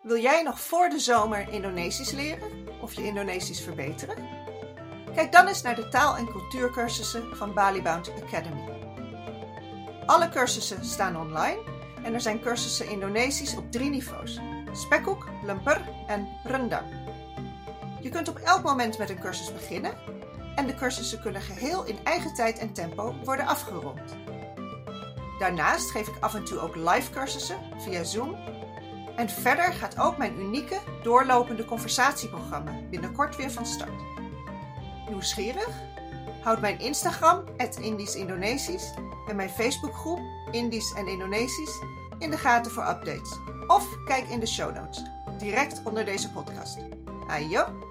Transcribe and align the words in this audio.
Wil 0.00 0.18
jij 0.18 0.42
nog 0.42 0.60
voor 0.60 0.88
de 0.88 0.98
zomer 0.98 1.48
Indonesisch 1.48 2.10
leren 2.10 2.68
of 2.80 2.94
je 2.94 3.04
Indonesisch 3.04 3.60
verbeteren? 3.60 4.28
Kijk 5.14 5.32
dan 5.32 5.46
eens 5.46 5.62
naar 5.62 5.74
de 5.74 5.88
taal- 5.88 6.16
en 6.16 6.26
cultuurcursussen 6.26 7.36
van 7.36 7.54
Balibound 7.54 8.10
Academy. 8.22 8.68
Alle 10.06 10.28
cursussen 10.28 10.84
staan 10.84 11.16
online 11.16 11.58
en 12.02 12.14
er 12.14 12.20
zijn 12.20 12.40
cursussen 12.40 12.88
Indonesisch 12.88 13.56
op 13.56 13.72
drie 13.72 13.90
niveaus: 13.90 14.40
spekhoek, 14.72 15.28
lemper 15.42 15.88
en 16.06 16.28
rendang. 16.44 16.86
Je 18.00 18.08
kunt 18.08 18.28
op 18.28 18.38
elk 18.38 18.62
moment 18.62 18.98
met 18.98 19.10
een 19.10 19.20
cursus 19.20 19.52
beginnen 19.52 19.94
en 20.54 20.66
de 20.66 20.74
cursussen 20.74 21.20
kunnen 21.20 21.42
geheel 21.42 21.84
in 21.84 22.04
eigen 22.04 22.34
tijd 22.34 22.58
en 22.58 22.72
tempo 22.72 23.14
worden 23.24 23.46
afgerond. 23.46 24.16
Daarnaast 25.38 25.90
geef 25.90 26.08
ik 26.08 26.16
af 26.20 26.34
en 26.34 26.44
toe 26.44 26.58
ook 26.58 26.76
live 26.76 27.10
cursussen 27.10 27.58
via 27.78 28.04
Zoom 28.04 28.36
en 29.20 29.28
verder 29.28 29.72
gaat 29.72 29.98
ook 29.98 30.16
mijn 30.16 30.40
unieke 30.40 30.78
doorlopende 31.02 31.64
conversatieprogramma 31.64 32.72
binnenkort 32.90 33.36
weer 33.36 33.50
van 33.50 33.66
start. 33.66 34.02
Nieuwsgierig? 35.08 35.68
Houd 36.42 36.60
mijn 36.60 36.78
Instagram, 36.78 37.44
Indisch 37.80 38.14
Indonesisch, 38.14 38.94
en 39.28 39.36
mijn 39.36 39.50
Facebookgroep 39.50 40.20
Indisch 40.50 40.94
en 40.94 41.06
Indonesisch 41.06 41.82
in 42.18 42.30
de 42.30 42.38
gaten 42.38 42.72
voor 42.72 42.88
updates. 42.88 43.38
Of 43.66 44.04
kijk 44.04 44.28
in 44.28 44.40
de 44.40 44.46
show 44.46 44.74
notes, 44.74 45.02
direct 45.38 45.80
onder 45.84 46.04
deze 46.04 46.30
podcast. 46.30 46.78
Ayo! 47.28 47.89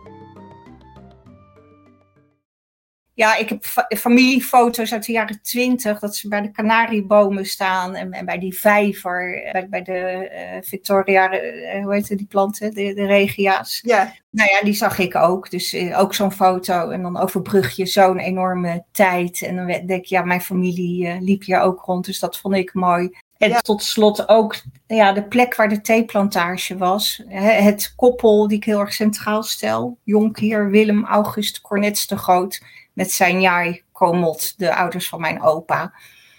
Ja, 3.19 3.35
ik 3.35 3.49
heb 3.49 3.65
familiefoto's 3.97 4.93
uit 4.93 5.05
de 5.05 5.11
jaren 5.11 5.41
twintig, 5.41 5.99
dat 5.99 6.15
ze 6.15 6.27
bij 6.27 6.41
de 6.41 6.51
kanariebomen 6.51 7.45
staan 7.45 7.95
en, 7.95 8.11
en 8.11 8.25
bij 8.25 8.39
die 8.39 8.59
vijver, 8.59 9.49
bij, 9.51 9.69
bij 9.69 9.81
de 9.81 10.29
uh, 10.33 10.61
Victoria, 10.61 11.33
uh, 11.33 11.83
hoe 11.83 11.93
heet 11.93 12.17
die 12.17 12.27
planten, 12.29 12.73
de, 12.73 12.93
de 12.93 13.05
regia's. 13.05 13.79
Ja. 13.81 14.13
Nou 14.31 14.49
ja, 14.51 14.61
die 14.61 14.73
zag 14.73 14.99
ik 14.99 15.15
ook. 15.15 15.49
Dus 15.49 15.73
uh, 15.73 15.99
ook 15.99 16.13
zo'n 16.13 16.31
foto. 16.31 16.89
En 16.89 17.01
dan 17.01 17.17
overbrug 17.17 17.75
je 17.75 17.85
zo'n 17.85 18.19
enorme 18.19 18.83
tijd. 18.91 19.41
En 19.41 19.55
dan 19.55 19.67
denk 19.67 19.89
ik, 19.89 20.05
ja, 20.05 20.23
mijn 20.23 20.41
familie 20.41 21.21
liep 21.21 21.43
hier 21.43 21.59
ook 21.59 21.81
rond, 21.85 22.05
dus 22.05 22.19
dat 22.19 22.37
vond 22.37 22.55
ik 22.55 22.73
mooi. 22.73 23.17
En 23.37 23.49
ja. 23.49 23.59
tot 23.59 23.83
slot 23.83 24.27
ook 24.29 24.55
ja, 24.87 25.11
de 25.11 25.23
plek 25.23 25.55
waar 25.55 25.69
de 25.69 25.81
theeplantage 25.81 26.77
was. 26.77 27.23
Het 27.27 27.93
koppel 27.95 28.47
die 28.47 28.57
ik 28.57 28.63
heel 28.63 28.79
erg 28.79 28.93
centraal 28.93 29.43
stel. 29.43 29.97
Jonkheer 30.03 30.69
Willem 30.69 31.05
August 31.05 31.61
Cornets 31.61 32.07
de 32.07 32.17
Groot 32.17 32.61
met 32.99 33.11
zijn 33.11 33.41
Jai 33.41 33.81
Komot, 33.91 34.53
de 34.57 34.75
ouders 34.75 35.09
van 35.09 35.21
mijn 35.21 35.41
opa. 35.41 35.93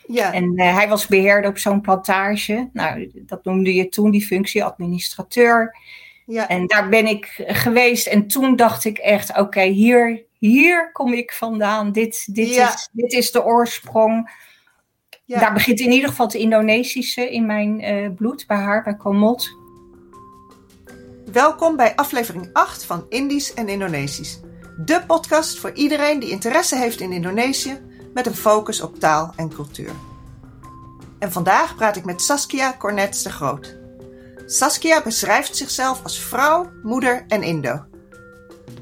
Ja. 0.06 0.33
En 0.33 0.61
uh, 0.61 0.75
hij 0.75 0.89
was 0.89 1.06
beheerder 1.06 1.50
op 1.50 1.58
zo'n 1.58 1.80
plantage. 1.80 2.70
Nou, 2.72 3.11
dat 3.14 3.44
noemde 3.44 3.75
je 3.75 3.89
toen 3.89 4.11
die 4.11 4.27
functie, 4.27 4.64
administrateur. 4.64 5.77
Ja. 6.27 6.48
En 6.48 6.67
daar 6.67 6.89
ben 6.89 7.06
ik 7.06 7.42
geweest. 7.47 8.06
En 8.06 8.27
toen 8.27 8.56
dacht 8.56 8.84
ik 8.84 8.98
echt, 8.98 9.30
oké, 9.30 9.41
okay, 9.41 9.69
hier, 9.69 10.25
hier 10.39 10.92
kom 10.92 11.12
ik 11.12 11.33
vandaan. 11.33 11.92
Dit, 11.92 12.34
dit, 12.34 12.55
Ja. 12.55 12.74
is, 12.74 12.89
dit 12.92 13.12
is 13.12 13.30
de 13.30 13.45
oorsprong. 13.45 14.30
Ja. 15.24 15.41
Daar 15.41 15.52
begint 15.52 15.80
in 15.80 15.92
ieder 15.92 16.08
geval 16.08 16.27
het 16.27 16.34
Indonesische 16.34 17.30
in 17.33 17.47
mijn 17.47 17.80
eh, 17.80 18.08
bloed, 18.17 18.47
bij 18.47 18.56
haar, 18.56 18.83
bij 18.83 18.97
Komot. 18.97 19.48
Welkom 21.33 21.77
bij 21.77 21.95
aflevering 21.97 22.50
8 22.52 22.84
van 22.84 23.06
Indisch 23.08 23.55
en 23.55 23.69
Indonesisch. 23.69 24.41
De 24.84 25.03
podcast 25.06 25.59
voor 25.59 25.73
iedereen 25.73 26.20
die 26.20 26.31
interesse 26.31 26.77
heeft 26.77 27.00
in 27.00 27.12
Indonesië 27.12 27.81
met 28.14 28.27
een 28.27 28.34
focus 28.34 28.81
op 28.81 28.98
taal 28.98 29.33
en 29.36 29.55
cultuur. 29.55 29.91
En 31.19 31.33
vandaag 31.33 31.75
praat 31.75 31.97
ik 31.97 32.05
met 32.05 32.23
Saskia 32.23 32.77
Cornets 32.78 33.23
de 33.23 33.31
Groot. 33.31 33.77
Saskia 34.47 35.03
beschrijft 35.03 35.56
zichzelf 35.56 36.03
als 36.03 36.19
vrouw, 36.19 36.70
moeder 36.83 37.25
en 37.28 37.42
Indo. 37.42 37.84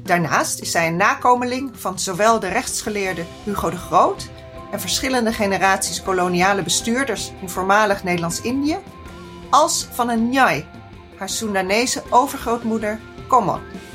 Daarnaast 0.01 0.59
is 0.59 0.71
zij 0.71 0.87
een 0.87 0.95
nakomeling 0.95 1.71
van 1.73 1.99
zowel 1.99 2.39
de 2.39 2.47
rechtsgeleerde 2.47 3.25
Hugo 3.43 3.69
de 3.69 3.77
Groot 3.77 4.29
en 4.71 4.79
verschillende 4.79 5.33
generaties 5.33 6.03
koloniale 6.03 6.63
bestuurders 6.63 7.31
in 7.41 7.49
voormalig 7.49 8.03
Nederlands-Indië, 8.03 8.77
als 9.49 9.87
van 9.91 10.09
een 10.09 10.29
Njai, 10.29 10.65
haar 11.17 11.29
Soendanese 11.29 12.03
overgrootmoeder 12.09 12.99
Komon. 13.27 13.88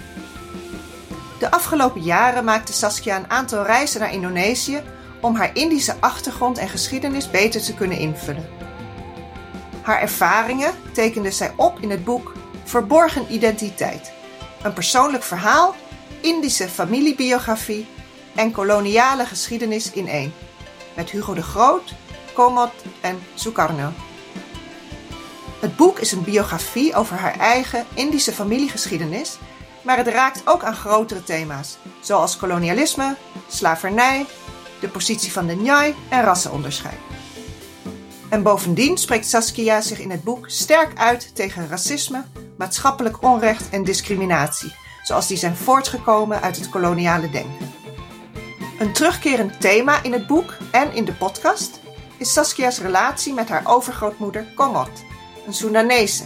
De 1.38 1.50
afgelopen 1.50 2.02
jaren 2.02 2.44
maakte 2.44 2.72
Saskia 2.72 3.16
een 3.16 3.30
aantal 3.30 3.64
reizen 3.64 4.00
naar 4.00 4.12
Indonesië 4.12 4.82
om 5.20 5.36
haar 5.36 5.50
Indische 5.56 5.94
achtergrond 6.00 6.58
en 6.58 6.68
geschiedenis 6.68 7.30
beter 7.30 7.62
te 7.62 7.74
kunnen 7.74 7.98
invullen. 7.98 8.48
Haar 9.82 10.00
ervaringen 10.00 10.74
tekende 10.92 11.30
zij 11.30 11.52
op 11.56 11.78
in 11.80 11.90
het 11.90 12.04
boek 12.04 12.32
Verborgen 12.64 13.32
Identiteit, 13.32 14.12
een 14.62 14.72
persoonlijk 14.72 15.22
verhaal, 15.22 15.74
Indische 16.20 16.68
familiebiografie 16.68 17.86
en 18.34 18.52
koloniale 18.52 19.26
geschiedenis 19.26 19.90
in 19.90 20.08
één, 20.08 20.34
met 20.96 21.10
Hugo 21.10 21.34
de 21.34 21.42
Groot, 21.42 21.94
Komot 22.32 22.72
en 23.00 23.18
Sukarno. 23.34 23.92
Het 25.60 25.76
boek 25.76 25.98
is 25.98 26.12
een 26.12 26.24
biografie 26.24 26.94
over 26.94 27.16
haar 27.16 27.38
eigen 27.38 27.86
Indische 27.94 28.32
familiegeschiedenis 28.32 29.38
maar 29.84 29.96
het 29.96 30.08
raakt 30.08 30.42
ook 30.44 30.62
aan 30.62 30.74
grotere 30.74 31.22
thema's, 31.22 31.78
zoals 32.00 32.36
kolonialisme, 32.36 33.16
slavernij, 33.48 34.26
de 34.80 34.88
positie 34.88 35.32
van 35.32 35.46
de 35.46 35.54
Njai 35.54 35.94
en 36.08 36.22
rassenonderscheid. 36.22 36.98
En 38.28 38.42
bovendien 38.42 38.98
spreekt 38.98 39.28
Saskia 39.28 39.80
zich 39.80 39.98
in 39.98 40.10
het 40.10 40.22
boek 40.22 40.48
sterk 40.48 40.98
uit 40.98 41.34
tegen 41.34 41.68
racisme, 41.68 42.24
maatschappelijk 42.56 43.22
onrecht 43.22 43.70
en 43.70 43.84
discriminatie, 43.84 44.74
zoals 45.02 45.26
die 45.26 45.36
zijn 45.36 45.56
voortgekomen 45.56 46.40
uit 46.40 46.56
het 46.56 46.68
koloniale 46.68 47.30
denken. 47.30 47.72
Een 48.78 48.92
terugkerend 48.92 49.60
thema 49.60 50.02
in 50.02 50.12
het 50.12 50.26
boek 50.26 50.56
en 50.70 50.94
in 50.94 51.04
de 51.04 51.12
podcast 51.12 51.80
is 52.16 52.32
Saskia's 52.32 52.80
relatie 52.80 53.34
met 53.34 53.48
haar 53.48 53.62
overgrootmoeder 53.64 54.46
Komot, 54.54 54.90
een 55.46 55.54
Soendanese, 55.54 56.24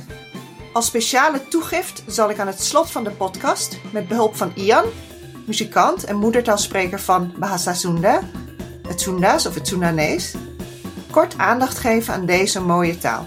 als 0.79 0.87
speciale 0.87 1.49
toegift 1.49 2.03
zal 2.07 2.31
ik 2.31 2.39
aan 2.39 2.47
het 2.47 2.63
slot 2.63 2.91
van 2.91 3.05
de 3.05 3.11
podcast, 3.11 3.79
met 3.91 4.09
behulp 4.09 4.37
van 4.37 4.53
Ian, 4.55 4.85
muzikant 5.47 6.05
en 6.05 6.17
moedertaalspreker 6.17 7.01
van 7.01 7.33
Bahasa 7.37 7.75
Sunda, 7.75 8.21
het 8.89 9.01
Sunda's 9.01 9.47
of 9.47 9.55
het 9.55 9.67
Soendanees, 9.67 10.35
kort 11.11 11.39
aandacht 11.39 11.79
geven 11.79 12.15
aan 12.15 12.27
deze 12.27 12.61
mooie 12.61 12.99
taal. 12.99 13.27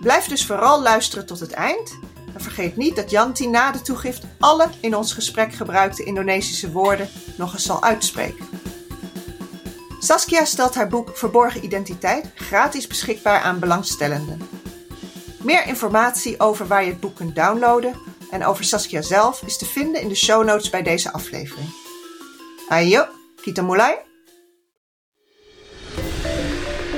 Blijf 0.00 0.26
dus 0.26 0.46
vooral 0.46 0.82
luisteren 0.82 1.26
tot 1.26 1.40
het 1.40 1.52
eind 1.52 1.98
en 2.34 2.40
vergeet 2.40 2.76
niet 2.76 2.96
dat 2.96 3.10
Janti 3.10 3.48
na 3.48 3.72
de 3.72 3.82
toegift 3.82 4.22
alle 4.38 4.68
in 4.80 4.96
ons 4.96 5.12
gesprek 5.12 5.52
gebruikte 5.54 6.04
Indonesische 6.04 6.72
woorden 6.72 7.08
nog 7.36 7.52
eens 7.52 7.64
zal 7.64 7.82
uitspreken. 7.82 8.48
Saskia 9.98 10.44
stelt 10.44 10.74
haar 10.74 10.88
boek 10.88 11.16
Verborgen 11.16 11.64
Identiteit 11.64 12.26
gratis 12.34 12.86
beschikbaar 12.86 13.40
aan 13.40 13.58
belangstellenden. 13.58 14.54
Meer 15.44 15.66
informatie 15.66 16.40
over 16.40 16.66
waar 16.66 16.84
je 16.84 16.90
het 16.90 17.00
boek 17.00 17.16
kunt 17.16 17.34
downloaden 17.34 17.94
en 18.30 18.44
over 18.44 18.64
Saskia 18.64 19.02
zelf 19.02 19.42
is 19.42 19.58
te 19.58 19.64
vinden 19.64 20.00
in 20.00 20.08
de 20.08 20.14
show 20.14 20.44
notes 20.44 20.70
bij 20.70 20.82
deze 20.82 21.12
aflevering. 21.12 21.68
Ayo, 22.68 23.06
kita 23.42 23.62
mulai. 23.62 23.94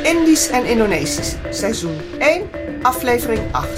Indisch 0.03 0.49
en 0.49 0.65
Indonesisch, 0.65 1.35
seizoen 1.51 2.01
1, 2.19 2.51
aflevering 2.83 3.55
8. 3.55 3.69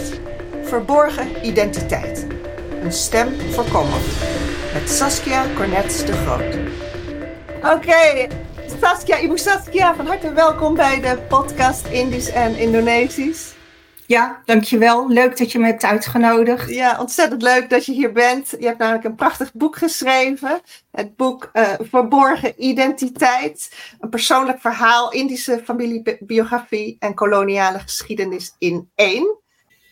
Verborgen 0.63 1.47
identiteit. 1.47 2.27
Een 2.83 2.93
stem 2.93 3.41
voor. 3.51 3.87
Met 4.73 4.91
Saskia 4.91 5.47
Cornets 5.57 6.05
de 6.05 6.13
Groot. 6.13 6.57
Oké, 7.75 8.27
Saskia, 8.81 9.19
Ibu 9.19 9.39
Saskia, 9.39 9.95
van 9.95 10.07
harte 10.07 10.33
welkom 10.33 10.75
bij 10.75 11.01
de 11.01 11.19
podcast 11.29 11.87
Indisch 11.87 12.31
en 12.31 12.57
Indonesisch. 12.57 13.57
Ja, 14.09 14.43
dankjewel. 14.45 15.09
Leuk 15.09 15.39
dat 15.39 15.53
je 15.53 15.59
me 15.59 15.67
hebt 15.67 15.85
uitgenodigd. 15.85 16.71
Ja, 16.71 17.01
ontzettend 17.01 17.43
leuk 17.43 17.71
dat 17.71 17.85
je 17.87 17.93
hier 17.93 18.13
bent. 18.13 18.51
Je 18.59 18.67
hebt 18.67 18.79
namelijk 18.79 19.05
een 19.05 19.15
prachtig 19.15 19.53
boek 19.53 19.77
geschreven. 19.77 20.61
Het 20.91 21.17
boek 21.17 21.51
uh, 21.53 21.69
Verborgen 21.81 22.53
Identiteit. 22.57 23.73
Een 24.01 24.09
persoonlijk 24.09 24.61
verhaal, 24.61 25.13
Indische 25.13 25.61
familiebiografie 25.65 26.97
en 26.99 27.15
koloniale 27.15 27.79
geschiedenis 27.79 28.55
in 28.59 28.91
één. 28.95 29.37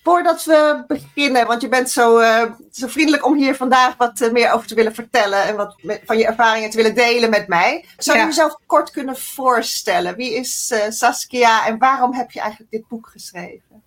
Voordat 0.02 0.44
we 0.44 0.84
beginnen, 0.86 1.46
want 1.46 1.60
je 1.60 1.68
bent 1.68 1.90
zo, 1.90 2.20
uh, 2.20 2.42
zo 2.70 2.86
vriendelijk 2.86 3.26
om 3.26 3.34
hier 3.34 3.54
vandaag 3.54 3.96
wat 3.96 4.20
uh, 4.20 4.32
meer 4.32 4.50
over 4.52 4.66
te 4.66 4.74
willen 4.74 4.94
vertellen 4.94 5.42
en 5.42 5.56
wat 5.56 5.76
van 6.04 6.18
je 6.18 6.26
ervaringen 6.26 6.70
te 6.70 6.76
willen 6.76 6.94
delen 6.94 7.30
met 7.30 7.48
mij. 7.48 7.84
Zou 7.96 8.16
je 8.16 8.22
Ja. 8.22 8.28
jezelf 8.28 8.56
kort 8.66 8.90
kunnen 8.90 9.16
voorstellen? 9.16 10.16
Wie 10.16 10.34
is 10.34 10.74
Saskia 10.88 11.66
en 11.66 11.78
waarom 11.78 12.14
heb 12.14 12.30
je 12.30 12.40
eigenlijk 12.40 12.70
dit 12.70 12.88
boek 12.88 13.08
geschreven? 13.08 13.85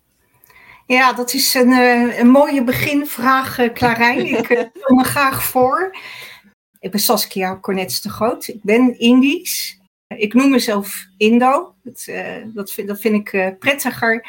Ja, 0.90 1.12
dat 1.12 1.34
is 1.34 1.54
een, 1.54 1.68
uh, 1.68 2.18
een 2.18 2.28
mooie 2.28 2.64
beginvraag, 2.64 3.58
uh, 3.58 3.72
Clarijn. 3.72 4.26
Ik 4.26 4.48
uh, 4.48 4.58
stel 4.58 4.96
me 4.96 5.04
graag 5.04 5.44
voor. 5.44 5.96
Ik 6.78 6.90
ben 6.90 7.00
Saskia 7.00 7.58
Cornets 7.60 8.00
de 8.00 8.08
Groot. 8.08 8.48
Ik 8.48 8.62
ben 8.62 8.98
Indisch. 8.98 9.80
Ik 10.06 10.34
noem 10.34 10.50
mezelf 10.50 11.06
Indo. 11.16 11.74
Dat, 11.82 12.08
dat, 12.54 12.72
vind, 12.72 12.88
dat 12.88 13.00
vind 13.00 13.28
ik 13.28 13.58
prettiger. 13.58 14.26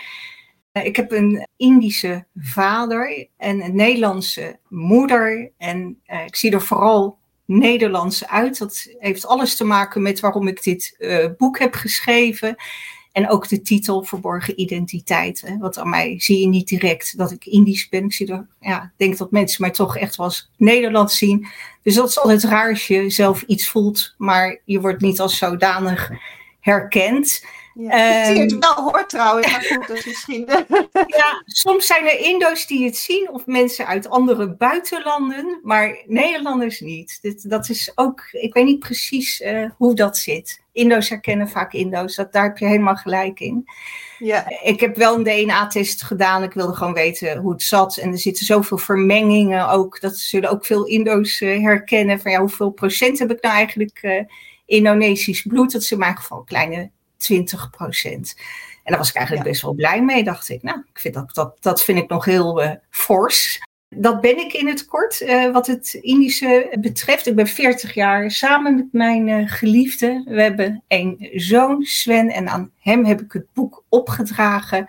Ik 0.72 0.96
heb 0.96 1.12
een 1.12 1.48
Indische 1.58 2.26
vader 2.36 3.28
en 3.38 3.62
een 3.62 3.76
Nederlandse 3.76 4.60
moeder. 4.68 5.52
En 5.58 6.02
ik 6.26 6.36
zie 6.36 6.52
er 6.52 6.62
vooral 6.62 7.18
Nederlands 7.46 8.28
uit. 8.28 8.58
Dat 8.58 8.88
heeft 9.00 9.26
alles 9.26 9.56
te 9.56 9.64
maken 9.64 10.02
met 10.02 10.20
waarom 10.20 10.48
ik 10.48 10.64
dit 10.64 10.96
boek 11.38 11.60
heb 11.60 11.74
geschreven. 11.74 12.56
En 13.12 13.30
ook 13.30 13.48
de 13.48 13.62
titel 13.62 14.04
Verborgen 14.04 14.60
Identiteit. 14.60 15.42
Hè. 15.42 15.58
Want 15.58 15.78
aan 15.78 15.90
mij 15.90 16.20
zie 16.20 16.40
je 16.40 16.48
niet 16.48 16.68
direct 16.68 17.18
dat 17.18 17.32
ik 17.32 17.46
Indisch 17.46 17.90
ben. 17.90 18.04
Ik 18.04 18.14
zie 18.14 18.32
er, 18.32 18.48
ja, 18.60 18.92
denk 18.98 19.18
dat 19.18 19.32
mensen 19.32 19.62
mij 19.62 19.72
toch 19.72 19.98
echt 19.98 20.16
wel 20.16 20.26
als 20.26 20.50
Nederlands 20.58 21.18
zien. 21.18 21.48
Dus 21.84 21.96
dat 21.96 22.10
is 22.10 22.20
altijd 22.20 22.44
raar 22.44 22.70
als 22.70 22.88
je 22.88 23.10
zelf 23.10 23.42
iets 23.42 23.70
voelt, 23.70 24.14
maar 24.18 24.62
je 24.66 24.80
wordt 24.80 25.02
niet 25.02 25.20
als 25.20 25.38
zodanig 25.38 26.12
herkend. 26.60 27.46
Ja, 27.74 28.20
ik 28.20 28.26
zie 28.26 28.42
het 28.42 28.58
wel 28.60 28.84
hoor 28.84 29.08
trouwens, 29.08 29.52
maar 29.52 29.64
goed, 29.64 29.88
dus 29.88 30.06
misschien... 30.06 30.46
ja, 31.18 31.44
soms 31.46 31.86
zijn 31.86 32.04
er 32.06 32.20
Indo's 32.20 32.68
die 32.68 32.86
het 32.86 32.98
zien 32.98 33.30
of 33.30 33.46
mensen 33.46 33.88
uit 33.88 34.10
andere 34.10 34.56
buitenlanden, 34.56 35.60
maar 35.64 36.04
Nederlanders 36.06 36.80
niet. 36.80 37.18
Dit, 37.22 37.50
dat 37.50 37.70
is 37.70 37.92
ook, 37.96 38.28
ik 38.32 38.54
weet 38.54 38.66
niet 38.66 38.80
precies 38.80 39.42
uh, 39.42 39.70
hoe 39.78 39.96
dat 39.96 40.18
zit. 40.18 40.61
Indo's 40.74 41.10
herkennen 41.10 41.50
vaak 41.50 41.74
Indo's, 41.74 42.16
dat, 42.16 42.32
daar 42.32 42.44
heb 42.44 42.58
je 42.58 42.66
helemaal 42.66 42.96
gelijk 42.96 43.40
in. 43.40 43.66
Ja. 44.20 44.46
Ik 44.64 44.80
heb 44.80 44.96
wel 44.96 45.18
een 45.18 45.24
DNA-test 45.24 46.04
gedaan, 46.04 46.44
ik 46.44 46.54
wilde 46.54 46.76
gewoon 46.76 46.94
weten 46.94 47.38
hoe 47.38 47.52
het 47.52 47.64
zat. 47.64 47.98
En 47.98 48.12
er 48.12 48.20
zitten 48.20 48.46
zoveel 48.46 48.78
vermengingen 48.78 49.70
ook, 49.70 50.02
dat 50.02 50.18
zullen 50.18 50.50
ook 50.50 50.66
veel 50.66 50.86
Indo's 50.86 51.42
uh, 51.42 51.64
herkennen. 51.64 52.20
Van 52.20 52.32
ja, 52.32 52.40
hoeveel 52.40 52.70
procent 52.70 53.20
heb 53.20 53.32
ik 53.32 53.42
nou 53.42 53.56
eigenlijk 53.56 54.00
uh, 54.02 54.24
Indonesisch 54.66 55.42
bloed? 55.42 55.72
Dat 55.72 55.82
is 55.82 55.92
in 55.92 56.00
mijn 56.00 56.18
geval 56.18 56.38
een 56.38 56.46
kleine 56.46 56.92
20 57.18 57.70
procent. 57.70 58.36
En 58.84 58.92
daar 58.92 58.98
was 58.98 59.10
ik 59.10 59.16
eigenlijk 59.16 59.48
best 59.48 59.62
wel 59.62 59.74
blij 59.74 60.04
mee, 60.04 60.24
dacht 60.24 60.50
ik. 60.50 60.64
Nou, 60.64 60.80
ik 60.94 61.00
vind 61.00 61.14
dat, 61.14 61.34
dat, 61.34 61.58
dat 61.60 61.84
vind 61.84 61.98
ik 61.98 62.10
nog 62.10 62.26
heel 62.26 62.64
uh, 62.64 62.72
fors. 62.90 63.62
Dat 63.96 64.22
ben 64.22 64.38
ik 64.38 64.54
in 64.54 64.68
het 64.68 64.86
kort, 64.86 65.22
uh, 65.22 65.52
wat 65.52 65.68
het 65.68 65.94
Indische 65.94 66.78
betreft. 66.80 67.28
Ik 67.28 67.36
ben 67.36 67.48
40 67.48 67.94
jaar 67.94 68.32
samen 68.32 68.76
met 68.76 68.88
mijn 68.92 69.28
uh, 69.28 69.50
geliefde. 69.50 70.24
We 70.26 70.42
hebben 70.42 70.84
een 70.88 71.30
zoon, 71.34 71.84
Sven, 71.84 72.30
en 72.30 72.50
aan 72.50 72.72
hem 72.80 73.06
heb 73.06 73.22
ik 73.22 73.32
het 73.32 73.46
boek 73.54 73.84
opgedragen. 73.90 74.86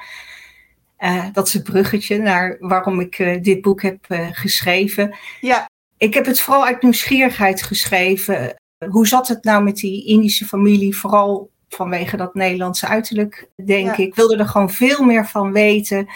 dat 1.32 1.46
is 1.46 1.52
het 1.52 1.64
bruggetje 1.64 2.18
naar 2.18 2.56
waarom 2.60 3.00
ik 3.00 3.38
dit 3.42 3.62
boek 3.62 3.82
heb 3.82 4.06
geschreven. 4.32 5.16
Ja. 5.40 5.70
Ik 5.96 6.14
heb 6.14 6.26
het 6.26 6.40
vooral 6.40 6.66
uit 6.66 6.82
nieuwsgierigheid 6.82 7.62
geschreven. 7.62 8.54
Hoe 8.88 9.06
zat 9.06 9.28
het 9.28 9.44
nou 9.44 9.62
met 9.62 9.76
die 9.76 10.06
Indische 10.06 10.44
familie, 10.44 10.96
vooral 10.96 11.50
vanwege 11.68 12.16
dat 12.16 12.34
Nederlandse 12.34 12.86
uiterlijk, 12.86 13.48
denk 13.64 13.90
ik. 13.90 14.06
Ik 14.06 14.14
wilde 14.14 14.36
er 14.36 14.48
gewoon 14.48 14.70
veel 14.70 15.02
meer 15.02 15.26
van 15.26 15.52
weten. 15.52 16.08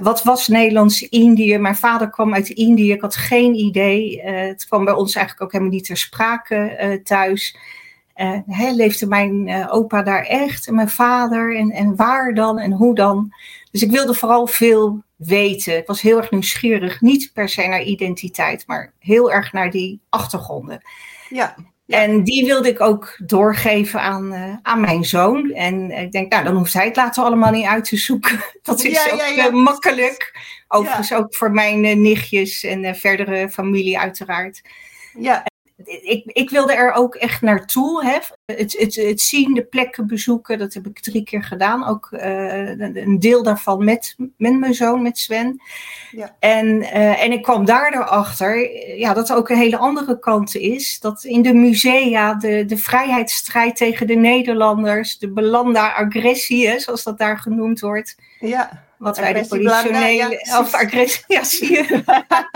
Wat 0.00 0.22
was 0.22 0.48
Nederlands-Indië? 0.48 1.58
Mijn 1.58 1.76
vader 1.76 2.10
kwam 2.10 2.34
uit 2.34 2.48
Indië, 2.48 2.92
ik 2.92 3.00
had 3.00 3.16
geen 3.16 3.54
idee. 3.54 4.22
Uh, 4.24 4.40
het 4.40 4.66
kwam 4.66 4.84
bij 4.84 4.94
ons 4.94 5.14
eigenlijk 5.14 5.44
ook 5.44 5.52
helemaal 5.52 5.74
niet 5.74 5.84
ter 5.84 5.96
sprake 5.96 6.78
uh, 6.82 7.02
thuis. 7.02 7.56
Uh, 8.16 8.72
leefde 8.74 9.06
mijn 9.06 9.68
opa 9.70 10.02
daar 10.02 10.24
echt 10.24 10.66
en 10.66 10.74
mijn 10.74 10.88
vader 10.88 11.56
en, 11.56 11.70
en 11.70 11.96
waar 11.96 12.34
dan 12.34 12.58
en 12.58 12.72
hoe 12.72 12.94
dan? 12.94 13.32
Dus 13.70 13.82
ik 13.82 13.90
wilde 13.90 14.14
vooral 14.14 14.46
veel 14.46 15.02
weten. 15.16 15.76
Ik 15.76 15.86
was 15.86 16.00
heel 16.00 16.16
erg 16.16 16.30
nieuwsgierig, 16.30 17.00
niet 17.00 17.30
per 17.32 17.48
se 17.48 17.66
naar 17.66 17.82
identiteit, 17.82 18.66
maar 18.66 18.92
heel 18.98 19.32
erg 19.32 19.52
naar 19.52 19.70
die 19.70 20.00
achtergronden. 20.08 20.80
Ja. 21.28 21.54
En 21.88 22.24
die 22.24 22.44
wilde 22.44 22.68
ik 22.68 22.80
ook 22.80 23.16
doorgeven 23.18 24.00
aan, 24.00 24.32
uh, 24.32 24.54
aan 24.62 24.80
mijn 24.80 25.04
zoon. 25.04 25.50
En 25.50 25.90
ik 25.90 26.12
denk, 26.12 26.32
nou, 26.32 26.44
dan 26.44 26.56
hoeft 26.56 26.72
hij 26.72 26.84
het 26.84 26.96
later 26.96 27.24
allemaal 27.24 27.50
niet 27.50 27.66
uit 27.66 27.84
te 27.84 27.96
zoeken. 27.96 28.44
Dat 28.62 28.84
is 28.84 29.04
ja, 29.04 29.12
ook 29.12 29.20
ja, 29.36 29.46
uh, 29.46 29.52
makkelijk. 29.52 30.32
Overigens 30.68 31.12
ook 31.12 31.34
voor 31.34 31.52
mijn 31.52 31.84
uh, 31.84 31.96
nichtjes 31.96 32.64
en 32.64 32.94
verdere 32.96 33.48
familie 33.50 33.98
uiteraard. 33.98 34.60
Ja 35.18 35.44
ik, 35.84 36.24
ik 36.26 36.50
wilde 36.50 36.72
er 36.72 36.92
ook 36.92 37.14
echt 37.14 37.42
naartoe. 37.42 38.04
Hè. 38.04 38.18
Het, 38.44 38.76
het, 38.78 38.94
het 38.94 39.20
zien, 39.20 39.54
de 39.54 39.64
plekken 39.64 40.06
bezoeken, 40.06 40.58
dat 40.58 40.74
heb 40.74 40.86
ik 40.86 41.00
drie 41.00 41.24
keer 41.24 41.42
gedaan. 41.42 41.86
Ook 41.86 42.08
uh, 42.12 42.78
een 42.78 43.18
deel 43.18 43.42
daarvan 43.42 43.84
met, 43.84 44.16
met 44.36 44.58
mijn 44.58 44.74
zoon, 44.74 45.02
met 45.02 45.18
Sven. 45.18 45.60
Ja. 46.10 46.36
En, 46.38 46.66
uh, 46.66 47.22
en 47.22 47.32
ik 47.32 47.42
kwam 47.42 47.64
daar 47.64 47.92
erachter 47.92 48.76
ja, 48.96 49.12
dat 49.14 49.28
er 49.30 49.36
ook 49.36 49.48
een 49.48 49.56
hele 49.56 49.78
andere 49.78 50.18
kant 50.18 50.54
is. 50.54 51.00
Dat 51.00 51.24
in 51.24 51.42
de 51.42 51.54
musea 51.54 52.34
de, 52.34 52.64
de 52.64 52.78
vrijheidsstrijd 52.78 53.76
tegen 53.76 54.06
de 54.06 54.14
Nederlanders, 54.14 55.18
de 55.18 55.32
belanda-agressie, 55.32 56.80
zoals 56.80 57.02
dat 57.02 57.18
daar 57.18 57.38
genoemd 57.38 57.80
wordt. 57.80 58.16
Ja. 58.40 58.86
Wat 58.98 59.18
wij 59.18 59.32
de 59.32 59.46
politionele. 59.48 60.40
Ja, 60.44 60.60
of 60.60 60.74
agressie, 60.74 61.24
ja, 61.26 61.44
zie 61.44 61.70
je. 61.70 62.02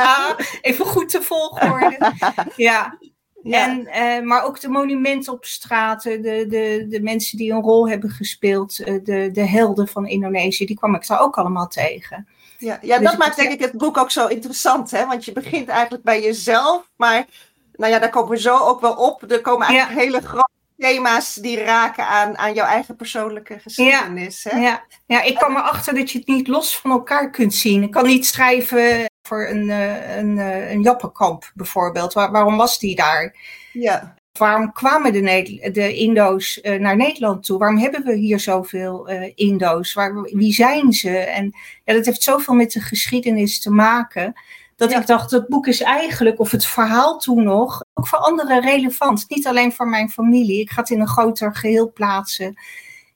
Even 0.61 0.87
goed 0.87 1.09
te 1.09 1.23
volgorde. 1.23 2.13
Ja, 2.57 2.99
en, 3.43 3.89
uh, 3.89 4.21
maar 4.27 4.45
ook 4.45 4.61
de 4.61 4.69
monumenten 4.69 5.33
op 5.33 5.45
straten, 5.45 6.23
de, 6.23 6.47
de, 6.49 6.87
de 6.89 7.03
mensen 7.03 7.39
die 7.39 7.53
een 7.53 7.63
rol 7.63 7.89
hebben 7.89 8.11
gespeeld, 8.11 8.79
uh, 8.81 8.87
de, 9.05 9.31
de 9.33 9.47
helden 9.47 9.89
van 9.89 10.07
Indonesië, 10.07 10.67
die 10.67 10.77
kwam 10.77 10.95
ik 10.95 11.07
daar 11.07 11.21
ook 11.21 11.39
allemaal 11.39 11.69
tegen. 11.69 12.29
Ja, 12.59 12.79
ja 12.83 12.99
dus 12.99 13.09
dat 13.09 13.19
maakt 13.19 13.37
denk 13.37 13.53
ik 13.53 13.61
het 13.61 13.73
boek 13.73 13.99
ook 13.99 14.11
zo 14.11 14.27
interessant, 14.27 14.91
hè? 14.91 15.07
want 15.07 15.25
je 15.25 15.33
begint 15.33 15.69
eigenlijk 15.69 16.05
bij 16.05 16.23
jezelf, 16.23 16.91
maar 16.97 17.27
nou 17.73 17.93
ja, 17.93 17.99
daar 17.99 18.11
komen 18.11 18.31
we 18.31 18.41
zo 18.41 18.57
ook 18.57 18.81
wel 18.81 18.95
op. 18.95 19.31
Er 19.31 19.41
komen 19.41 19.67
eigenlijk 19.67 20.01
hele 20.01 20.27
grote 20.27 20.51
thema's 20.79 21.35
die 21.35 21.59
raken 21.59 22.07
aan, 22.07 22.39
aan 22.39 22.55
jouw 22.55 22.67
eigen 22.67 22.97
persoonlijke 22.97 23.59
geschiedenis. 23.59 24.43
Ja, 24.43 24.51
hè? 24.51 24.61
ja. 24.61 24.83
ja, 25.07 25.23
ik 25.23 25.35
kwam 25.35 25.57
erachter 25.57 25.95
dat 25.95 26.11
je 26.11 26.19
het 26.19 26.27
niet 26.27 26.49
los 26.49 26.79
van 26.79 26.91
elkaar 26.91 27.31
kunt 27.31 27.55
zien. 27.55 27.83
Ik 27.83 27.91
kan 27.91 28.07
niet 28.07 28.27
schrijven 28.27 29.11
voor 29.23 29.49
een, 29.49 29.69
uh, 29.69 30.17
een, 30.17 30.37
uh, 30.37 30.71
een 30.71 30.83
Jappenkamp 30.83 31.51
bijvoorbeeld. 31.55 32.13
Waar, 32.13 32.31
waarom 32.31 32.57
was 32.57 32.79
die 32.79 32.97
daar? 32.97 33.37
Ja. 33.73 34.15
Waarom 34.39 34.73
kwamen 34.73 35.13
de, 35.13 35.71
de 35.73 35.95
Indo's 35.95 36.59
uh, 36.63 36.79
naar 36.79 36.97
Nederland 36.97 37.45
toe? 37.45 37.59
Waarom 37.59 37.79
hebben 37.79 38.05
we 38.05 38.15
hier 38.15 38.41
zoveel 38.41 39.09
Indo's? 39.35 39.93
Waar, 39.93 40.23
wie 40.23 40.53
zijn 40.53 40.93
ze? 40.93 41.19
En 41.19 41.53
ja, 41.85 41.95
dat 41.95 42.07
heeft 42.07 42.23
zoveel 42.23 42.55
met 42.55 42.73
de 42.73 42.81
geschiedenis 42.81 43.61
te 43.61 43.71
maken. 43.71 44.33
Dat 44.77 44.93
ik 44.93 45.07
dacht, 45.07 45.31
het 45.31 45.49
boek 45.49 45.67
is 45.67 45.81
eigenlijk, 45.81 46.41
of 46.41 46.51
het 46.51 46.67
verhaal 46.67 47.19
toen 47.19 47.43
nog, 47.43 47.85
ook 47.95 48.07
voor 48.07 48.19
anderen 48.19 48.61
relevant. 48.61 49.25
Niet 49.29 49.47
alleen 49.47 49.73
voor 49.73 49.89
mijn 49.89 50.11
familie. 50.11 50.61
Ik 50.61 50.71
ga 50.71 50.81
het 50.81 50.91
in 50.91 51.01
een 51.01 51.09
groter 51.09 51.57
geheel 51.57 51.93
plaatsen 51.93 52.57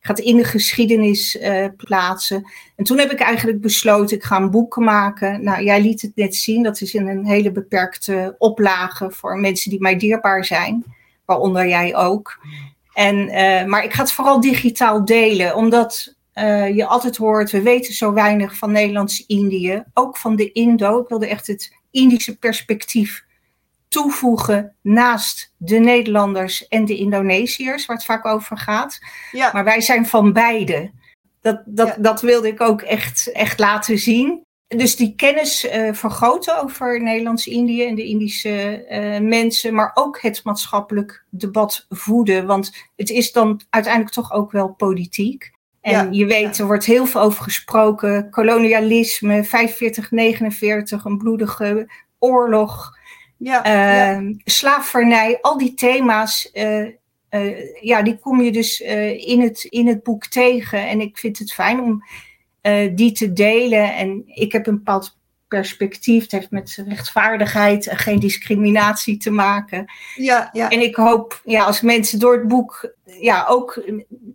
gaat 0.06 0.18
in 0.18 0.36
de 0.36 0.44
geschiedenis 0.44 1.34
uh, 1.34 1.66
plaatsen. 1.76 2.50
En 2.76 2.84
toen 2.84 2.98
heb 2.98 3.12
ik 3.12 3.20
eigenlijk 3.20 3.60
besloten, 3.60 4.16
ik 4.16 4.24
ga 4.24 4.36
een 4.36 4.50
boek 4.50 4.76
maken. 4.76 5.44
Nou, 5.44 5.64
jij 5.64 5.80
liet 5.80 6.02
het 6.02 6.12
net 6.14 6.34
zien, 6.34 6.62
dat 6.62 6.80
is 6.80 6.94
in 6.94 7.08
een 7.08 7.26
hele 7.26 7.52
beperkte 7.52 8.34
oplage 8.38 9.10
voor 9.10 9.38
mensen 9.38 9.70
die 9.70 9.80
mij 9.80 9.96
dierbaar 9.96 10.44
zijn, 10.44 10.84
waaronder 11.24 11.68
jij 11.68 11.96
ook. 11.96 12.38
En, 12.92 13.16
uh, 13.16 13.64
maar 13.64 13.84
ik 13.84 13.92
ga 13.92 14.02
het 14.02 14.12
vooral 14.12 14.40
digitaal 14.40 15.04
delen, 15.04 15.56
omdat 15.56 16.14
uh, 16.34 16.76
je 16.76 16.86
altijd 16.86 17.16
hoort, 17.16 17.50
we 17.50 17.62
weten 17.62 17.94
zo 17.94 18.12
weinig 18.12 18.56
van 18.56 18.72
Nederlands-Indië, 18.72 19.82
ook 19.94 20.16
van 20.16 20.36
de 20.36 20.52
Indo. 20.52 21.00
Ik 21.00 21.08
wilde 21.08 21.28
echt 21.28 21.46
het 21.46 21.74
Indische 21.90 22.38
perspectief 22.38 23.25
toevoegen 23.88 24.76
naast 24.82 25.52
de 25.56 25.78
Nederlanders 25.78 26.68
en 26.68 26.84
de 26.84 26.96
Indonesiërs, 26.96 27.86
waar 27.86 27.96
het 27.96 28.04
vaak 28.04 28.26
over 28.26 28.58
gaat. 28.58 28.98
Ja. 29.32 29.50
Maar 29.52 29.64
wij 29.64 29.80
zijn 29.80 30.06
van 30.06 30.32
beide. 30.32 30.90
Dat, 31.40 31.62
dat, 31.66 31.96
dat 31.98 32.20
wilde 32.20 32.48
ik 32.48 32.60
ook 32.60 32.82
echt, 32.82 33.32
echt 33.32 33.58
laten 33.58 33.98
zien. 33.98 34.44
Dus 34.66 34.96
die 34.96 35.14
kennis 35.14 35.64
uh, 35.64 35.92
vergroten 35.92 36.62
over 36.62 37.02
Nederlands-Indië 37.02 37.84
en 37.84 37.94
de 37.94 38.04
Indische 38.04 38.86
uh, 38.90 39.28
mensen, 39.28 39.74
maar 39.74 39.90
ook 39.94 40.20
het 40.20 40.44
maatschappelijk 40.44 41.24
debat 41.30 41.86
voeden. 41.88 42.46
Want 42.46 42.72
het 42.96 43.10
is 43.10 43.32
dan 43.32 43.60
uiteindelijk 43.70 44.14
toch 44.14 44.32
ook 44.32 44.50
wel 44.50 44.68
politiek. 44.68 45.54
En 45.80 46.12
je 46.12 46.26
weet, 46.26 46.58
er 46.58 46.66
wordt 46.66 46.84
heel 46.84 47.06
veel 47.06 47.20
over 47.20 47.42
gesproken. 47.42 48.30
Kolonialisme, 48.30 49.44
45, 49.44 50.10
49, 50.10 51.04
een 51.04 51.18
bloedige 51.18 51.90
oorlog. 52.18 52.95
Ja, 53.36 54.16
uh, 54.16 54.34
Slavernij, 54.44 55.38
al 55.40 55.58
die 55.58 55.74
thema's, 55.74 56.50
uh, 56.54 56.86
uh, 57.30 57.82
ja, 57.82 58.02
die 58.02 58.18
kom 58.18 58.40
je 58.40 58.52
dus 58.52 58.82
eh, 58.82 59.28
in, 59.28 59.40
het, 59.40 59.64
in 59.64 59.86
het 59.86 60.02
boek 60.02 60.26
tegen. 60.26 60.88
En 60.88 61.00
ik 61.00 61.18
vind 61.18 61.38
het 61.38 61.52
fijn 61.52 61.80
om 61.80 62.04
die 62.94 63.12
te 63.12 63.32
delen. 63.32 63.96
En 63.96 64.22
ik 64.26 64.52
heb 64.52 64.66
een 64.66 64.76
bepaald 64.76 65.18
perspectief. 65.48 66.22
Het 66.22 66.32
heeft 66.32 66.50
met 66.50 66.82
rechtvaardigheid 66.88 67.86
en 67.86 67.96
geen 67.96 68.18
discriminatie 68.18 69.16
te 69.16 69.30
maken. 69.30 69.92
Ja, 70.14 70.50
ja. 70.52 70.70
En 70.70 70.80
ik 70.80 70.96
hoop, 70.96 71.40
ja, 71.44 71.64
als 71.64 71.80
mensen 71.80 72.18
door 72.18 72.32
het 72.32 72.48
boek 72.48 72.94
ja, 73.04 73.46
ook 73.48 73.82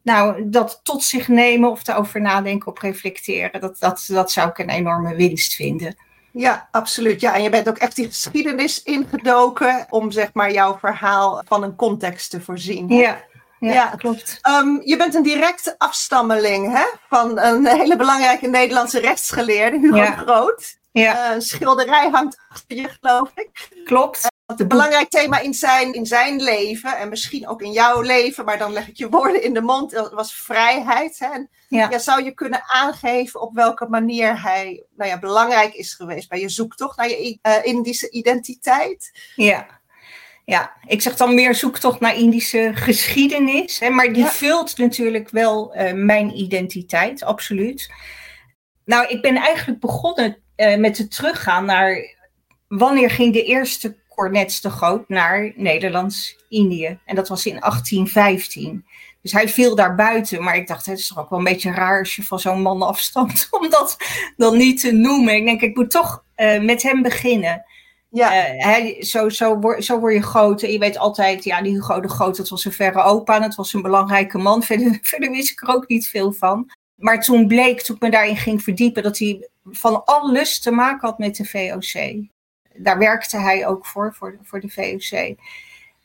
nou, 0.04 0.50
dat 0.50 0.80
tot 0.84 1.04
zich 1.04 1.28
nemen 1.28 1.72
of 1.72 1.88
erover 1.88 2.22
nadenken 2.22 2.72
of 2.72 2.82
reflecteren, 2.82 3.62
dat, 3.62 3.80
dat, 3.80 4.06
dat 4.08 4.32
zou 4.32 4.50
ik 4.50 4.58
een 4.58 4.70
enorme 4.70 5.16
winst 5.16 5.56
vinden. 5.56 5.96
Ja, 6.34 6.68
absoluut. 6.72 7.22
Ja, 7.22 7.36
en 7.36 7.44
je 7.44 7.50
bent 7.50 7.70
ook 7.70 7.78
echt 7.78 7.96
die 7.96 8.06
geschiedenis 8.06 8.84
ingedoken 8.84 9.86
om 9.90 10.12
zeg 10.12 10.30
maar 10.34 10.52
jouw 10.52 10.78
verhaal 10.80 11.42
van 11.46 11.64
een 11.64 11.76
context 11.76 12.30
te 12.30 12.42
voorzien. 12.42 12.88
Ja, 12.88 13.18
ja, 13.60 13.86
klopt. 13.86 14.40
Um, 14.50 14.82
je 14.84 14.98
bent 14.98 15.16
een 15.16 15.24
directe 15.24 15.76
afstammeling 15.78 16.74
hè? 16.74 16.86
van 17.10 17.40
een 17.40 17.68
hele 17.80 17.96
belangrijke 17.96 18.48
Nederlandse 18.48 19.00
rechtsgeleerde, 19.00 19.80
Hugo 19.80 19.96
ja. 19.96 20.12
Groot. 20.12 20.80
Ja. 20.92 21.28
Uh, 21.28 21.36
een 21.36 21.42
schilderij 21.42 22.10
hangt 22.10 22.38
achter 22.50 22.78
je, 22.78 22.90
geloof 23.00 23.32
ik. 23.36 23.70
Klopt. 23.84 24.31
Een 24.60 24.68
belangrijk 24.68 25.10
thema 25.10 25.40
in 25.40 25.54
zijn, 25.54 25.94
in 25.94 26.06
zijn 26.06 26.42
leven 26.42 26.98
en 26.98 27.10
misschien 27.10 27.48
ook 27.48 27.62
in 27.62 27.72
jouw 27.72 28.02
leven, 28.02 28.46
maar 28.46 28.58
dan 28.58 28.74
leg 28.74 28.88
ik 28.88 28.98
je 28.98 29.10
woorden 29.10 29.44
in 29.44 29.54
de 29.54 29.62
mond, 29.62 29.92
dat 29.92 30.14
was 30.14 30.36
vrijheid. 30.36 31.20
Hè? 31.20 31.28
En, 31.28 31.50
ja. 31.68 31.90
ja. 31.90 32.00
zou 32.00 32.24
je 32.24 32.32
kunnen 32.32 32.64
aangeven 32.68 33.42
op 33.42 33.54
welke 33.54 33.88
manier 33.90 34.42
hij 34.42 34.84
nou 34.96 35.10
ja, 35.10 35.20
belangrijk 35.20 35.74
is 35.74 35.94
geweest 35.94 36.30
bij 36.30 36.40
je 36.40 36.50
zoektocht 36.50 36.98
naar 36.98 37.10
je 37.10 37.40
uh, 37.44 37.54
Indische 37.64 38.10
identiteit? 38.10 39.12
Ja. 39.36 39.80
Ja, 40.46 40.74
ik 40.86 41.02
zeg 41.02 41.16
dan 41.16 41.36
meer 41.36 41.56
zoektocht 41.56 42.00
naar 42.00 42.16
Indische 42.16 42.72
geschiedenis. 42.74 43.80
Hè, 43.80 43.90
maar 43.90 44.14
die 44.14 44.26
vult 44.26 44.78
natuurlijk 44.78 45.30
wel 45.30 45.76
uh, 45.76 45.94
mijn 45.94 46.38
identiteit, 46.38 47.24
absoluut. 47.24 47.92
Nou, 48.86 49.08
ik 49.08 49.22
ben 49.22 49.36
eigenlijk 49.36 49.80
begonnen 49.80 50.38
uh, 50.58 50.76
met 50.76 50.98
het 50.98 51.16
teruggaan 51.16 51.66
naar 51.66 52.16
wanneer 52.68 53.10
ging 53.10 53.34
de 53.34 53.44
eerste 53.44 54.01
Cornets 54.16 54.62
de 54.62 54.70
Groot 54.70 55.10
naar 55.10 55.52
Nederlands-Indië. 55.56 57.00
En 57.06 57.16
dat 57.16 57.28
was 57.28 57.46
in 57.46 57.60
1815. 57.60 58.86
Dus 59.22 59.32
hij 59.32 59.50
viel 59.50 59.76
daar 59.76 59.96
buiten. 59.96 60.44
Maar 60.44 60.56
ik 60.56 60.68
dacht, 60.68 60.86
het 60.86 61.00
is 61.00 61.08
toch 61.08 61.20
ook 61.20 61.30
wel 61.30 61.40
een 61.40 61.46
beetje 61.46 61.72
raar 61.72 62.00
als 62.00 62.16
je 62.16 62.24
van 62.24 62.40
zo'n 62.40 62.62
man 62.62 62.82
afstamt 62.82 63.48
om 63.60 63.70
dat 63.70 63.98
dan 64.38 64.58
niet 64.58 64.80
te 64.80 64.92
noemen. 64.92 65.36
Ik 65.36 65.46
denk, 65.46 65.62
ik 65.62 65.76
moet 65.76 65.92
toch 65.92 66.24
uh, 66.36 66.62
met 66.62 66.84
hem 66.84 67.02
beginnen. 67.02 67.66
Ja. 68.10 68.54
Uh, 68.54 68.64
hij, 68.64 69.04
zo, 69.04 69.30
zo, 69.30 69.60
word, 69.60 69.86
zo 69.86 70.00
word 70.00 70.14
je 70.14 70.22
groot. 70.22 70.64
En 70.64 70.72
je 70.72 70.80
weet 70.80 70.98
altijd, 70.98 71.44
ja, 71.44 71.62
die 71.62 71.74
Hugo 71.74 72.00
de 72.00 72.10
Groot, 72.10 72.38
dat 72.38 72.50
was 72.50 72.66
een 72.66 72.72
verre 72.72 73.02
opa. 73.02 73.36
En 73.36 73.42
dat 73.42 73.56
was 73.56 73.74
een 73.74 73.82
belangrijke 73.82 74.38
man. 74.38 74.64
Verder, 74.72 75.00
verder 75.02 75.32
wist 75.32 75.52
ik 75.52 75.62
er 75.62 75.76
ook 75.76 75.88
niet 75.88 76.08
veel 76.08 76.32
van. 76.32 76.70
Maar 76.96 77.22
toen 77.22 77.48
bleek, 77.48 77.82
toen 77.82 77.96
ik 77.96 78.02
me 78.02 78.10
daarin 78.10 78.38
ging 78.38 78.64
verdiepen, 78.64 79.04
dat 79.04 79.18
hij 79.18 79.50
van 79.64 80.06
alles 80.06 80.60
te 80.60 80.72
maken 80.72 81.08
had 81.08 81.18
met 81.18 81.36
de 81.36 81.46
VOC. 81.46 82.30
Daar 82.84 82.98
werkte 82.98 83.38
hij 83.38 83.68
ook 83.68 83.86
voor, 83.86 84.14
voor, 84.14 84.38
voor 84.44 84.60
de 84.60 84.70
VOC. 84.70 85.36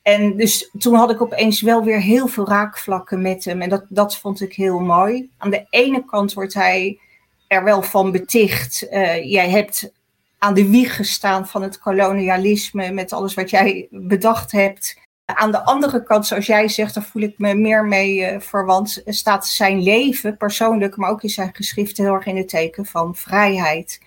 En 0.03 0.37
dus 0.37 0.71
toen 0.79 0.95
had 0.95 1.11
ik 1.11 1.23
opeens 1.23 1.61
wel 1.61 1.85
weer 1.85 2.01
heel 2.01 2.27
veel 2.27 2.49
raakvlakken 2.49 3.23
met 3.23 3.45
hem. 3.45 3.63
En 3.63 3.69
dat, 3.69 3.85
dat 3.89 4.17
vond 4.17 4.41
ik 4.41 4.53
heel 4.53 4.79
mooi. 4.79 5.31
Aan 5.39 5.51
de 5.51 5.67
ene 5.71 6.05
kant 6.05 6.33
wordt 6.33 6.55
hij 6.55 6.99
er 7.47 7.65
wel 7.65 7.83
van 7.83 8.13
beticht. 8.13 8.87
Uh, 8.91 9.31
jij 9.31 9.51
hebt 9.51 9.93
aan 10.39 10.55
de 10.55 10.69
wieg 10.69 10.97
gestaan 10.97 11.47
van 11.47 11.63
het 11.63 11.79
kolonialisme 11.79 12.91
met 12.91 13.13
alles 13.13 13.35
wat 13.35 13.51
jij 13.51 13.89
bedacht 13.91 14.53
hebt. 14.53 14.99
Aan 15.25 15.51
de 15.51 15.65
andere 15.65 16.03
kant, 16.03 16.27
zoals 16.27 16.47
jij 16.47 16.69
zegt, 16.69 16.95
daar 16.95 17.05
voel 17.05 17.23
ik 17.23 17.39
me 17.39 17.55
meer 17.55 17.85
mee 17.85 18.33
uh, 18.33 18.41
verwant, 18.41 19.03
staat 19.07 19.47
zijn 19.47 19.83
leven 19.83 20.37
persoonlijk, 20.37 20.97
maar 20.97 21.11
ook 21.11 21.23
in 21.23 21.29
zijn 21.29 21.51
geschrift 21.53 21.97
heel 21.97 22.15
erg 22.15 22.27
in 22.27 22.37
het 22.37 22.49
teken 22.49 22.87
van 22.87 23.15
vrijheid. 23.15 24.01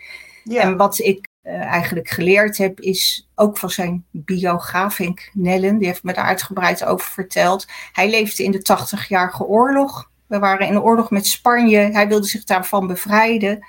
Ja. 0.43 0.61
En 0.61 0.77
wat 0.77 0.99
ik 0.99 1.28
eigenlijk 1.49 2.09
geleerd 2.09 2.57
heb, 2.57 2.79
is 2.79 3.29
ook 3.35 3.57
van 3.57 3.69
zijn 3.69 4.05
biograaf 4.11 4.97
Henk 4.97 5.29
Nellen, 5.33 5.77
die 5.77 5.87
heeft 5.87 6.03
me 6.03 6.13
daar 6.13 6.25
uitgebreid 6.25 6.85
over 6.85 7.11
verteld. 7.11 7.67
Hij 7.93 8.09
leefde 8.09 8.43
in 8.43 8.51
de 8.51 8.77
80-jarige 9.03 9.43
oorlog. 9.43 10.11
We 10.27 10.39
waren 10.39 10.67
in 10.67 10.73
de 10.73 10.81
oorlog 10.81 11.09
met 11.09 11.27
Spanje. 11.27 11.79
Hij 11.79 12.07
wilde 12.07 12.27
zich 12.27 12.43
daarvan 12.43 12.87
bevrijden 12.87 13.65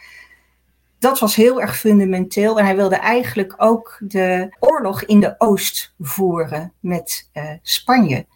dat 1.00 1.18
was 1.18 1.34
heel 1.34 1.60
erg 1.60 1.78
fundamenteel. 1.78 2.58
En 2.58 2.64
hij 2.64 2.76
wilde 2.76 2.96
eigenlijk 2.96 3.54
ook 3.56 3.96
de 4.00 4.56
oorlog 4.58 5.04
in 5.04 5.20
de 5.20 5.34
Oost 5.38 5.94
voeren 5.98 6.72
met 6.80 7.30
uh, 7.34 7.50
Spanje. 7.62 8.26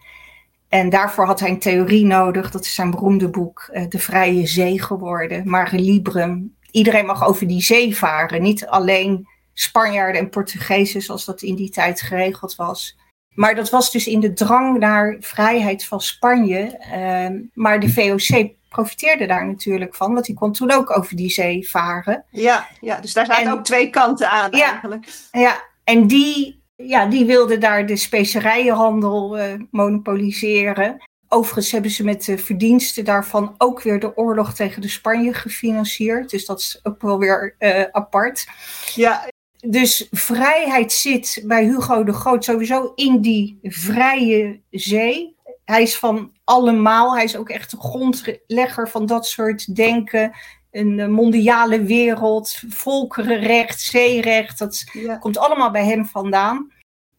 En 0.69 0.91
daarvoor 0.91 1.27
had 1.27 1.41
hij 1.41 1.51
een 1.51 1.59
theorie 1.59 2.05
nodig. 2.05 2.51
Dat 2.51 2.65
is 2.65 2.75
zijn 2.75 2.91
beroemde 2.91 3.29
boek 3.29 3.71
uh, 3.73 3.89
De 3.89 3.99
Vrije 3.99 4.47
Zee 4.47 4.83
geworden. 4.83 5.49
Mare 5.49 5.79
Librum. 5.79 6.55
Iedereen 6.71 7.07
mag 7.07 7.27
over 7.27 7.47
die 7.47 7.63
zee 7.63 7.97
varen. 7.97 8.43
Niet 8.43 8.67
alleen 8.67 9.29
Spanjaarden 9.55 10.21
en 10.21 10.31
Portugezen 10.31 11.03
zoals 11.03 11.25
dat 11.25 11.43
in 11.43 11.55
die 11.55 11.71
tijd 11.71 12.01
geregeld 12.01 12.57
was. 12.57 12.97
Maar 13.35 13.55
dat 13.55 13.71
was 13.71 13.91
dus 13.91 14.07
in 14.07 14.21
de 14.21 14.33
drang 14.33 14.79
naar 14.79 15.17
vrijheid 15.21 15.85
van 15.85 16.01
Spanje. 16.01 16.81
Uh, 16.95 17.41
maar 17.55 17.81
de 17.81 17.93
VOC 17.93 18.53
profiteerde 18.69 19.27
daar 19.27 19.47
natuurlijk 19.47 19.95
van, 19.95 20.13
want 20.13 20.27
die 20.27 20.35
kon 20.35 20.53
toen 20.53 20.71
ook 20.71 20.97
over 20.97 21.17
die 21.17 21.31
zee 21.31 21.69
varen. 21.69 22.25
Ja, 22.31 22.67
ja 22.81 23.01
dus 23.01 23.13
daar 23.13 23.27
zaten 23.27 23.53
ook 23.53 23.65
twee 23.65 23.91
kanten 23.91 24.31
aan 24.31 24.51
ja, 24.51 24.71
eigenlijk. 24.71 25.07
Ja, 25.33 25.63
en 25.85 26.07
die, 26.07 26.63
ja, 26.77 27.07
die 27.07 27.25
wilden 27.25 27.61
daar 27.61 27.87
de 27.87 27.97
specerijenhandel 27.97 29.39
uh, 29.39 29.45
monopoliseren. 29.71 31.03
Overigens 31.29 31.71
hebben 31.71 31.91
ze 31.91 32.05
met 32.05 32.25
de 32.25 32.39
verdiensten 32.39 33.05
daarvan 33.05 33.55
ook 33.59 33.83
weer 33.83 34.01
de 34.01 34.17
oorlog 34.17 34.55
tegen 34.55 34.83
de 34.83 34.89
Spanje 34.89 35.35
gefinancierd. 35.35 36.31
Dus 36.31 36.47
dat 36.47 36.59
is 36.59 36.81
ook 36.83 37.03
wel 37.03 37.19
weer 37.19 37.57
uh, 37.59 37.85
apart. 37.93 38.47
Ja. 38.95 39.29
Dus 39.67 40.09
vrijheid 40.11 40.93
zit 40.93 41.43
bij 41.47 41.65
Hugo 41.65 42.05
de 42.05 42.13
Groot 42.13 42.45
sowieso 42.45 42.93
in 42.95 43.21
die 43.21 43.59
vrije 43.63 44.61
zee 44.71 45.35
hij 45.65 45.83
is 45.83 45.99
van 45.99 46.33
allemaal. 46.45 47.15
Hij 47.15 47.25
is 47.25 47.37
ook 47.37 47.49
echt 47.49 47.71
de 47.71 47.77
grondlegger 47.77 48.89
van 48.89 49.07
dat 49.07 49.27
soort 49.27 49.77
denken. 49.77 50.33
Een 50.71 51.13
mondiale 51.13 51.83
wereld, 51.83 52.63
volkerenrecht, 52.69 53.81
zeerecht. 53.81 54.59
Dat 54.59 54.85
komt 55.21 55.39
allemaal 55.39 55.71
bij 55.71 55.85
hem 55.85 56.07
vandaan. 56.07 56.73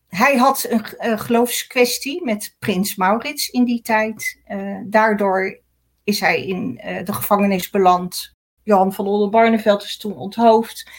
Hij 0.07 0.37
had 0.37 0.65
een, 0.69 0.85
een 0.97 1.19
geloofskwestie 1.19 2.23
met 2.23 2.55
prins 2.59 2.95
Maurits 2.95 3.49
in 3.49 3.63
die 3.63 3.81
tijd. 3.81 4.41
Uh, 4.47 4.77
daardoor 4.85 5.59
is 6.03 6.19
hij 6.19 6.45
in 6.45 6.81
uh, 6.85 7.03
de 7.03 7.13
gevangenis 7.13 7.69
beland. 7.69 8.33
Johan 8.63 8.93
van 8.93 9.07
Oldenbarneveld 9.07 9.83
is 9.83 9.97
toen 9.97 10.15
onthoofd. 10.15 10.89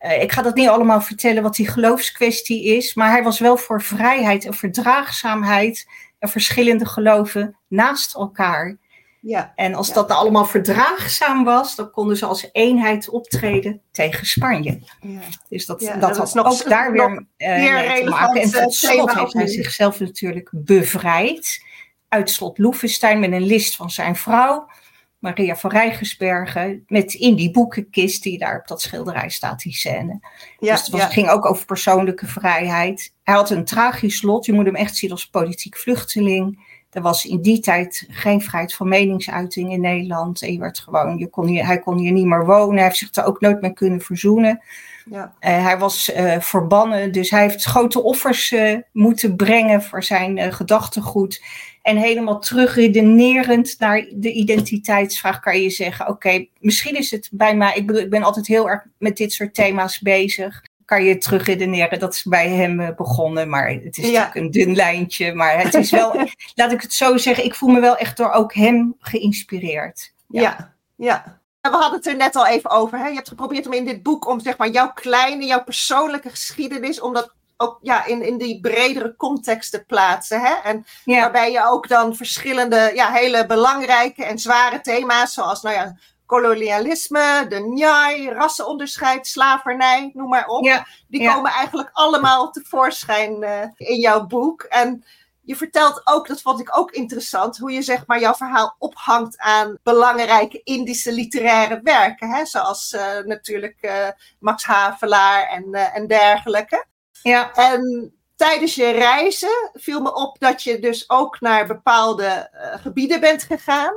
Uh, 0.00 0.22
ik 0.22 0.32
ga 0.32 0.42
dat 0.42 0.54
niet 0.54 0.68
allemaal 0.68 1.00
vertellen 1.00 1.42
wat 1.42 1.54
die 1.54 1.68
geloofskwestie 1.68 2.64
is, 2.64 2.94
maar 2.94 3.10
hij 3.10 3.22
was 3.22 3.38
wel 3.38 3.56
voor 3.56 3.82
vrijheid 3.82 4.44
en 4.44 4.54
verdraagzaamheid 4.54 5.88
en 6.18 6.28
verschillende 6.28 6.86
geloven 6.86 7.56
naast 7.68 8.14
elkaar. 8.14 8.76
Ja, 9.20 9.52
en 9.54 9.74
als 9.74 9.92
dat 9.92 10.08
nou 10.08 10.20
allemaal 10.20 10.44
verdraagzaam 10.44 11.44
was, 11.44 11.74
dan 11.74 11.90
konden 11.90 12.16
ze 12.16 12.26
als 12.26 12.48
eenheid 12.52 13.08
optreden 13.08 13.80
tegen 13.90 14.26
Spanje. 14.26 14.80
Ja. 15.00 15.20
Dus 15.48 15.66
dat, 15.66 15.80
dat, 15.80 16.00
dat 16.00 16.16
had 16.16 16.34
nog, 16.34 16.46
ook 16.46 16.68
daar 16.68 16.92
weer 16.92 17.26
uh, 17.36 17.74
mee 17.74 18.04
te 18.04 18.10
maken. 18.10 18.40
En 18.40 18.50
tot 18.50 18.74
slot 18.74 19.14
heeft 19.14 19.32
hij 19.32 19.46
zichzelf 19.46 20.00
natuurlijk 20.00 20.50
bevrijd 20.52 21.64
uit 22.08 22.30
slot 22.30 22.58
Loevestein 22.58 23.20
met 23.20 23.32
een 23.32 23.46
list 23.46 23.76
van 23.76 23.90
zijn 23.90 24.16
vrouw. 24.16 24.70
Maria 25.18 25.56
van 25.56 25.70
Rijgensbergen, 25.70 26.84
met 26.86 27.14
in 27.14 27.34
die 27.34 27.50
boekenkist 27.50 28.22
die 28.22 28.38
daar 28.38 28.58
op 28.58 28.66
dat 28.66 28.82
schilderij 28.82 29.28
staat, 29.28 29.62
die 29.62 29.72
scène. 29.72 30.18
Ja, 30.58 30.72
dus 30.72 30.80
het, 30.80 30.88
was, 30.90 31.04
ging 31.04 31.28
ook 31.28 31.46
over 31.46 31.64
persoonlijke 31.64 32.26
vrijheid. 32.26 33.14
Hij 33.22 33.34
had 33.34 33.50
een 33.50 33.64
tragisch 33.64 34.22
lot, 34.22 34.44
je 34.44 34.52
moet 34.52 34.66
hem 34.66 34.74
echt 34.74 34.96
zien 34.96 35.10
als 35.10 35.28
politiek 35.28 35.76
vluchteling. 35.76 36.67
Er 36.90 37.02
was 37.02 37.24
in 37.26 37.42
die 37.42 37.60
tijd 37.60 38.04
geen 38.08 38.40
vrijheid 38.40 38.74
van 38.74 38.88
meningsuiting 38.88 39.72
in 39.72 39.80
Nederland. 39.80 40.42
En 40.42 40.52
je 40.52 40.58
werd 40.58 40.78
gewoon, 40.78 41.18
je 41.18 41.28
kon 41.28 41.46
hier, 41.46 41.66
hij 41.66 41.78
kon 41.78 41.98
hier 41.98 42.12
niet 42.12 42.26
meer 42.26 42.46
wonen. 42.46 42.74
Hij 42.74 42.84
heeft 42.84 42.96
zich 42.96 43.14
er 43.14 43.24
ook 43.24 43.40
nooit 43.40 43.60
mee 43.60 43.72
kunnen 43.72 44.00
verzoenen. 44.00 44.62
Ja. 45.10 45.34
Uh, 45.40 45.64
hij 45.64 45.78
was 45.78 46.08
uh, 46.08 46.40
verbannen, 46.40 47.12
dus 47.12 47.30
hij 47.30 47.42
heeft 47.42 47.64
grote 47.64 48.02
offers 48.02 48.50
uh, 48.52 48.78
moeten 48.92 49.36
brengen 49.36 49.82
voor 49.82 50.02
zijn 50.02 50.52
gedachtegoed. 50.52 51.42
En 51.82 51.96
helemaal 51.96 52.38
terugredenerend 52.38 53.74
naar 53.78 54.06
de 54.14 54.32
identiteitsvraag 54.32 55.40
kan 55.40 55.60
je 55.60 55.70
zeggen: 55.70 56.08
oké, 56.08 56.46
misschien 56.58 56.96
is 56.96 57.10
het 57.10 57.28
bij 57.32 57.56
mij, 57.56 57.74
ik 57.74 57.86
bedoel, 57.86 58.02
ik 58.02 58.10
ben 58.10 58.22
altijd 58.22 58.46
heel 58.46 58.68
erg 58.68 58.84
met 58.98 59.16
dit 59.16 59.32
soort 59.32 59.54
thema's 59.54 60.00
bezig. 60.00 60.62
Kan 60.88 61.04
je 61.04 61.18
terugredeneren, 61.18 61.98
dat 61.98 62.12
is 62.12 62.22
bij 62.22 62.48
hem 62.48 62.80
eh, 62.80 62.94
begonnen, 62.96 63.48
maar 63.48 63.68
het 63.68 63.98
is 63.98 64.04
natuurlijk 64.04 64.34
een 64.34 64.50
dun 64.50 64.74
lijntje. 64.74 65.34
Maar 65.34 65.62
het 65.62 65.74
is 65.74 65.90
wel, 65.90 66.12
laat 66.54 66.72
ik 66.72 66.82
het 66.82 66.92
zo 66.92 67.16
zeggen, 67.16 67.44
ik 67.44 67.54
voel 67.54 67.68
me 67.68 67.80
wel 67.80 67.96
echt 67.96 68.16
door 68.16 68.30
ook 68.30 68.54
hem 68.54 68.96
geïnspireerd. 68.98 70.12
ja. 70.28 70.40
ja. 70.40 70.74
ja. 70.96 71.36
We 71.60 71.76
hadden 71.76 71.98
het 71.98 72.06
er 72.06 72.16
net 72.16 72.36
al 72.36 72.46
even 72.46 72.70
over. 72.70 72.98
Hè? 72.98 73.06
Je 73.06 73.14
hebt 73.14 73.28
geprobeerd 73.28 73.66
om 73.66 73.72
in 73.72 73.84
dit 73.84 74.02
boek 74.02 74.28
om 74.28 74.40
zeg 74.40 74.56
maar 74.56 74.68
jouw 74.68 74.92
kleine, 74.92 75.44
jouw 75.44 75.64
persoonlijke 75.64 76.30
geschiedenis, 76.30 77.00
om 77.00 77.12
dat 77.12 77.34
ook 77.56 77.78
ja, 77.82 78.04
in, 78.04 78.22
in 78.22 78.38
die 78.38 78.60
bredere 78.60 79.16
context 79.16 79.70
te 79.70 79.84
plaatsen. 79.84 80.40
Hè? 80.40 80.54
En 80.64 80.86
waarbij 81.04 81.52
je 81.52 81.64
ook 81.64 81.88
dan 81.88 82.16
verschillende 82.16 82.90
ja, 82.94 83.10
hele 83.10 83.46
belangrijke 83.46 84.24
en 84.24 84.38
zware 84.38 84.80
thema's, 84.80 85.32
zoals 85.32 85.62
nou 85.62 85.74
ja, 85.74 85.96
kolonialisme, 86.28 87.46
de 87.48 87.58
njai, 87.58 88.30
rassenonderscheid, 88.30 89.26
slavernij, 89.26 90.10
noem 90.14 90.28
maar 90.28 90.46
op. 90.46 90.84
die 91.08 91.28
komen 91.28 91.50
eigenlijk 91.50 91.90
allemaal 91.92 92.50
tevoorschijn 92.50 93.42
uh, 93.42 93.62
in 93.76 94.00
jouw 94.00 94.26
boek. 94.26 94.62
En 94.62 95.04
je 95.42 95.56
vertelt 95.56 96.00
ook, 96.04 96.26
dat 96.26 96.42
vond 96.42 96.60
ik 96.60 96.78
ook 96.78 96.90
interessant, 96.90 97.58
hoe 97.58 97.72
je 97.72 97.82
zeg 97.82 98.06
maar 98.06 98.20
jouw 98.20 98.34
verhaal 98.34 98.76
ophangt 98.78 99.38
aan 99.38 99.78
belangrijke 99.82 100.60
Indische 100.64 101.12
literaire 101.12 101.80
werken. 101.82 102.30
Hè? 102.30 102.44
Zoals 102.44 102.92
uh, 102.92 103.18
natuurlijk 103.24 103.76
uh, 103.80 104.08
Max 104.38 104.64
Havelaar 104.64 105.48
en, 105.48 105.74
en 105.74 106.06
dergelijke. 106.06 106.86
Ja. 107.22 107.52
En 107.52 108.12
tijdens 108.36 108.74
je 108.74 108.90
reizen 108.90 109.70
viel 109.72 110.00
me 110.00 110.14
op 110.14 110.38
dat 110.38 110.62
je 110.62 110.78
dus 110.78 111.10
ook 111.10 111.40
naar 111.40 111.66
bepaalde 111.66 112.26
eh, 112.26 112.80
gebieden 112.80 113.20
bent 113.20 113.42
gegaan. 113.42 113.94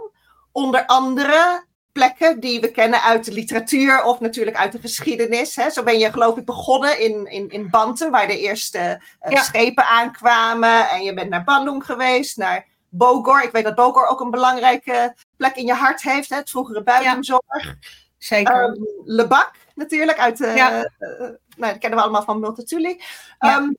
Onder 0.52 0.86
andere 0.86 1.66
plekken 1.92 2.40
die 2.40 2.60
we 2.60 2.72
kennen 2.72 3.02
uit 3.02 3.26
de 3.26 3.32
literatuur 3.32 4.04
of 4.04 4.20
natuurlijk 4.20 4.58
uit 4.58 4.72
de 4.72 4.80
geschiedenis. 4.80 5.56
Hè. 5.56 5.70
Zo 5.70 5.84
ben 5.84 6.00
je 6.00 6.12
geloof 6.12 6.38
ik 6.38 6.46
begonnen 6.46 7.00
in, 7.00 7.28
in, 7.28 7.50
in 7.50 7.70
Banten, 7.70 8.12
waar 8.12 8.28
de 8.28 8.40
eerste 8.40 9.02
uh, 9.30 9.42
schepen 9.42 9.86
aankwamen. 9.86 10.90
En 10.90 11.04
je 11.04 11.14
bent 11.14 11.30
naar 11.30 11.44
Bandung 11.44 11.86
geweest, 11.86 12.38
naar 12.38 12.66
Bogor. 12.90 13.44
Ik 13.44 13.52
weet 13.52 13.64
dat 13.64 13.76
Bogor 13.76 14.08
ook 14.08 14.20
een 14.20 14.32
belangrijke 14.32 15.16
plek 15.38 15.56
in 15.56 15.66
je 15.66 15.74
hart 15.74 16.02
heeft, 16.02 16.30
hè, 16.30 16.36
het 16.36 16.50
vroegere 16.50 16.84
buitenzorg. 16.84 17.64
Ja, 17.64 17.76
zeker. 18.18 18.64
Um, 18.64 18.88
Lebak 19.06 19.52
natuurlijk, 19.76 20.18
uit, 20.18 20.40
uh, 20.40 20.56
ja. 20.56 20.78
uh, 20.78 21.20
nou, 21.20 21.72
dat 21.72 21.78
kennen 21.78 22.00
we 22.00 22.04
allemaal 22.04 22.24
van 22.24 22.40
Multatuli. 22.40 23.02
Um, 23.40 23.78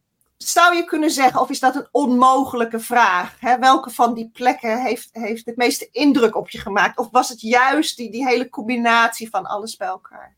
zou 0.49 0.77
je 0.77 0.85
kunnen 0.85 1.11
zeggen, 1.11 1.41
of 1.41 1.51
is 1.51 1.61
dat 1.61 1.75
een 1.75 1.89
onmogelijke 1.91 2.81
vraag? 2.81 3.37
Hè? 3.39 3.59
Welke 3.59 3.91
van 3.91 4.15
die 4.15 4.31
plekken 4.33 4.83
heeft, 4.83 5.09
heeft 5.13 5.47
het 5.47 5.57
meeste 5.57 5.89
indruk 5.91 6.37
op 6.37 6.51
je 6.51 6.59
gemaakt? 6.59 6.99
Of 6.99 7.09
was 7.11 7.29
het 7.29 7.41
juist 7.41 7.97
die, 7.97 8.11
die 8.11 8.27
hele 8.27 8.49
combinatie 8.49 9.31
van 9.31 9.47
alles 9.47 9.77
bij 9.77 9.89
elkaar? 9.89 10.37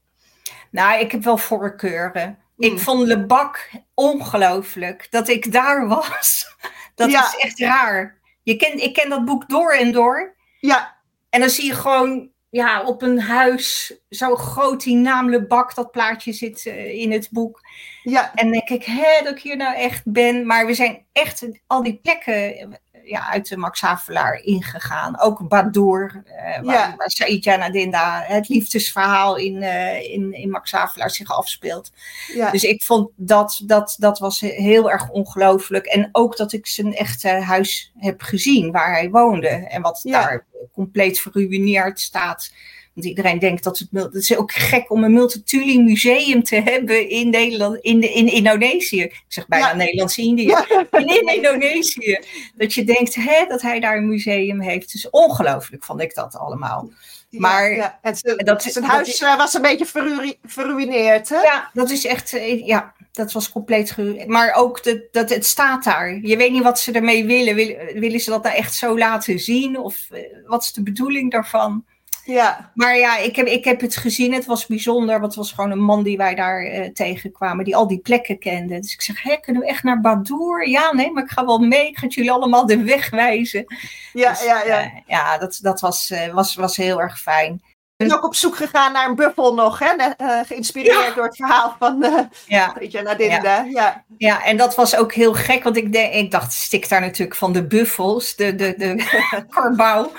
Nou, 0.71 1.01
ik 1.01 1.13
heb 1.13 1.25
wel 1.25 1.39
voorkeuren. 1.39 2.39
Mm. 2.57 2.71
Ik 2.71 2.79
vond 2.79 3.07
Lebak 3.07 3.71
ongelooflijk 3.95 5.07
dat 5.11 5.29
ik 5.29 5.53
daar 5.53 5.89
was. 5.89 6.47
Dat 6.95 7.11
ja. 7.11 7.27
is 7.27 7.37
echt 7.37 7.59
raar. 7.59 8.19
Je 8.43 8.57
kent, 8.57 8.81
ik 8.81 8.95
ken 8.95 9.09
dat 9.09 9.25
boek 9.25 9.49
door 9.49 9.73
en 9.73 9.93
door. 9.93 10.37
Ja. 10.61 10.97
En 11.31 11.41
dan 11.41 11.51
zie 11.51 11.67
je 11.67 11.75
gewoon 11.75 12.31
ja, 12.55 12.83
op 12.83 13.03
een 13.03 13.21
huis, 13.21 13.95
zo 14.09 14.37
groot 14.37 14.83
die 14.83 14.97
naam 14.97 15.31
Lebak, 15.31 15.75
dat 15.75 15.91
plaatje 15.91 16.33
zit 16.33 16.65
uh, 16.65 16.95
in 16.95 17.13
het 17.13 17.29
boek. 17.31 17.61
Ja. 18.03 18.35
En 18.35 18.51
denk 18.51 18.69
ik, 18.69 18.85
hè, 18.85 19.23
dat 19.23 19.33
ik 19.37 19.43
hier 19.43 19.57
nou 19.57 19.77
echt 19.77 20.03
ben. 20.05 20.47
Maar 20.47 20.67
we 20.67 20.75
zijn 20.75 21.07
echt 21.13 21.49
al 21.67 21.83
die 21.83 21.99
plekken 22.03 22.79
ja, 23.05 23.31
uit 23.31 23.49
de 23.49 23.57
Max 23.57 23.81
Havelaar 23.81 24.41
ingegaan. 24.43 25.21
Ook 25.21 25.49
Badour, 25.49 26.23
uh, 26.27 26.33
waar, 26.63 26.75
Ja. 26.75 26.95
waar 26.97 27.11
Saïdja 27.11 27.57
Nadinda 27.57 28.23
het 28.27 28.49
liefdesverhaal 28.49 29.37
in, 29.37 29.55
uh, 29.63 30.13
in, 30.13 30.33
in 30.33 30.51
Max 30.51 30.73
Havelaar 30.73 31.11
zich 31.11 31.31
afspeelt. 31.37 31.93
Ja. 32.35 32.51
Dus 32.51 32.65
ik 32.65 32.83
vond 32.83 33.11
dat, 33.17 33.61
dat, 33.65 33.97
dat 33.99 34.19
was 34.19 34.41
heel 34.41 34.91
erg 34.91 35.09
ongelooflijk. 35.11 35.87
En 35.87 36.09
ook 36.13 36.37
dat 36.37 36.53
ik 36.53 36.67
zijn 36.67 36.95
echte 36.95 37.29
huis 37.29 37.93
heb 37.99 38.23
gezien 38.23 38.73
waar 38.73 38.93
hij 38.93 39.11
woonde. 39.11 39.49
En 39.49 39.83
wat 39.83 40.01
Ja. 40.03 40.21
daar 40.23 40.47
compleet 40.73 41.21
verruineerd 41.21 42.01
staat. 42.01 42.53
Want 42.95 43.07
iedereen 43.07 43.39
denkt 43.39 43.65
dat 43.65 43.79
het, 43.79 43.89
het 43.93 44.15
is 44.15 44.37
ook 44.37 44.53
gek 44.53 44.91
om 44.91 45.05
een 45.05 45.13
Multatuli 45.13 45.83
museum 45.83 46.43
te 46.43 46.57
hebben 46.57 47.09
in 47.09 47.31
Nederland, 47.31 47.79
in, 47.81 48.15
in 48.15 48.27
Indonesië. 48.33 49.03
Ik 49.03 49.25
zeg 49.29 49.47
bijna 49.49 49.69
Ja. 49.69 49.75
Nederlands-Indië. 49.75 50.47
Ja. 50.47 50.67
In, 50.91 51.07
in 51.07 51.35
Indonesië. 51.35 52.19
Dat 52.57 52.75
je 52.75 52.85
denkt 52.85 53.15
hè, 53.15 53.45
dat 53.49 53.63
hij 53.63 53.81
daar 53.81 53.97
een 53.97 54.09
museum 54.09 54.61
heeft. 54.61 54.93
Dus 54.93 55.11
ongelooflijk 55.11 55.85
vond 55.85 56.01
ik 56.01 56.15
dat 56.15 56.37
allemaal. 56.37 56.91
Maar- 57.31 57.75
ja. 57.77 57.99
En 58.03 58.17
zijn, 58.17 58.37
dat- 58.37 58.63
zijn 58.63 58.75
dat 58.85 58.85
huis 58.95 59.09
is- 59.09 59.21
eh, 59.21 59.37
was 59.37 59.55
een 59.55 59.63
beetje 59.63 59.87
verru- 59.87 60.35
verruineerd. 60.45 61.29
Hè? 61.29 61.41
Ja, 61.41 61.71
dat 61.73 61.91
is 61.91 62.05
echt, 62.07 62.33
eh, 62.33 62.67
ja, 62.67 62.93
dat 63.13 63.33
was 63.33 63.51
compleet. 63.53 63.97
Maar 64.27 64.55
ook 64.55 64.83
de, 64.83 65.09
dat 65.13 65.31
het 65.31 65.47
staat 65.47 65.85
daar. 65.85 66.19
Je 66.23 66.37
weet 66.37 66.53
niet 66.53 66.63
wat 66.63 66.81
ze 66.81 66.93
ermee 66.93 67.25
willen. 67.25 67.55
Willen, 67.55 68.01
willen 68.01 68.21
ze 68.21 68.31
dat 68.31 68.43
nou 68.43 68.57
echt 68.57 68.75
zo 68.75 68.99
laten 68.99 69.39
zien? 69.39 69.79
Of 69.79 70.07
eh, 70.11 70.21
wat 70.47 70.63
is 70.63 70.73
de 70.73 70.83
bedoeling 70.83 71.31
daarvan? 71.31 71.85
Ja. 72.25 72.71
Maar 72.75 72.97
ja, 72.99 73.19
ik 73.19 73.37
heb, 73.37 73.47
ik 73.47 73.65
heb 73.65 73.81
het 73.81 73.97
gezien. 73.97 74.33
Het 74.33 74.47
was 74.47 74.67
bijzonder. 74.67 75.15
Want 75.21 75.25
het 75.27 75.35
was 75.35 75.53
gewoon 75.53 75.71
een 75.71 75.83
man 75.83 76.03
die 76.03 76.17
wij 76.17 76.35
daar 76.35 76.65
eh, 76.65 76.91
tegenkwamen. 76.91 77.65
Die 77.65 77.77
al 77.77 77.87
die 77.87 77.99
plekken 77.99 78.39
kende. 78.39 78.81
Dus 78.81 78.93
ik 78.93 79.03
zeg, 79.03 79.23
hè, 79.23 79.37
kunnen 79.37 79.63
we 79.63 79.69
echt 79.69 79.83
naar 79.83 80.01
Badoer? 80.01 80.69
Ja, 80.69 80.95
nee, 80.95 81.11
maar 81.13 81.23
ik 81.23 81.31
ga 81.31 81.45
wel 81.45 81.59
mee. 81.59 81.89
Ik 81.89 81.99
ga 81.99 82.07
jullie 82.07 82.31
allemaal 82.33 82.67
de 82.67 82.83
weg 82.83 83.11
wijzen. 83.11 83.65
Ja, 84.13 84.31
Dus, 84.31 84.45
ja, 84.45 84.65
ja. 84.65 84.81
eh, 84.83 84.91
ja, 85.07 85.39
dat, 85.39 85.59
dat 85.63 85.81
was, 85.81 86.11
eh, 86.11 86.33
was, 86.33 86.55
was 86.55 86.77
heel 86.77 87.01
erg 87.01 87.21
fijn. 87.21 87.63
Je 88.05 88.09
bent 88.11 88.21
ook 88.21 88.25
op 88.25 88.35
zoek 88.35 88.57
gegaan 88.57 88.93
naar 88.93 89.09
een 89.09 89.15
buffel 89.15 89.55
nog, 89.55 89.79
hè? 89.79 89.87
Eh, 89.87 90.39
geïnspireerd 90.47 91.07
Ja. 91.07 91.15
door 91.15 91.25
het 91.25 91.37
verhaal 91.37 91.77
van 91.79 92.05
uh, 92.05 92.19
Ja. 92.47 92.75
Nadinda. 93.03 93.39
Ja. 93.39 93.65
Ja. 93.69 94.05
Ja, 94.19 94.45
en 94.45 94.57
dat 94.57 94.75
was 94.75 94.97
ook 94.97 95.13
heel 95.13 95.33
gek, 95.35 95.63
want 95.65 95.77
ik, 95.77 95.93
denk, 95.93 96.13
ik 96.13 96.31
dacht, 96.31 96.53
stik 96.53 96.89
daar 96.89 97.01
natuurlijk 97.01 97.37
van 97.39 97.53
de 97.53 97.67
buffels, 97.67 98.37
de, 98.37 98.55
de, 98.55 98.75
de 98.77 99.23
karbouw. 99.51 100.13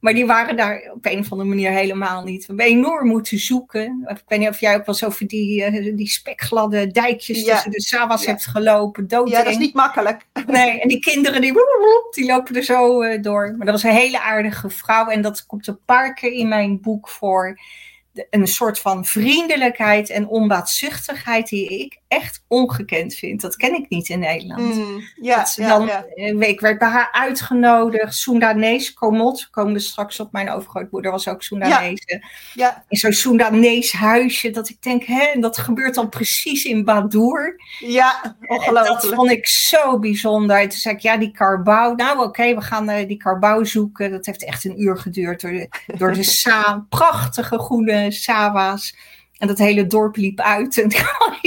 Maar 0.00 0.14
die 0.14 0.26
waren 0.26 0.56
daar 0.56 0.90
op 0.94 1.06
een 1.06 1.18
of 1.18 1.30
andere 1.32 1.48
manier 1.48 1.70
helemaal 1.70 2.22
niet. 2.24 2.40
We 2.40 2.46
hebben 2.46 2.66
enorm 2.66 3.06
moeten 3.08 3.38
zoeken. 3.38 4.04
Ik 4.06 4.22
weet 4.26 4.38
niet 4.38 4.48
of 4.48 4.60
jij 4.60 4.70
ook 4.76 4.86
wel 4.86 4.94
eens 4.94 5.04
over 5.04 5.26
die, 5.26 5.64
eh, 5.64 5.96
die 5.96 6.08
spekgladde 6.08 6.86
dijkjes 6.86 7.44
Ja. 7.44 7.52
tussen 7.52 7.70
de 7.70 7.82
sawas 7.82 8.26
hebt 8.26 8.46
gelopen. 8.46 9.08
Doodeng. 9.08 9.36
ja, 9.36 9.42
dat 9.42 9.52
is 9.52 9.58
niet 9.58 9.74
makkelijk. 9.74 10.26
Nee, 10.46 10.80
en 10.80 10.88
die 10.88 10.98
kinderen 11.00 11.40
die, 11.40 11.52
die 12.10 12.26
lopen 12.26 12.56
er 12.56 12.62
zo 12.62 13.20
door. 13.20 13.54
Maar 13.56 13.66
dat 13.66 13.74
was 13.74 13.82
een 13.82 13.98
hele 13.98 14.20
aardige 14.20 14.70
vrouw. 14.70 15.06
En 15.06 15.22
dat 15.22 15.46
komt 15.46 15.66
een 15.66 15.84
paar 15.84 16.14
keer 16.14 16.32
in 16.32 16.48
mijn 16.48 16.80
boek 16.80 17.08
voor. 17.08 17.29
De- 18.12 18.26
Een 18.30 18.46
soort 18.46 18.78
van 18.78 19.04
vriendelijkheid 19.04 20.10
en 20.10 20.28
onbaatzuchtigheid 20.28 21.48
die 21.48 21.68
ik 21.68 21.99
echt 22.10 22.44
ongekend 22.48 23.14
vind. 23.14 23.40
Dat 23.40 23.56
ken 23.56 23.74
ik 23.74 23.88
niet 23.88 24.08
in 24.08 24.18
Nederland. 24.18 24.74
Mm, 24.74 25.02
ja, 25.20 25.36
dat 25.36 25.48
ze 25.48 25.62
ja, 25.62 25.68
dan, 25.68 25.86
ja. 25.86 26.04
Ik 26.46 26.60
werd 26.60 26.78
bij 26.78 26.88
haar 26.88 27.08
uitgenodigd. 27.12 28.14
Soendanees, 28.14 28.92
Komot, 28.92 29.48
komen 29.50 29.72
we 29.72 29.78
straks 29.78 30.20
op. 30.20 30.32
Mijn 30.32 30.50
overgrootmoeder 30.50 31.10
was 31.10 31.28
ook 31.28 31.42
Soendanese. 31.42 32.24
ja, 32.54 32.84
In 32.88 32.96
zo'n 32.96 33.12
Soendanees 33.12 33.92
huisje. 33.92 34.50
Dat 34.50 34.68
ik 34.68 34.82
denk, 34.82 35.04
hè, 35.04 35.22
en 35.22 35.40
dat 35.40 35.58
gebeurt 35.58 35.94
dan 35.94 36.08
precies 36.08 36.64
in 36.64 36.84
Badoer. 36.84 37.54
ja, 37.78 38.22
En 38.24 38.36
dat 38.40 38.58
ongelooflijk. 38.58 39.14
vond 39.14 39.30
ik 39.30 39.46
zo 39.48 39.98
bijzonder. 39.98 40.60
En 40.60 40.68
toen 40.68 40.78
zei 40.78 40.94
ik, 40.94 41.00
ja, 41.00 41.16
die 41.16 41.30
karbouw. 41.32 41.94
Nou, 41.94 42.18
oké, 42.24 42.54
we 42.54 42.60
gaan 42.60 42.88
eh, 42.88 43.08
die 43.08 43.16
karbouw 43.16 43.64
zoeken. 43.64 44.10
Dat 44.10 44.26
heeft 44.26 44.44
echt 44.44 44.64
een 44.64 44.80
uur 44.82 44.96
geduurd 44.98 45.40
door 45.40 45.50
de, 45.52 45.68
door 45.96 46.12
de 46.12 46.22
sa 46.40 46.86
prachtige 46.88 47.58
groene 47.58 48.10
sawa's. 48.10 48.94
En 49.40 49.46
dat 49.46 49.58
hele 49.58 49.86
dorp 49.86 50.16
liep 50.16 50.40
uit. 50.40 50.78
En 50.82 50.90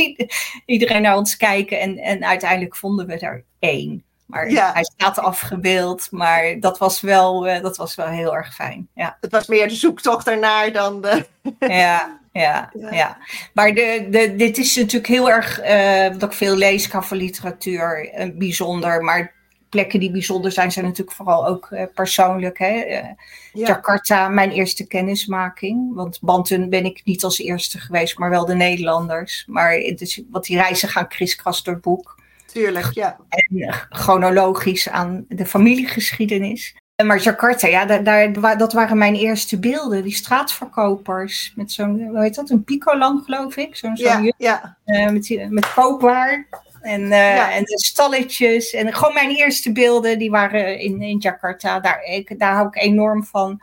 iedereen 0.66 1.02
naar 1.02 1.18
ons 1.18 1.38
kijken. 1.38 1.80
En, 1.80 1.98
en 1.98 2.26
uiteindelijk 2.26 2.76
vonden 2.76 3.08
we 3.08 3.18
er 3.18 3.44
één. 3.60 4.04
Maar 4.26 4.50
Ja. 4.52 4.74
hij 4.74 4.84
staat 4.84 5.20
afgebeeld. 5.20 6.08
Maar 6.12 6.60
dat 6.60 6.78
was 6.78 7.02
wel, 7.02 7.48
eh, 7.48 7.62
dat 7.62 7.78
was 7.78 7.96
wel 7.96 8.08
heel 8.08 8.36
erg 8.36 8.54
fijn. 8.56 8.88
Ja. 8.96 9.18
Het 9.22 9.32
was 9.32 9.48
meer 9.48 9.68
de 9.68 9.76
zoektocht 9.76 10.28
ernaar 10.28 10.72
dan 10.72 11.02
de... 11.02 11.26
Ja, 11.60 12.20
ja, 12.32 12.70
Ja. 12.74 12.92
ja. 12.92 13.18
Maar 13.54 13.74
de, 13.74 14.08
de, 14.10 14.36
dit 14.36 14.58
is 14.58 14.76
natuurlijk 14.76 15.08
heel 15.08 15.30
erg, 15.30 15.60
eh, 15.60 16.08
wat 16.12 16.24
ik 16.24 16.34
veel 16.34 16.56
lees 16.56 16.88
qua 16.88 17.02
van 17.02 17.18
literatuur, 17.18 18.10
eh, 18.10 18.30
bijzonder. 18.34 19.02
Maar 19.04 19.34
plekken 19.74 20.00
die 20.00 20.12
bijzonder 20.12 20.52
zijn, 20.52 20.72
zijn 20.72 20.86
natuurlijk 20.86 21.16
vooral 21.16 21.48
ook 21.48 21.68
eh, 21.72 21.86
persoonlijk. 21.94 22.58
Hè? 22.58 22.80
Eh, 22.80 23.08
Ja, 23.54 23.68
Jakarta, 23.68 24.30
mijn 24.30 24.52
eerste 24.52 24.88
kennismaking. 24.88 25.96
Want 25.96 26.20
Banten 26.22 26.70
ben 26.70 26.86
ik 26.86 27.02
niet 27.04 27.24
als 27.24 27.40
eerste 27.40 27.80
geweest, 27.80 28.18
maar 28.18 28.30
wel 28.30 28.46
de 28.46 28.56
Nederlanders. 28.56 29.46
Maar 29.48 29.76
is, 29.76 30.22
want 30.32 30.46
die 30.46 30.58
reizen 30.58 30.90
gaan 30.90 31.08
kriskras 31.08 31.64
door 31.64 31.74
het 31.74 31.84
boek. 31.84 32.22
tuurlijk, 32.46 32.92
ja. 32.94 33.18
En 33.30 33.62
eh, 33.62 33.76
chronologisch 33.90 34.90
aan 34.90 35.26
de 35.28 35.46
familiegeschiedenis. 35.46 36.76
En 36.96 37.06
Maar 37.06 37.22
Jakarta, 37.22 37.68
ja, 37.68 37.86
daar, 37.86 38.04
daar, 38.04 38.58
dat 38.58 38.74
waren 38.74 38.98
mijn 38.98 39.16
eerste 39.16 39.60
beelden. 39.60 40.04
Die 40.04 40.16
straatverkopers 40.16 41.54
met 41.56 41.72
zo'n, 41.72 42.08
hoe 42.08 42.22
heet 42.22 42.36
dat, 42.36 42.50
een 42.50 42.64
picolan 42.64 43.22
geloof 43.26 43.58
ik. 43.58 43.76
Zo'n 43.76 43.98
zo'n 43.98 44.24
Ja, 44.24 44.78
ja, 44.86 45.12
met, 45.12 45.48
met 45.50 45.74
koopwaar. 45.74 46.48
En, 46.84 47.02
eh, 47.04 47.36
Ja. 47.36 47.52
en 47.52 47.64
de 47.64 47.80
stalletjes. 47.80 48.74
En 48.74 48.94
gewoon 48.94 49.14
mijn 49.14 49.30
eerste 49.30 49.72
beelden, 49.72 50.20
die 50.20 50.30
waren 50.30 50.80
in, 50.80 51.02
in 51.02 51.18
Jakarta. 51.18 51.80
Daar, 51.80 52.04
ik, 52.04 52.40
daar 52.40 52.54
hou 52.54 52.68
ik 52.68 52.76
enorm 52.76 53.24
van. 53.24 53.62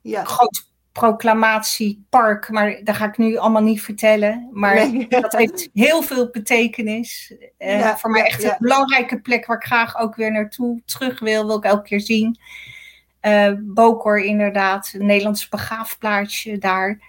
ja. 0.00 0.24
Groot 0.24 0.64
proclamatiepark, 0.92 2.48
maar 2.50 2.80
daar 2.84 2.94
ga 2.94 3.06
ik 3.06 3.18
nu 3.18 3.36
allemaal 3.36 3.62
niet 3.62 3.82
vertellen. 3.82 4.48
Maar 4.52 4.74
Nee. 4.90 5.06
dat 5.20 5.32
heeft 5.32 5.68
heel 5.74 6.02
veel 6.02 6.30
betekenis. 6.30 7.34
Eh, 7.58 7.78
Ja, 7.78 7.96
voor 7.98 8.10
mij 8.10 8.22
echt 8.24 8.44
een 8.44 8.54
belangrijke 8.58 9.20
plek 9.20 9.46
waar 9.46 9.56
ik 9.56 9.64
graag 9.64 9.98
ook 9.98 10.14
weer 10.16 10.32
naartoe 10.32 10.82
terug 10.84 11.20
wil. 11.20 11.46
Wil 11.46 11.56
ik 11.56 11.64
elke 11.64 11.82
keer 11.88 12.00
zien. 12.00 12.38
Eh 13.20 13.52
Bokor 13.58 14.20
inderdaad, 14.20 14.92
een 14.98 15.06
Nederlands 15.06 15.48
begraafplaatsje 15.48 16.58
daar. 16.58 17.00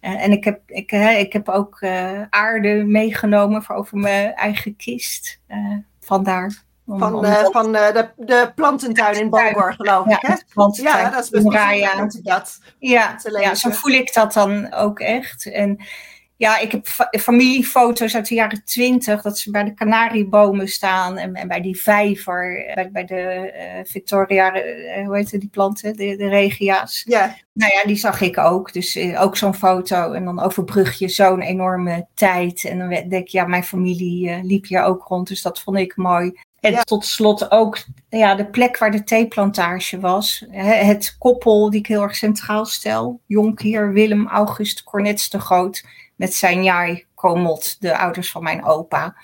Eh, 0.00 0.24
en 0.24 0.32
ik 0.32 0.44
heb, 0.44 0.60
ik, 0.66 1.32
heb 1.32 1.48
ook 1.48 1.80
eh, 1.80 2.22
aarde 2.30 2.84
meegenomen 2.86 3.62
voor 3.62 3.74
over 3.76 3.98
mijn 3.98 4.34
eigen 4.34 4.76
kist. 4.76 5.40
eh, 5.46 5.58
vandaar. 6.00 6.62
Om- 6.86 6.98
Van, 6.98 7.14
om 7.14 7.24
eh, 7.24 7.34
dat- 7.42 7.52
van 7.52 7.74
eh, 7.76 7.92
de, 7.94 8.10
de 8.16 8.52
plantentuin 8.54 9.20
in 9.20 9.30
Bangor, 9.30 9.72
geloof 9.74 10.06
ik, 10.06 10.18
hè? 10.20 10.32
ja, 10.32 10.38
want 10.54 10.76
Ja, 10.76 11.10
dat 11.10 11.22
is 11.24 11.30
best 11.30 11.48
Raya. 11.48 11.86
bijzonder 11.90 12.22
dat. 12.22 12.60
Ja, 12.78 13.16
ja, 13.40 13.54
zo 13.54 13.70
voel 13.70 13.92
ik 13.92 14.14
dat 14.14 14.32
dan 14.32 14.72
ook 14.72 15.00
echt. 15.00 15.50
En 15.52 15.78
Ja, 16.40 16.58
ik 16.58 16.72
heb 16.72 16.86
familiefoto's 17.20 18.14
uit 18.14 18.28
de 18.28 18.34
jaren 18.34 18.64
twintig, 18.64 19.22
dat 19.22 19.38
ze 19.38 19.50
bij 19.50 19.64
de 19.64 19.74
kanariebomen 19.74 20.68
staan 20.68 21.18
en, 21.18 21.34
en 21.34 21.48
bij 21.48 21.60
die 21.60 21.80
vijver, 21.80 22.72
bij, 22.74 22.90
bij 22.90 23.04
de 23.04 23.52
uh, 23.54 23.84
Victoria, 23.84 24.56
uh, 24.56 25.06
hoe 25.06 25.16
heet 25.16 25.30
die 25.30 25.48
planten, 25.48 25.96
de, 25.96 26.16
de 26.16 26.28
regia's. 26.28 27.02
Ja. 27.06 27.36
Nou 27.52 27.72
ja, 27.74 27.82
die 27.84 27.96
zag 27.96 28.20
ik 28.20 28.38
ook. 28.38 28.72
Dus 28.72 28.96
uh, 28.96 29.22
ook 29.22 29.36
zo'n 29.36 29.54
foto. 29.54 30.12
En 30.12 30.24
dan 30.24 30.40
overbrug 30.40 30.98
je 30.98 31.08
zo'n 31.08 31.40
enorme 31.40 32.06
tijd. 32.14 32.64
En 32.64 32.78
dan 32.78 32.88
denk 32.88 33.12
ik, 33.12 33.28
ja, 33.28 33.46
mijn 33.46 33.64
familie 33.64 34.42
liep 34.42 34.66
hier 34.66 34.82
ook 34.82 35.04
rond, 35.06 35.28
dus 35.28 35.42
dat 35.42 35.60
vond 35.60 35.76
ik 35.76 35.96
mooi. 35.96 36.32
En 36.60 36.72
ja. 36.72 36.82
tot 36.82 37.04
slot 37.04 37.50
ook 37.50 37.78
ja, 38.08 38.34
de 38.34 38.46
plek 38.46 38.78
waar 38.78 38.90
de 38.90 39.04
theeplantage 39.04 40.00
was. 40.00 40.44
Het 40.50 41.16
koppel 41.18 41.70
die 41.70 41.80
ik 41.80 41.86
heel 41.86 42.02
erg 42.02 42.16
centraal 42.16 42.64
stel. 42.64 43.20
Jonkheer 43.26 43.92
Willem 43.92 44.28
August 44.28 44.84
Cornets 44.84 45.28
de 45.28 45.40
Groot 45.40 45.84
met 46.20 46.34
zijn 46.34 46.64
Jai 46.64 47.04
Komot, 47.14 47.76
de 47.80 47.98
ouders 47.98 48.30
van 48.30 48.42
mijn 48.42 48.64
opa. 48.64 49.16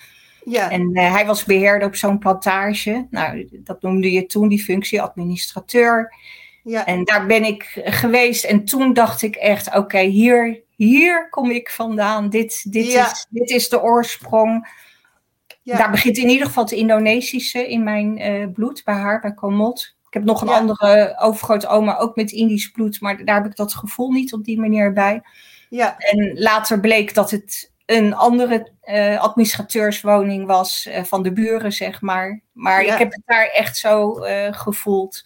Ja. 0.45 0.71
En 0.71 0.97
uh, 0.99 1.13
hij 1.13 1.27
was 1.27 1.45
beheerder 1.45 1.89
op 1.89 1.97
zo'n 1.97 2.19
plantage. 2.19 3.07
Nou, 3.11 3.49
dat 3.53 3.83
noemde 3.83 4.13
je 4.13 4.27
toen 4.27 4.49
die 4.49 4.63
functie, 4.63 5.03
administrateur. 5.03 6.15
Ja. 6.63 6.87
En 6.87 7.05
daar 7.05 7.27
ben 7.27 7.45
ik 7.45 7.81
geweest. 7.85 8.45
En 8.45 8.65
toen 8.65 8.93
dacht 8.93 9.23
ik 9.23 9.37
echt, 9.37 9.67
oké, 9.67 9.79
okay, 9.79 10.07
hier, 10.07 10.63
hier 10.77 11.29
kom 11.31 11.51
ik 11.51 11.71
vandaan. 11.71 12.31
Dit, 12.31 12.73
dit, 12.73 12.93
Ja. 12.93 13.11
is, 13.11 13.27
dit 13.31 13.51
is 13.51 13.69
de 13.69 13.83
oorsprong. 13.83 14.69
Ja. 15.63 15.77
Daar 15.77 15.91
begint 15.91 16.17
in 16.17 16.29
ieder 16.29 16.47
geval 16.47 16.63
het 16.63 16.73
Indonesische 16.73 17.69
in 17.69 17.85
mijn 17.85 18.19
eh, 18.19 18.47
bloed, 18.53 18.85
bij 18.85 18.95
haar, 18.95 19.21
bij 19.21 19.35
Komot. 19.35 19.97
Ik 20.07 20.15
heb 20.15 20.25
nog 20.25 20.41
een 20.43 20.49
andere 20.49 21.17
overgrootoma, 21.19 21.97
ook 21.99 22.17
met 22.17 22.33
Indisch 22.33 22.71
bloed. 22.71 23.01
Maar 23.01 23.25
daar 23.25 23.43
heb 23.43 23.51
ik 23.51 23.57
dat 23.57 23.75
gevoel 23.75 24.11
niet 24.11 24.33
op 24.33 24.45
die 24.45 24.61
manier 24.61 24.93
bij. 24.93 25.23
Ja. 25.69 25.97
En 25.99 26.33
later 26.39 26.81
bleek 26.81 27.15
dat 27.15 27.31
het 27.31 27.73
een 27.87 28.15
andere 28.15 28.73
eh, 28.81 29.21
administrateurswoning 29.21 30.47
was 30.47 30.87
eh, 30.87 31.05
van 31.05 31.23
de 31.23 31.33
buren, 31.33 31.73
zeg 31.73 32.01
maar. 32.01 32.41
Maar 32.53 32.85
Ja. 32.85 32.93
ik 32.93 32.99
heb 32.99 33.13
het 33.13 33.23
daar 33.27 33.47
echt 33.47 33.77
zo 33.77 34.19
eh, 34.19 34.53
gevoeld. 34.53 35.25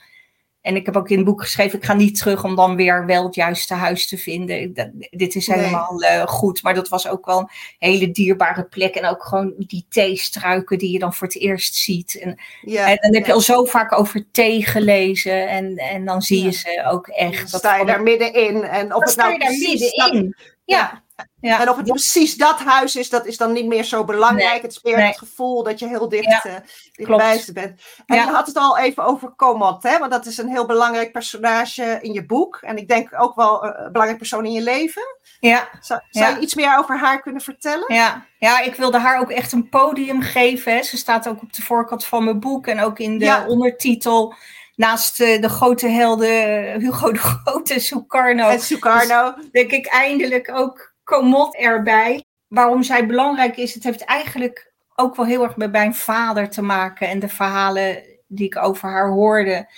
En 0.63 0.77
ik 0.77 0.87
heb 0.87 0.97
ook 0.97 1.09
in 1.09 1.17
het 1.17 1.27
boek 1.27 1.41
geschreven, 1.43 1.79
ik 1.79 1.85
ga 1.85 1.93
niet 1.95 2.19
terug 2.19 2.45
om 2.45 2.57
dan 2.57 2.77
weer 2.77 3.07
wel 3.07 3.25
het 3.25 3.35
juiste 3.35 3.75
huis 3.75 4.09
te 4.09 4.19
vinden. 4.19 4.75
Dat- 4.75 4.91
dit 5.11 5.35
is 5.35 5.47
Nee. 5.47 5.59
helemaal 5.59 6.03
eh, 6.03 6.27
goed. 6.27 6.63
Maar 6.63 6.75
dat 6.75 6.89
was 6.89 7.09
ook 7.09 7.27
wel 7.27 7.39
een 7.39 7.49
hele 7.79 8.11
dierbare 8.11 8.65
plek. 8.65 8.95
En 8.95 9.05
ook 9.11 9.25
gewoon 9.25 9.55
die 9.59 9.87
theestruiken 9.89 10.79
die 10.79 10.91
je 10.93 10.99
dan 10.99 11.15
voor 11.15 11.27
het 11.27 11.37
eerst 11.37 11.75
ziet. 11.75 12.19
En, 12.21 12.41
Ja. 12.63 12.89
en 12.89 12.97
dan 13.01 13.15
heb 13.15 13.27
je 13.27 13.33
al 13.33 13.41
zo 13.41 13.65
vaak 13.65 13.99
over 13.99 14.25
thee 14.31 14.65
gelezen. 14.67 15.49
En, 15.49 15.77
en 15.77 16.05
dan 16.05 16.23
zie 16.23 16.39
je 16.39 16.45
Ja. 16.45 16.53
ze 16.53 16.85
ook 16.91 17.07
echt. 17.09 17.51
Dan 17.51 17.61
sta 17.61 17.77
je 17.77 17.85
daar 17.85 18.03
middenin. 18.03 18.63
En 18.63 18.89
dan 18.89 19.01
het 19.01 19.11
sta 19.11 19.23
nou 19.23 19.33
je 19.33 19.39
daar 19.39 19.51
middenin. 19.51 20.35
Ja. 20.71 21.03
ja. 21.41 21.61
En 21.61 21.69
of 21.69 21.77
het 21.77 21.87
precies 21.87 22.37
dat 22.37 22.59
huis 22.61 22.97
is, 22.97 23.09
dat 23.11 23.27
is 23.27 23.37
dan 23.37 23.53
niet 23.53 23.67
meer 23.67 23.85
zo 23.85 24.05
belangrijk. 24.05 24.53
Nee, 24.53 24.61
Het 24.61 24.71
is 24.71 24.83
meer 24.83 24.97
nee. 24.97 25.07
het 25.07 25.19
gevoel 25.19 25.63
dat 25.63 25.79
je 25.79 25.89
heel 25.89 26.09
dicht, 26.09 26.43
Ja, 26.43 26.63
dichtbij 26.93 27.39
ze 27.39 27.53
bent. 27.53 27.81
En 28.07 28.17
je 28.17 28.23
had 28.23 28.47
het 28.47 28.57
al 28.57 28.79
even 28.79 29.05
over 29.05 29.29
Komot, 29.37 29.83
hè? 29.83 29.99
want 29.99 30.11
dat 30.11 30.27
is 30.27 30.39
een 30.39 30.49
heel 30.49 30.67
belangrijk 30.67 31.13
personage 31.13 31.99
in 32.01 32.13
je 32.13 32.27
boek. 32.27 32.59
En 32.63 32.77
ik 32.77 32.89
denk 32.89 33.21
ook 33.21 33.35
wel 33.35 33.65
eh, 33.65 33.71
een 33.85 33.93
belangrijk 33.93 34.19
persoon 34.19 34.45
in 34.47 34.53
je 34.53 34.63
leven. 34.63 35.03
ja. 35.41 35.69
Zou, 35.81 36.01
zou 36.11 36.35
je 36.35 36.41
iets 36.41 36.55
meer 36.55 36.79
over 36.79 36.99
haar 36.99 37.21
kunnen 37.23 37.43
vertellen? 37.43 37.95
Ja, 37.95 38.25
ja, 38.39 38.61
ik 38.61 38.75
wilde 38.75 38.99
haar 38.99 39.21
ook 39.21 39.31
echt 39.31 39.53
een 39.53 39.69
podium 39.69 40.23
geven. 40.23 40.73
Hè. 40.75 40.83
Ze 40.83 40.97
staat 40.97 41.29
ook 41.29 41.43
op 41.43 41.53
de 41.53 41.63
voorkant 41.63 42.05
van 42.05 42.25
mijn 42.25 42.41
boek 42.41 42.67
en 42.67 42.81
ook 42.81 42.99
in 42.99 43.19
de 43.19 43.25
Ja. 43.25 43.47
ondertitel. 43.47 44.35
Naast 44.81 45.21
eh, 45.21 45.41
de 45.41 45.49
grote 45.49 45.89
helden 45.89 46.73
eh, 46.73 46.81
Hugo 46.81 47.13
de 47.13 47.19
Grote 47.19 47.81
Sukarno. 47.81 48.49
En 48.49 48.61
Sukarno. 48.61 49.35
denk 49.53 49.71
ik 49.71 49.87
eindelijk 49.87 50.51
ook 50.55 50.95
Komot 51.05 51.57
erbij. 51.57 52.25
Waarom 52.49 52.83
zij 52.83 53.07
belangrijk 53.07 53.57
is, 53.57 53.75
het 53.75 53.83
heeft 53.83 54.05
eigenlijk 54.05 54.73
ook 54.95 55.17
wel 55.17 55.27
heel 55.27 55.43
erg 55.43 55.57
met 55.57 55.73
mijn 55.73 55.95
vader 55.95 56.51
te 56.51 56.63
maken. 56.63 57.09
En 57.09 57.19
de 57.19 57.29
verhalen 57.29 58.03
die 58.27 58.47
ik 58.47 58.57
over 58.57 58.89
haar 58.89 59.09
hoorde. 59.09 59.71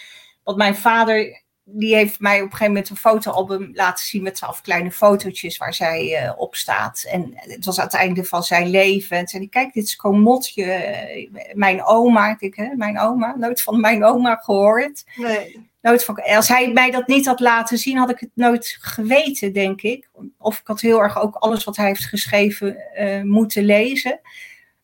Want 0.45 0.57
mijn 0.57 0.77
vader, 0.77 1.43
die 1.65 1.95
heeft 1.95 2.21
mij 2.21 2.37
op 2.37 2.45
een 2.45 2.51
gegeven 2.51 2.73
moment 2.73 2.91
een 2.91 2.97
fotoalbum 2.97 3.71
laten 3.73 4.05
zien 4.05 4.23
met 4.23 4.35
twaalf 4.35 4.61
kleine 4.61 4.91
fotootjes 4.91 5.57
waar 5.57 5.75
zij 5.75 6.17
eh, 6.17 6.33
op 6.37 6.55
staat. 6.55 7.05
En 7.11 7.33
het 7.35 7.65
was 7.65 7.79
aan 7.79 7.85
het 7.85 7.95
einde 7.95 8.25
van 8.25 8.43
zijn 8.43 8.69
leven. 8.71 9.17
En 9.17 9.29
zei 9.29 9.43
hij, 9.43 9.51
kijk, 9.51 9.73
dit 9.73 9.85
is 9.85 9.97
Komotje, 9.97 10.65
eh, 10.65 11.31
mijn 11.53 11.85
oma. 11.85 12.31
Ik 12.31 12.39
denk, 12.39 12.57
hè, 12.57 12.75
mijn 12.77 12.99
oma? 12.99 13.35
Nooit 13.37 13.63
van 13.63 13.81
mijn 13.81 14.05
oma 14.05 14.37
gehoord. 14.37 15.05
Nee. 15.17 15.71
Nooit 15.81 16.05
van, 16.05 16.23
als 16.23 16.49
hij 16.49 16.73
mij 16.73 16.91
dat 16.91 17.07
niet 17.07 17.27
had 17.27 17.41
laten 17.41 17.79
zien, 17.79 17.97
had 17.97 18.11
ik 18.11 18.21
het 18.21 18.31
nooit 18.35 18.77
geweten, 18.81 19.53
denk 19.53 19.83
ik. 19.83 20.11
Of 20.39 20.59
ik 20.59 20.67
had 20.67 20.81
heel 20.81 21.03
erg 21.03 21.21
ook 21.21 21.35
alles 21.35 21.65
wat 21.65 21.77
hij 21.77 21.87
heeft 21.87 22.05
geschreven 22.05 22.95
eh, 22.95 23.23
moeten 23.23 23.65
lezen. 23.65 24.21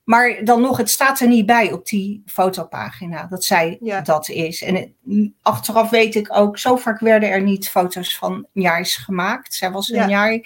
Maar 0.08 0.44
dan 0.44 0.60
nog, 0.60 0.76
het 0.76 0.90
staat 0.90 1.20
er 1.20 1.28
niet 1.28 1.46
bij 1.46 1.72
op 1.72 1.86
die 1.86 2.22
fotopagina 2.26 3.26
dat 3.30 3.44
zij 3.44 3.78
Ja. 3.80 4.00
dat 4.00 4.28
is. 4.28 4.62
En 4.62 4.74
het- 4.74 4.90
achteraf 5.42 5.90
weet 5.90 6.14
ik 6.14 6.36
ook, 6.36 6.58
zo 6.58 6.76
vaak 6.76 7.00
werden 7.00 7.30
er 7.30 7.42
niet 7.42 7.68
foto's 7.68 8.16
van 8.18 8.46
Njais 8.52 8.96
gemaakt. 8.96 9.54
Zij 9.54 9.70
was 9.70 9.86
Ja. 9.88 10.02
een 10.02 10.08
jaar. 10.08 10.40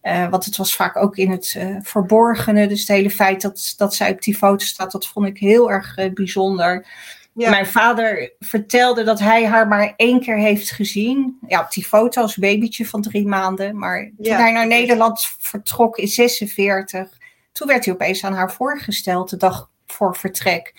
eh, 0.00 0.28
want 0.28 0.44
het 0.44 0.56
was 0.56 0.76
vaak 0.76 0.96
ook 0.96 1.16
in 1.16 1.30
het 1.30 1.54
eh, 1.58 1.76
verborgene. 1.82 2.66
Dus 2.66 2.78
het 2.80 2.88
hele 2.88 3.10
feit 3.10 3.40
dat, 3.40 3.74
dat 3.76 3.94
zij 3.94 4.10
op 4.10 4.22
die 4.22 4.36
foto 4.36 4.64
staat, 4.64 4.92
dat 4.92 5.06
vond 5.06 5.26
ik 5.26 5.38
heel 5.38 5.70
erg 5.70 5.96
eh, 5.96 6.12
bijzonder. 6.12 6.86
Ja. 7.34 7.50
Mijn 7.50 7.66
vader 7.66 8.32
vertelde 8.38 9.02
dat 9.04 9.18
hij 9.20 9.46
haar 9.46 9.68
maar 9.68 9.92
één 9.96 10.20
keer 10.20 10.36
heeft 10.38 10.70
gezien. 10.70 11.38
Ja, 11.48 11.60
op 11.60 11.72
die 11.72 11.84
foto 11.84 12.20
als 12.22 12.36
babytje 12.36 12.86
van 12.86 13.02
drie 13.02 13.26
maanden. 13.26 13.78
Maar 13.78 14.00
toen 14.02 14.14
Ja. 14.26 14.36
hij 14.36 14.52
naar 14.52 14.66
Nederland 14.66 15.34
vertrok 15.38 15.98
in 15.98 16.08
46, 16.08 17.22
toen 17.54 17.66
werd 17.68 17.84
hij 17.84 17.94
opeens 17.94 18.24
aan 18.24 18.32
haar 18.34 18.52
voorgesteld 18.52 19.30
de 19.30 19.36
dag 19.36 19.70
voor 19.86 20.16
vertrek. 20.16 20.74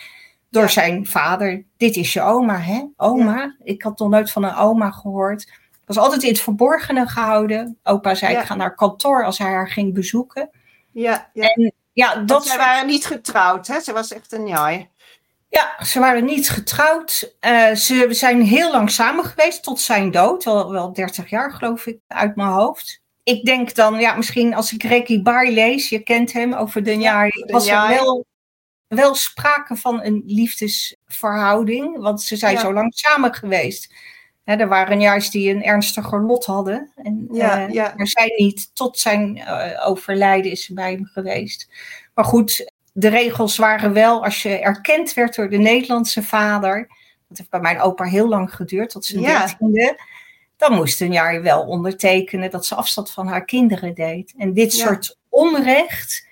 Door 0.49 0.63
Ja. 0.63 0.67
zijn 0.69 1.05
vader. 1.05 1.63
Dit 1.77 1.95
is 1.95 2.13
je 2.13 2.21
oma, 2.21 2.57
hè? 2.57 2.83
Oma? 2.97 3.55
Ik 3.63 3.81
had 3.83 3.99
nog 3.99 4.09
nooit 4.09 4.31
van 4.31 4.43
een 4.43 4.55
oma 4.55 4.91
gehoord. 4.91 5.51
Was 5.85 5.97
altijd 5.97 6.23
in 6.23 6.29
het 6.29 6.39
verborgene 6.41 7.07
gehouden. 7.07 7.77
Opa 7.83 8.15
zei, 8.15 8.33
Ja. 8.33 8.39
ik 8.39 8.45
ga 8.45 8.55
naar 8.55 8.75
kantoor 8.75 9.25
als 9.25 9.38
hij 9.38 9.51
haar 9.51 9.69
ging 9.69 9.93
bezoeken. 9.93 10.49
Ja, 10.91 11.29
ja. 11.33 11.49
En 11.53 11.73
ja, 11.93 12.15
Dat 12.15 12.45
zij 12.45 12.55
soort 12.55 12.65
waren 12.67 12.88
niet 12.88 13.05
getrouwd, 13.05 13.67
hè? 13.67 13.79
Ze 13.79 13.93
was 13.93 14.13
echt 14.13 14.31
een 14.31 14.47
jai. 14.47 14.89
Ja, 15.49 15.83
ze 15.85 15.99
waren 15.99 16.25
niet 16.25 16.49
getrouwd. 16.49 17.35
Eh, 17.39 17.71
ze 17.73 18.07
zijn 18.09 18.41
heel 18.41 18.71
lang 18.71 18.91
samen 18.91 19.25
geweest 19.25 19.63
tot 19.63 19.79
zijn 19.79 20.11
dood. 20.11 20.43
Wel, 20.43 20.71
wel 20.71 20.93
30 20.93 21.29
jaar, 21.29 21.53
geloof 21.53 21.85
ik, 21.85 21.99
uit 22.07 22.35
mijn 22.35 22.49
hoofd. 22.49 23.01
Ik 23.25 23.45
denk 23.45 23.75
dan, 23.75 23.99
ja, 23.99 24.15
misschien 24.15 24.53
als 24.53 24.73
ik 24.73 24.83
Reki 24.83 25.21
Bar 25.21 25.47
lees, 25.47 25.89
je 25.89 25.99
kent 25.99 26.33
hem 26.33 26.53
over 26.53 26.83
de 26.83 26.95
jaar, 26.95 27.29
was 27.47 27.67
er 27.67 27.88
wel, 27.88 28.25
wel 28.88 29.15
sprake 29.15 29.75
van 29.75 30.03
een 30.03 30.23
liefdesverhouding. 30.25 31.97
Want 31.97 32.21
ze 32.21 32.35
zijn 32.35 32.53
Ja. 32.53 32.59
zo 32.59 32.73
lang 32.73 32.93
samen 32.93 33.33
geweest. 33.33 33.93
Hè, 34.43 34.55
er 34.55 34.67
waren 34.67 35.01
juist 35.01 35.31
die 35.31 35.49
een 35.49 35.63
ernstiger 35.63 36.21
lot 36.21 36.45
hadden. 36.45 36.91
En, 36.95 37.27
Ja, 37.31 37.67
eh, 37.67 37.73
ja. 37.73 37.93
Maar 37.95 38.07
zij 38.07 38.33
niet. 38.38 38.75
Tot 38.75 38.99
zijn 38.99 39.38
eh, 39.38 39.88
overlijden 39.88 40.51
is 40.51 40.65
ze 40.65 40.73
bij 40.73 40.91
hem 40.91 41.05
geweest. 41.05 41.69
Maar 42.13 42.25
goed, 42.25 42.71
de 42.93 43.07
regels 43.07 43.57
waren 43.57 43.93
wel, 43.93 44.23
als 44.23 44.43
je 44.43 44.59
erkend 44.59 45.13
werd 45.13 45.35
door 45.35 45.49
de 45.49 45.57
Nederlandse 45.57 46.23
vader, 46.23 46.88
dat 47.27 47.38
heeft 47.38 47.49
bij 47.49 47.59
mijn 47.59 47.81
opa 47.81 48.03
heel 48.03 48.27
lang 48.27 48.55
geduurd, 48.55 48.89
tot 48.89 49.05
zijn 49.05 49.21
Ja. 49.21 49.47
Dan 50.57 50.73
moest 50.73 51.01
een 51.01 51.11
jaar 51.11 51.41
wel 51.41 51.61
ondertekenen 51.61 52.51
dat 52.51 52.65
ze 52.65 52.75
afstand 52.75 53.11
van 53.11 53.27
haar 53.27 53.45
kinderen 53.45 53.93
deed. 53.93 54.33
En 54.37 54.53
dit 54.53 54.73
soort 54.73 55.17
onrecht, 55.29 56.27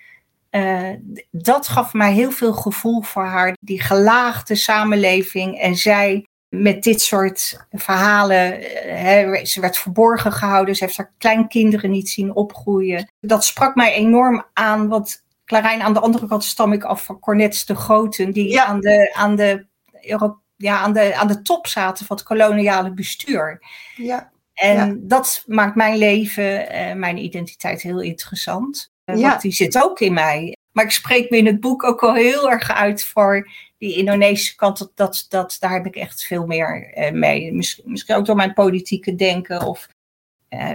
eh, 0.50 0.90
dat 1.32 1.68
gaf 1.68 1.94
mij 1.94 2.14
heel 2.14 2.32
veel 2.32 2.54
gevoel 2.54 3.02
voor 3.02 3.26
haar. 3.26 3.56
Die 3.60 3.82
gelaagde 3.82 4.56
samenleving 4.56 5.60
en 5.60 5.76
zij 5.76 6.28
met 6.50 6.84
dit 6.84 7.02
soort 7.02 7.66
verhalen, 7.72 8.62
eh, 8.62 9.02
hè, 9.04 9.46
ze 9.46 9.62
werd 9.62 9.78
verborgen 9.78 10.32
gehouden, 10.32 10.76
ze 10.76 10.84
heeft 10.84 10.98
haar 10.98 11.14
kleinkinderen 11.18 11.92
niet 11.92 12.10
zien 12.10 12.36
opgroeien. 12.36 13.12
Dat 13.20 13.46
sprak 13.46 13.76
mij 13.76 13.94
enorm 13.94 14.46
aan, 14.54 14.88
want 14.88 15.22
Clarijn, 15.46 15.82
aan 15.82 15.94
de 15.94 16.00
andere 16.00 16.28
kant 16.28 16.44
stam 16.44 16.74
ik 16.74 16.84
af 16.84 17.06
van 17.06 17.20
Cornets 17.20 17.66
de 17.66 17.76
Groten, 17.76 18.32
die 18.32 18.50
Ja. 18.50 18.66
aan, 18.66 18.80
de, 18.80 19.14
aan, 19.14 19.36
de, 19.36 19.66
Euro- 20.02 20.42
ja, 20.56 20.80
aan, 20.80 20.94
de, 20.94 21.16
aan 21.16 21.28
de 21.28 21.42
top 21.42 21.68
zaten 21.68 22.06
van 22.06 22.16
het 22.16 22.26
koloniale 22.26 22.94
bestuur. 22.94 23.62
Ja. 23.96 24.32
En 24.54 24.76
Ja. 24.76 24.96
dat 24.98 25.44
maakt 25.48 25.76
mijn 25.76 25.98
leven, 25.98 26.70
eh, 26.70 26.96
mijn 26.96 27.18
identiteit 27.18 27.82
heel 27.82 28.02
interessant. 28.02 28.92
Eh, 29.06 29.18
Ja. 29.18 29.30
Want 29.30 29.42
die 29.42 29.52
zit 29.52 29.84
ook 29.84 30.00
in 30.00 30.14
mij. 30.14 30.56
Maar 30.72 30.84
ik 30.86 30.92
spreek 30.92 31.30
me 31.30 31.38
in 31.38 31.46
het 31.46 31.60
boek 31.60 31.84
ook 31.84 32.04
al 32.04 32.14
heel 32.14 32.52
erg 32.52 32.72
uit 32.72 33.04
voor 33.04 33.50
die 33.78 33.98
Indonesische 33.98 34.56
kant. 34.56 34.78
Dat, 34.78 34.92
dat, 34.96 35.26
dat, 35.30 35.58
daar 35.60 35.72
heb 35.74 35.86
ik 35.86 35.96
echt 35.96 36.24
veel 36.24 36.46
meer 36.46 36.94
eh, 36.94 37.12
mee. 37.12 37.54
Misschien, 37.54 37.84
misschien 37.92 38.16
ook 38.16 38.26
door 38.26 38.36
mijn 38.36 38.54
politieke 38.54 39.16
denken 39.16 39.62
of 39.62 39.88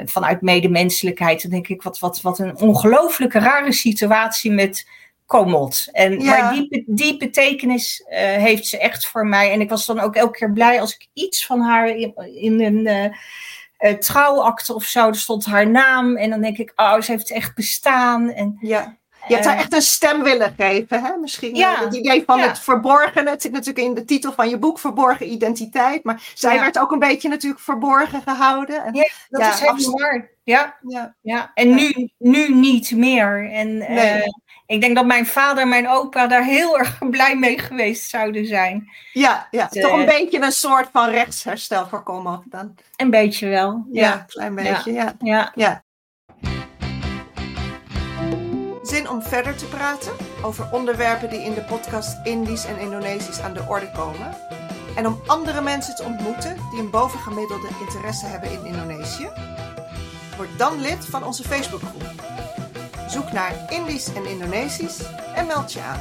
vanuit 0.04 0.40
medemenselijkheid. 0.40 1.42
Dan 1.42 1.50
denk 1.50 1.68
ik, 1.68 1.82
wat, 1.82 1.98
wat, 1.98 2.20
wat 2.20 2.38
een 2.38 2.56
ongelooflijke 2.56 3.38
rare 3.38 3.72
situatie 3.72 4.50
met 4.50 4.88
Komot. 5.28 5.88
En, 5.92 6.20
Ja. 6.20 6.40
Maar 6.40 6.52
die, 6.52 6.68
be- 6.68 6.84
die 6.86 7.16
betekenis 7.16 8.04
eh, 8.08 8.20
heeft 8.20 8.66
ze 8.66 8.78
echt 8.78 9.06
voor 9.06 9.26
mij. 9.26 9.52
En 9.52 9.60
ik 9.60 9.68
was 9.70 9.86
dan 9.86 10.00
ook 10.00 10.14
elke 10.16 10.38
keer 10.38 10.52
blij 10.52 10.80
als 10.80 10.94
ik 10.94 11.06
iets 11.12 11.46
van 11.46 11.60
haar 11.60 11.88
in, 11.88 12.14
in 12.34 12.60
een... 12.60 13.12
uh, 13.80 13.92
trouwakte 13.94 14.74
of 14.74 14.84
zo, 14.84 15.08
er 15.08 15.16
stond 15.16 15.46
haar 15.46 15.70
naam. 15.70 16.16
En 16.16 16.30
dan 16.30 16.40
denk 16.40 16.58
ik, 16.58 16.72
oh, 16.76 17.00
ze 17.00 17.10
heeft 17.10 17.30
echt 17.30 17.54
bestaan. 17.54 18.30
En, 18.30 18.58
ja. 18.60 18.96
Je 19.28 19.34
hebt 19.34 19.46
haar 19.46 19.56
echt 19.56 19.72
een 19.74 19.82
stem 19.82 20.22
willen 20.22 20.54
geven, 20.56 21.02
hè? 21.02 21.16
Misschien 21.16 21.54
ja, 21.54 21.84
het 21.84 21.94
idee 21.94 22.22
van 22.26 22.38
het 22.40 22.58
verborgen. 22.58 23.26
Het 23.26 23.42
zit 23.42 23.52
natuurlijk 23.52 23.86
in 23.86 23.94
de 23.94 24.04
titel 24.04 24.32
van 24.32 24.48
je 24.48 24.58
boek, 24.58 24.78
Verborgen 24.78 25.32
Identiteit. 25.32 26.04
Maar 26.04 26.22
zij 26.34 26.60
werd 26.60 26.78
ook 26.78 26.90
een 26.90 26.98
beetje 26.98 27.28
natuurlijk 27.28 27.62
verborgen 27.62 28.22
gehouden. 28.22 28.84
En, 28.84 28.94
ja, 28.94 29.08
dat 29.28 29.40
is 29.54 29.60
helemaal 29.60 29.98
waar. 29.98 30.30
Ja, 30.44 30.76
ja. 30.88 31.14
ja. 31.20 31.50
en 31.54 31.74
Nu, 31.74 32.10
nu 32.18 32.54
niet 32.54 32.90
meer. 32.90 33.50
En 33.52 33.76
nee. 33.76 34.22
Ik 34.68 34.80
denk 34.80 34.96
dat 34.96 35.06
mijn 35.06 35.26
vader 35.26 35.62
en 35.62 35.68
mijn 35.68 35.88
opa 35.88 36.26
daar 36.26 36.44
heel 36.44 36.78
erg 36.78 36.98
blij 37.10 37.36
mee 37.36 37.58
geweest 37.58 38.10
zouden 38.10 38.46
zijn. 38.46 38.90
Ja, 39.12 39.48
ja. 39.50 39.66
toch 39.68 39.92
een 39.92 40.08
eh, 40.08 40.18
beetje 40.18 40.42
een 40.42 40.52
soort 40.52 40.88
van 40.92 41.10
rechtsherstel 41.10 41.86
voorkomen 41.86 42.42
dan. 42.44 42.74
Een 42.96 43.10
beetje 43.10 43.48
wel. 43.48 43.86
Ja, 43.92 44.12
een 44.12 44.26
klein 44.26 44.54
beetje, 44.54 44.92
ja. 44.92 45.14
ja. 45.20 45.52
ja. 45.54 45.84
Zin 48.82 49.08
om 49.08 49.22
verder 49.22 49.56
te 49.56 49.66
praten 49.66 50.12
over 50.42 50.72
onderwerpen 50.72 51.30
die 51.30 51.40
in 51.40 51.54
de 51.54 51.62
podcast 51.62 52.26
Indisch 52.26 52.64
en 52.64 52.78
Indonesisch 52.78 53.40
aan 53.40 53.54
de 53.54 53.64
orde 53.68 53.90
komen. 53.90 54.36
En 54.96 55.06
om 55.06 55.20
andere 55.26 55.60
mensen 55.60 55.94
te 55.94 56.04
ontmoeten 56.04 56.56
die 56.70 56.80
een 56.80 56.90
bovengemiddelde 56.90 57.68
interesse 57.86 58.26
hebben 58.26 58.52
in 58.52 58.64
Indonesië. 58.64 59.28
Word 60.36 60.58
dan 60.58 60.80
lid 60.80 61.06
van 61.06 61.24
onze 61.24 61.42
Facebookgroep. 61.42 62.27
Zoek 63.08 63.32
naar 63.32 63.72
Indisch 63.72 64.14
en 64.14 64.26
Indonesisch 64.26 65.00
en 65.34 65.46
meld 65.46 65.72
je 65.72 65.80
aan. 65.80 66.00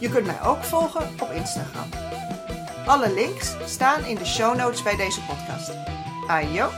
Je 0.00 0.08
kunt 0.08 0.26
mij 0.26 0.42
ook 0.42 0.64
volgen 0.64 1.08
op 1.20 1.30
Instagram. 1.30 1.88
Alle 2.86 3.12
links 3.12 3.54
staan 3.64 4.04
in 4.04 4.16
de 4.16 4.26
show 4.26 4.56
notes 4.56 4.82
bij 4.82 4.96
deze 4.96 5.20
podcast. 5.20 5.72
Ayo! 6.26 6.70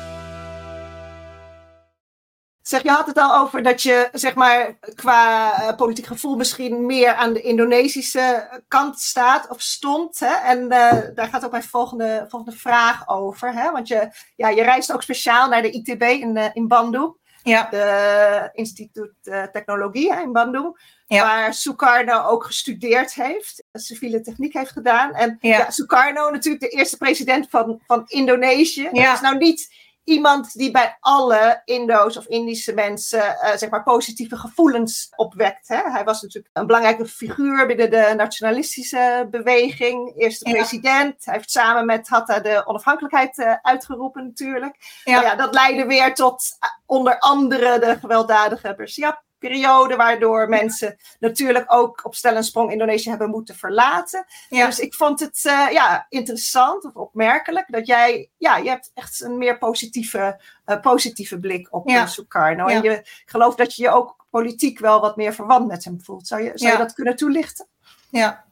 Zeg, 2.63 2.83
je 2.83 2.91
had 2.91 3.07
het 3.07 3.19
al 3.19 3.41
over 3.41 3.63
dat 3.63 3.83
je, 3.83 4.09
zeg 4.13 4.35
maar, 4.35 4.79
qua 4.95 5.53
uh, 5.63 5.77
politiek 5.77 6.07
gevoel 6.07 6.37
misschien 6.37 6.87
meer 6.87 7.15
aan 7.15 7.33
de 7.33 7.41
Indonesische 7.41 8.49
kant 8.69 9.01
staat 9.01 9.49
of 9.49 9.61
stond. 9.61 10.19
Hè? 10.19 10.35
En 10.35 10.63
uh, 10.63 10.93
daar 11.15 11.29
gaat 11.29 11.45
ook 11.45 11.51
mijn 11.51 11.63
volgende, 11.63 12.27
volgende 12.29 12.57
vraag 12.57 13.09
over. 13.09 13.53
Hè? 13.53 13.71
Want 13.71 13.89
je, 13.89 14.11
ja, 14.37 14.49
je 14.49 14.63
reist 14.63 14.93
ook 14.93 15.03
speciaal 15.03 15.49
naar 15.49 15.63
de 15.63 15.71
ITB 15.71 16.03
in, 16.03 16.37
uh, 16.37 16.45
in 16.53 16.69
Bandung. 16.69 17.17
Ja. 17.43 17.69
De 17.71 18.51
Instituut 18.53 19.13
uh, 19.23 19.43
Technologie 19.43 20.21
in 20.21 20.33
Bandung. 20.33 20.97
Waar 21.07 21.55
Sukarno 21.55 22.23
ook 22.23 22.45
gestudeerd 22.45 23.15
heeft. 23.15 23.65
Civiele 23.73 24.21
techniek 24.21 24.53
heeft 24.53 24.71
gedaan. 24.71 25.15
En 25.15 25.39
ja. 25.41 25.71
Sukarno 25.71 26.31
natuurlijk 26.31 26.63
de 26.63 26.77
eerste 26.77 26.97
president 26.97 27.47
van, 27.51 27.81
van 27.87 28.05
Indonesië. 28.07 28.89
Ja. 28.93 29.05
Dat 29.05 29.15
is 29.15 29.21
nou 29.21 29.37
niet 29.37 29.75
iemand 30.09 30.59
die 30.59 30.71
bij 30.71 30.97
alle 31.01 31.63
Indo's 31.65 32.17
of 32.17 32.27
Indische 32.27 32.75
mensen 32.75 33.19
uh, 33.19 33.57
zeg 33.57 33.71
maar 33.71 33.83
positieve 33.83 34.37
gevoelens 34.37 35.13
opwekt. 35.17 35.69
Hè? 35.69 35.91
Hij 35.91 36.05
was 36.05 36.23
natuurlijk 36.23 36.57
een 36.57 36.67
belangrijke 36.67 37.07
figuur 37.07 37.67
binnen 37.67 37.91
de 37.91 38.13
nationalistische 38.17 39.29
beweging, 39.31 40.13
eerste 40.17 40.51
president. 40.51 41.25
Hij 41.25 41.35
heeft 41.35 41.51
samen 41.51 41.87
met 41.87 42.09
Hatta 42.09 42.41
de 42.41 42.67
onafhankelijkheid 42.67 43.39
uh, 43.39 43.55
uitgeroepen 43.63 44.25
natuurlijk. 44.25 44.77
Ja. 45.05 45.21
ja. 45.21 45.35
dat 45.35 45.55
leidde 45.55 45.87
weer 45.87 46.15
tot 46.15 46.43
uh, 46.65 46.71
onder 46.87 47.19
andere 47.19 47.79
de 47.79 47.99
gewelddadige 48.01 48.75
Bersiap 48.77 49.27
periode, 49.39 49.97
waardoor 49.97 50.49
mensen 50.49 50.97
natuurlijk 51.21 51.65
ook 51.67 52.05
op 52.05 52.15
stel 52.15 52.35
en 52.35 52.45
sprong 52.45 52.73
Indonesië 52.73 53.09
hebben 53.09 53.31
moeten 53.31 53.55
verlaten. 53.55 54.27
Dus 54.49 54.79
ik 54.79 54.95
vond 54.95 55.21
het 55.21 55.45
uh, 55.47 55.67
ja, 55.71 56.07
interessant 56.09 56.85
of 56.85 56.95
opmerkelijk 56.95 57.67
dat 57.69 57.87
jij, 57.87 58.31
ja, 58.37 58.57
je 58.57 58.69
hebt 58.69 58.91
echt 58.95 59.21
een 59.21 59.39
meer 59.39 59.59
positieve, 59.59 60.41
uh, 60.67 60.81
positieve 60.81 61.39
blik 61.39 61.69
op 61.71 61.89
ja. 61.89 62.07
Sukarno. 62.07 62.67
En 62.67 62.83
je 62.83 63.03
gelooft 63.25 63.59
dat 63.59 63.75
je 63.75 63.83
je 63.83 63.91
ook 63.91 64.27
politiek 64.31 64.79
wel 64.79 65.01
wat 65.01 65.17
meer 65.17 65.35
verwant 65.35 65.67
met 65.67 65.85
hem 65.85 66.01
voelt. 66.01 66.27
Zou 66.27 66.43
je, 66.43 66.51
zou 66.55 66.73
je 66.73 66.79
dat 66.79 66.93
kunnen 66.93 67.17
toelichten? 67.17 67.67
Ja. 68.11 68.45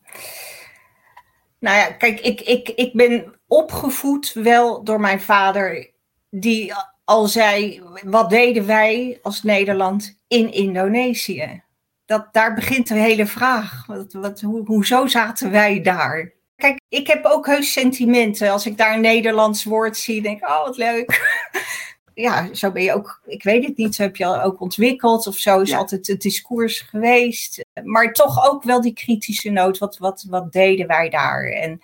Nou 1.58 1.76
ja, 1.76 1.92
kijk, 1.92 2.20
ik, 2.20 2.40
ik, 2.40 2.68
ik 2.68 2.92
ben 2.92 3.34
opgevoed 3.46 4.32
wel 4.32 4.84
door 4.84 5.00
mijn 5.00 5.20
vader, 5.20 5.90
die 6.30 6.74
al 7.06 7.26
zei, 7.26 7.82
wat 8.04 8.30
deden 8.30 8.66
wij 8.66 9.18
als 9.22 9.42
Nederland 9.42 10.18
in 10.28 10.52
Indonesië? 10.52 11.62
Dat, 12.04 12.28
daar 12.32 12.54
begint 12.54 12.88
de 12.88 12.94
hele 12.94 13.26
vraag. 13.26 13.86
Wat, 13.86 14.12
wat, 14.12 14.40
hoe, 14.40 14.64
hoezo 14.64 15.06
zaten 15.06 15.50
wij 15.50 15.82
daar? 15.82 16.32
Kijk, 16.56 16.80
ik 16.88 17.06
heb 17.06 17.24
ook 17.24 17.46
heus 17.46 17.72
sentimenten. 17.72 18.50
Als 18.50 18.66
ik 18.66 18.76
daar 18.76 18.94
een 18.94 19.00
Nederlands 19.00 19.64
woord 19.64 19.96
zie, 19.96 20.22
denk 20.22 20.38
ik, 20.38 20.48
oh 20.48 20.64
wat 20.64 20.76
leuk. 20.76 21.38
ja, 22.14 22.54
zo 22.54 22.72
ben 22.72 22.82
je 22.82 22.92
ook, 22.92 23.20
ik 23.26 23.42
weet 23.42 23.64
het 23.66 23.76
niet, 23.76 23.94
zo 23.94 24.02
heb 24.02 24.16
je 24.16 24.42
ook 24.42 24.60
ontwikkeld 24.60 25.26
of 25.26 25.36
zo 25.36 25.60
is 25.60 25.72
altijd 25.72 26.06
het 26.06 26.22
discours 26.22 26.80
geweest. 26.80 27.64
Maar 27.84 28.12
toch 28.12 28.50
ook 28.50 28.62
wel 28.62 28.80
die 28.80 28.92
kritische 28.92 29.50
noot, 29.50 29.78
wat, 29.78 29.98
wat, 29.98 30.26
wat 30.28 30.52
deden 30.52 30.86
wij 30.86 31.08
daar? 31.08 31.44
En 31.44 31.80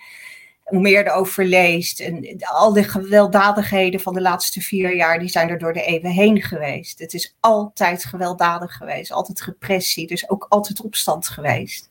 hoe 0.73 0.81
meer 0.81 1.07
erover 1.07 1.45
leest. 1.45 2.01
En 2.01 2.37
al 2.39 2.73
die 2.73 2.85
gewelddadigheden 2.85 4.01
van 4.01 4.15
de 4.15 4.21
laatste 4.21 4.61
vier 4.61 4.97
jaar, 4.97 5.19
die 5.19 5.29
zijn 5.29 5.49
er 5.49 5.59
door 5.59 5.73
de 5.73 5.85
eeuwen 5.85 6.11
heen 6.11 6.43
geweest. 6.43 6.99
Het 6.99 7.15
is 7.15 7.37
altijd 7.41 8.05
gewelddadig 8.05 8.73
geweest, 8.73 9.13
altijd 9.13 9.41
repressie, 9.41 10.07
dus 10.07 10.31
ook 10.31 10.47
altijd 10.49 10.83
opstand 10.83 11.29
geweest. 11.29 11.91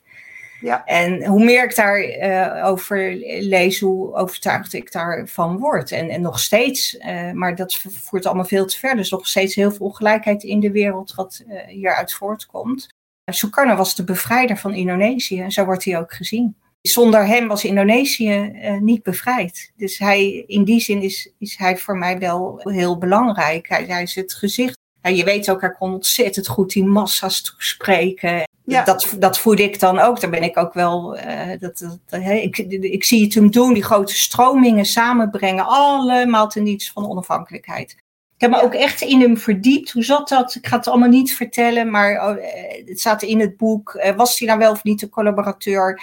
Ja. 0.61 0.85
En 0.85 1.25
hoe 1.25 1.43
meer 1.43 1.63
ik 1.63 1.75
daarover 1.75 2.57
uh, 2.57 2.65
over 2.67 3.13
lees, 3.39 3.79
hoe 3.79 4.13
overtuigd 4.15 4.73
ik 4.73 4.91
daarvan 4.91 5.57
word. 5.57 5.91
En, 5.91 6.09
en 6.09 6.21
nog 6.21 6.39
steeds, 6.39 6.93
uh, 6.93 7.31
maar 7.31 7.55
dat 7.55 7.75
voert 7.75 8.25
allemaal 8.25 8.45
veel 8.45 8.65
te 8.65 8.79
ver. 8.79 8.95
Dus 8.95 9.09
nog 9.09 9.27
steeds 9.27 9.55
heel 9.55 9.71
veel 9.71 9.85
ongelijkheid 9.85 10.43
in 10.43 10.59
de 10.59 10.71
wereld 10.71 11.15
wat 11.15 11.43
uh, 11.47 11.59
hieruit 11.67 12.13
voortkomt. 12.13 12.87
Sukarno 13.25 13.75
was 13.75 13.95
de 13.95 14.03
bevrijder 14.03 14.57
van 14.57 14.73
Indonesië 14.73 15.41
en 15.41 15.51
zo 15.51 15.65
wordt 15.65 15.85
hij 15.85 15.99
ook 15.99 16.13
gezien 16.13 16.55
zonder 16.81 17.25
hem 17.25 17.47
was 17.47 17.63
Indonesië 17.63 18.51
uh, 18.53 18.77
niet 18.79 19.03
bevrijd. 19.03 19.71
Dus 19.75 19.97
hij, 19.97 20.43
in 20.47 20.63
die 20.63 20.79
zin 20.79 21.01
is, 21.01 21.31
is 21.39 21.57
hij 21.57 21.77
voor 21.77 21.97
mij 21.97 22.19
wel 22.19 22.59
heel 22.63 22.97
belangrijk. 22.97 23.69
Hij, 23.69 23.85
hij 23.87 24.01
is 24.01 24.15
het 24.15 24.33
gezicht. 24.33 24.77
Ja, 25.01 25.09
je 25.09 25.23
weet 25.23 25.49
ook, 25.49 25.61
hij 25.61 25.71
kon 25.71 25.93
ontzettend 25.93 26.47
goed 26.47 26.71
die 26.73 26.85
massa's 26.85 27.41
toespreken. 27.41 28.43
Ja. 28.65 28.83
Dat, 28.83 29.15
dat 29.19 29.39
voelde 29.39 29.63
ik 29.63 29.79
dan 29.79 29.99
ook. 29.99 30.19
Daar 30.19 30.29
ben 30.29 30.43
ik 30.43 30.57
ook 30.57 30.73
wel. 30.73 31.17
Uh, 31.17 31.49
dat, 31.59 31.99
dat, 32.05 32.21
ik, 32.21 32.57
ik 32.57 33.03
zie 33.03 33.23
het 33.23 33.33
hem 33.33 33.51
doen, 33.51 33.73
die 33.73 33.83
grote 33.83 34.15
stromingen 34.15 34.85
samenbrengen. 34.85 35.65
Allemaal 35.65 36.47
ten 36.47 36.63
dienste 36.63 36.91
van 36.91 37.09
onafhankelijkheid. 37.09 37.91
Ik 38.35 38.49
heb 38.49 38.49
me 38.49 38.61
ook 38.61 38.73
echt 38.73 39.01
in 39.01 39.21
hem 39.21 39.37
verdiept. 39.37 39.91
Hoe 39.91 40.03
zat 40.03 40.29
dat? 40.29 40.55
Ik 40.55 40.67
ga 40.67 40.77
het 40.77 40.87
allemaal 40.87 41.09
niet 41.09 41.35
vertellen, 41.35 41.89
maar 41.89 42.29
oh, 42.29 42.37
eh, 42.37 42.87
het 42.87 42.99
staat 42.99 43.21
in 43.21 43.39
het 43.39 43.57
boek. 43.57 44.13
was 44.15 44.39
hij 44.39 44.47
nou 44.47 44.59
wel 44.59 44.71
of 44.71 44.83
niet 44.83 45.01
een 45.01 45.09
collaborateur? 45.09 46.01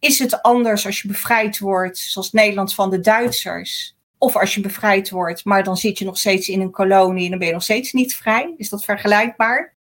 Is 0.00 0.18
het 0.18 0.42
anders 0.42 0.86
als 0.86 1.02
je 1.02 1.08
bevrijd 1.08 1.58
wordt, 1.58 1.98
zoals 1.98 2.32
Nederland, 2.32 2.74
van 2.74 2.90
de 2.90 3.00
Duitsers? 3.00 3.96
Of 4.18 4.36
als 4.36 4.54
je 4.54 4.60
bevrijd 4.60 5.10
wordt, 5.10 5.44
maar 5.44 5.64
dan 5.64 5.76
zit 5.76 5.98
je 5.98 6.04
nog 6.04 6.18
steeds 6.18 6.48
in 6.48 6.60
een 6.60 6.70
kolonie 6.70 7.24
en 7.24 7.30
dan 7.30 7.38
ben 7.38 7.48
je 7.48 7.54
nog 7.54 7.62
steeds 7.62 7.92
niet 7.92 8.14
vrij? 8.14 8.54
Is 8.56 8.68
dat 8.68 8.84
vergelijkbaar? 8.84 9.74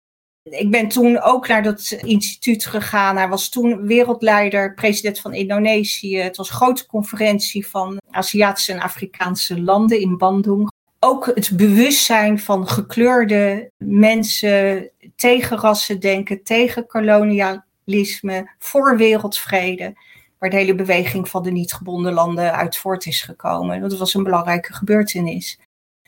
Ik 0.43 0.71
ben 0.71 0.89
toen 0.89 1.21
ook 1.21 1.49
naar 1.49 1.63
dat 1.63 1.91
instituut 1.91 2.67
gegaan. 2.67 3.17
Hij 3.17 3.29
was 3.29 3.49
toen 3.49 3.87
wereldleider, 3.87 4.75
president 4.75 5.21
van 5.21 5.35
Indonesië. 5.35 6.17
Het 6.17 6.37
was 6.37 6.49
een 6.49 6.57
grote 6.57 6.87
conferentie 6.87 7.67
van 7.67 8.01
Aziatische 8.11 8.73
en 8.73 8.81
Afrikaanse 8.81 9.61
landen 9.61 10.01
in 10.01 10.17
Bandung. 10.17 10.71
Ook 11.01 11.27
het 11.27 11.57
bewustzijn 11.57 12.39
van 12.39 12.69
gekleurde 12.69 13.71
mensen 13.77 14.91
tegen 15.17 15.59
rassendenken, 15.59 16.43
tegen 16.43 16.87
kolonialisme, 16.87 18.51
voor 18.59 18.97
wereldvrede 18.97 19.95
waar 20.39 20.51
de 20.51 20.57
hele 20.57 20.75
beweging 20.75 21.29
van 21.29 21.43
de 21.43 21.51
niet 21.51 21.73
gebonden 21.73 22.13
landen 22.13 22.53
uit 22.53 22.77
voort 22.77 23.07
is 23.07 23.23
gekomen. 23.23 23.81
Dat 23.81 23.99
was 23.99 24.15
een 24.15 24.23
belangrijke 24.23 24.73
gebeurtenis. 24.73 25.59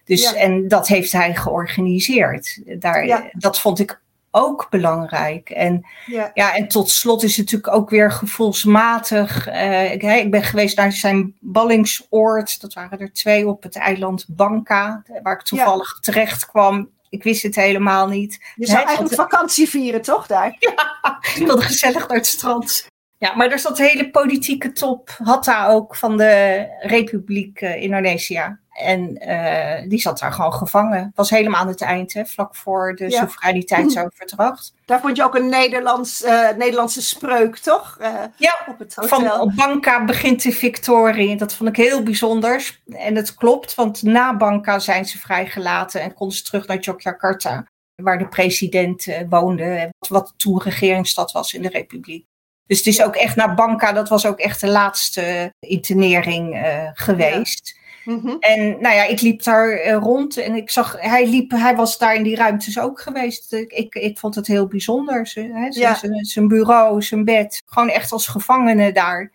Dus, 0.04 0.34
En 0.34 0.68
dat 0.68 0.88
heeft 0.88 1.12
hij 1.12 1.34
georganiseerd. 1.34 2.60
Daar, 2.80 3.30
Dat 3.32 3.60
vond 3.60 3.78
ik 3.78 4.00
ook 4.30 4.66
belangrijk. 4.70 5.50
En, 5.50 5.86
ja. 6.06 6.30
ja. 6.34 6.54
en 6.54 6.68
tot 6.68 6.90
slot 6.90 7.22
is 7.22 7.36
het 7.36 7.50
natuurlijk 7.50 7.74
ook 7.74 7.90
weer 7.90 8.12
gevoelsmatig. 8.12 9.48
Uh, 9.48 9.92
ik, 9.92 10.02
ik, 10.02 10.30
ben 10.30 10.42
geweest 10.42 10.76
naar 10.76 10.92
zijn 10.92 11.36
ballingsoord. 11.40 12.60
Dat 12.60 12.74
waren 12.74 12.98
er 12.98 13.12
twee 13.12 13.48
op 13.48 13.62
het 13.62 13.76
eiland 13.76 14.24
Banka, 14.28 15.02
waar 15.22 15.34
ik 15.34 15.42
toevallig 15.42 15.98
terecht 16.00 16.46
kwam. 16.46 16.90
Ik 17.08 17.22
wist 17.22 17.42
het 17.42 17.54
helemaal 17.54 18.08
niet. 18.08 18.52
Je 18.54 18.66
zou 18.66 18.84
eigenlijk 18.84 19.14
vakantie 19.14 19.68
vieren, 19.68 20.02
toch 20.02 20.26
daar? 20.26 20.56
Ja, 21.02 21.18
ik 21.34 21.46
wilde 21.46 21.62
gezellig 21.62 22.08
naar 22.08 22.16
het 22.16 22.26
strand. 22.26 22.86
Ja, 23.20 23.34
maar 23.36 23.50
er 23.50 23.58
zat 23.58 23.76
de 23.76 23.82
hele 23.82 24.10
politieke 24.10 24.72
top, 24.72 25.10
Hatta 25.22 25.68
ook, 25.68 25.96
van 25.96 26.16
de 26.16 26.66
Republiek 26.80 27.60
uh, 27.60 27.82
Indonesië. 27.82 28.58
En 28.70 29.16
eh, 29.18 29.88
die 29.88 30.00
zat 30.00 30.18
daar 30.18 30.32
gewoon 30.32 30.52
gevangen. 30.52 31.12
Was 31.14 31.30
helemaal 31.30 31.60
aan 31.60 31.68
het 31.68 31.80
eind, 31.80 32.12
hè, 32.12 32.26
vlak 32.26 32.56
voor 32.56 32.94
de 32.94 33.10
Ja. 33.10 33.18
soevereiniteitsoverdracht. 33.18 34.74
Daar 34.84 35.00
vond 35.00 35.16
je 35.16 35.22
ook 35.24 35.34
een 35.34 35.48
Nederlands, 35.48 36.22
eh, 36.22 36.48
Nederlandse 36.56 37.02
spreuk, 37.02 37.56
toch? 37.56 37.98
Ja, 38.36 38.58
op 38.68 38.78
het 38.78 38.94
Van 38.94 39.22
hotel. 39.22 39.40
op 39.40 39.52
Banca 39.54 40.04
begint 40.04 40.42
de 40.42 40.52
victorie. 40.52 41.36
Dat 41.36 41.54
vond 41.54 41.68
ik 41.68 41.76
heel 41.76 42.02
bijzonder. 42.02 42.80
En 42.86 43.16
het 43.16 43.34
klopt, 43.34 43.74
want 43.74 44.02
na 44.02 44.36
Banca 44.36 44.78
zijn 44.78 45.04
ze 45.04 45.18
vrijgelaten 45.18 46.00
en 46.00 46.14
konden 46.14 46.36
ze 46.36 46.42
terug 46.42 46.66
naar 46.66 46.78
Yogyakarta, 46.78 47.66
waar 48.02 48.18
de 48.18 48.28
president 48.28 49.06
woonde, 49.28 49.64
en 49.64 49.90
wat 50.08 50.34
toen 50.36 50.62
regeringsstad 50.62 51.32
was 51.32 51.54
in 51.54 51.62
de 51.62 51.68
republiek. 51.68 52.28
Dus 52.70 52.78
het 52.78 52.86
is 52.86 53.02
ook 53.02 53.16
echt 53.16 53.36
naar 53.36 53.54
Banca, 53.54 53.92
dat 53.92 54.08
was 54.08 54.26
ook 54.26 54.38
echt 54.38 54.60
de 54.60 54.68
laatste 54.68 55.52
internering 55.60 56.54
eh, 56.54 56.88
geweest. 56.92 57.78
Mhm. 58.04 58.36
En 58.40 58.80
nou 58.80 58.94
ja, 58.94 59.04
ik 59.04 59.20
liep 59.20 59.42
daar 59.42 59.70
eh, 59.70 59.96
rond 59.96 60.36
en 60.36 60.54
ik 60.54 60.70
zag, 60.70 60.96
hij, 61.00 61.28
liep, 61.28 61.50
hij 61.50 61.76
was 61.76 61.98
daar 61.98 62.14
in 62.14 62.22
die 62.22 62.36
ruimtes 62.36 62.78
ook 62.78 63.00
geweest. 63.00 63.52
Ik, 63.52 63.72
ik, 63.72 63.94
ik 63.94 64.18
vond 64.18 64.34
het 64.34 64.46
heel 64.46 64.66
bijzonder. 64.66 65.26
Zijn, 65.26 65.66
Ja. 65.70 65.98
bureau, 66.46 67.02
zijn 67.02 67.24
bed. 67.24 67.62
Gewoon 67.66 67.88
echt 67.88 68.12
als 68.12 68.26
gevangene 68.26 68.92
daar. 68.92 69.30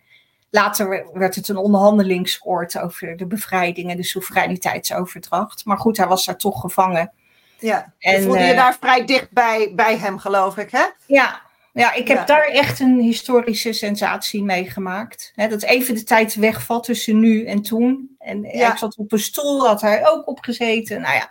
Later 0.50 1.06
werd 1.12 1.34
het 1.34 1.48
een 1.48 1.56
onderhandelingsoord 1.56 2.78
over 2.78 3.16
de 3.16 3.26
bevrijding 3.26 3.90
en 3.90 3.96
de 3.96 4.04
soevereiniteitsoverdracht. 4.04 5.64
Maar 5.64 5.78
goed, 5.78 5.96
hij 5.96 6.06
was 6.06 6.24
daar 6.24 6.36
toch 6.36 6.60
gevangen. 6.60 7.12
Ja, 7.58 7.92
En, 7.98 8.22
voelde 8.22 8.38
je 8.38 8.50
eh, 8.50 8.56
daar 8.56 8.76
vrij 8.80 9.04
dicht 9.04 9.30
bij, 9.30 9.72
bij 9.74 9.96
hem, 9.96 10.18
geloof 10.18 10.56
ik, 10.56 10.70
hè? 10.70 10.84
Ja, 11.06 11.44
ja 11.76 11.92
ik 11.92 12.08
heb 12.08 12.16
Ja. 12.16 12.24
daar 12.24 12.44
echt 12.46 12.80
een 12.80 13.00
historische 13.00 13.72
sensatie 13.72 14.44
meegemaakt. 14.44 15.32
Dat 15.34 15.62
even 15.62 15.94
de 15.94 16.04
tijd 16.04 16.34
wegvalt 16.34 16.84
tussen 16.84 17.20
nu 17.20 17.44
en 17.44 17.62
toen. 17.62 18.16
En 18.18 18.42
ja, 18.42 18.72
ik 18.72 18.78
zat 18.78 18.96
op 18.96 19.12
een 19.12 19.18
stoel, 19.18 19.66
had 19.66 19.80
hij 19.80 20.08
ook 20.08 20.28
opgezeten. 20.28 21.00
Nou 21.00 21.14
ja, 21.14 21.28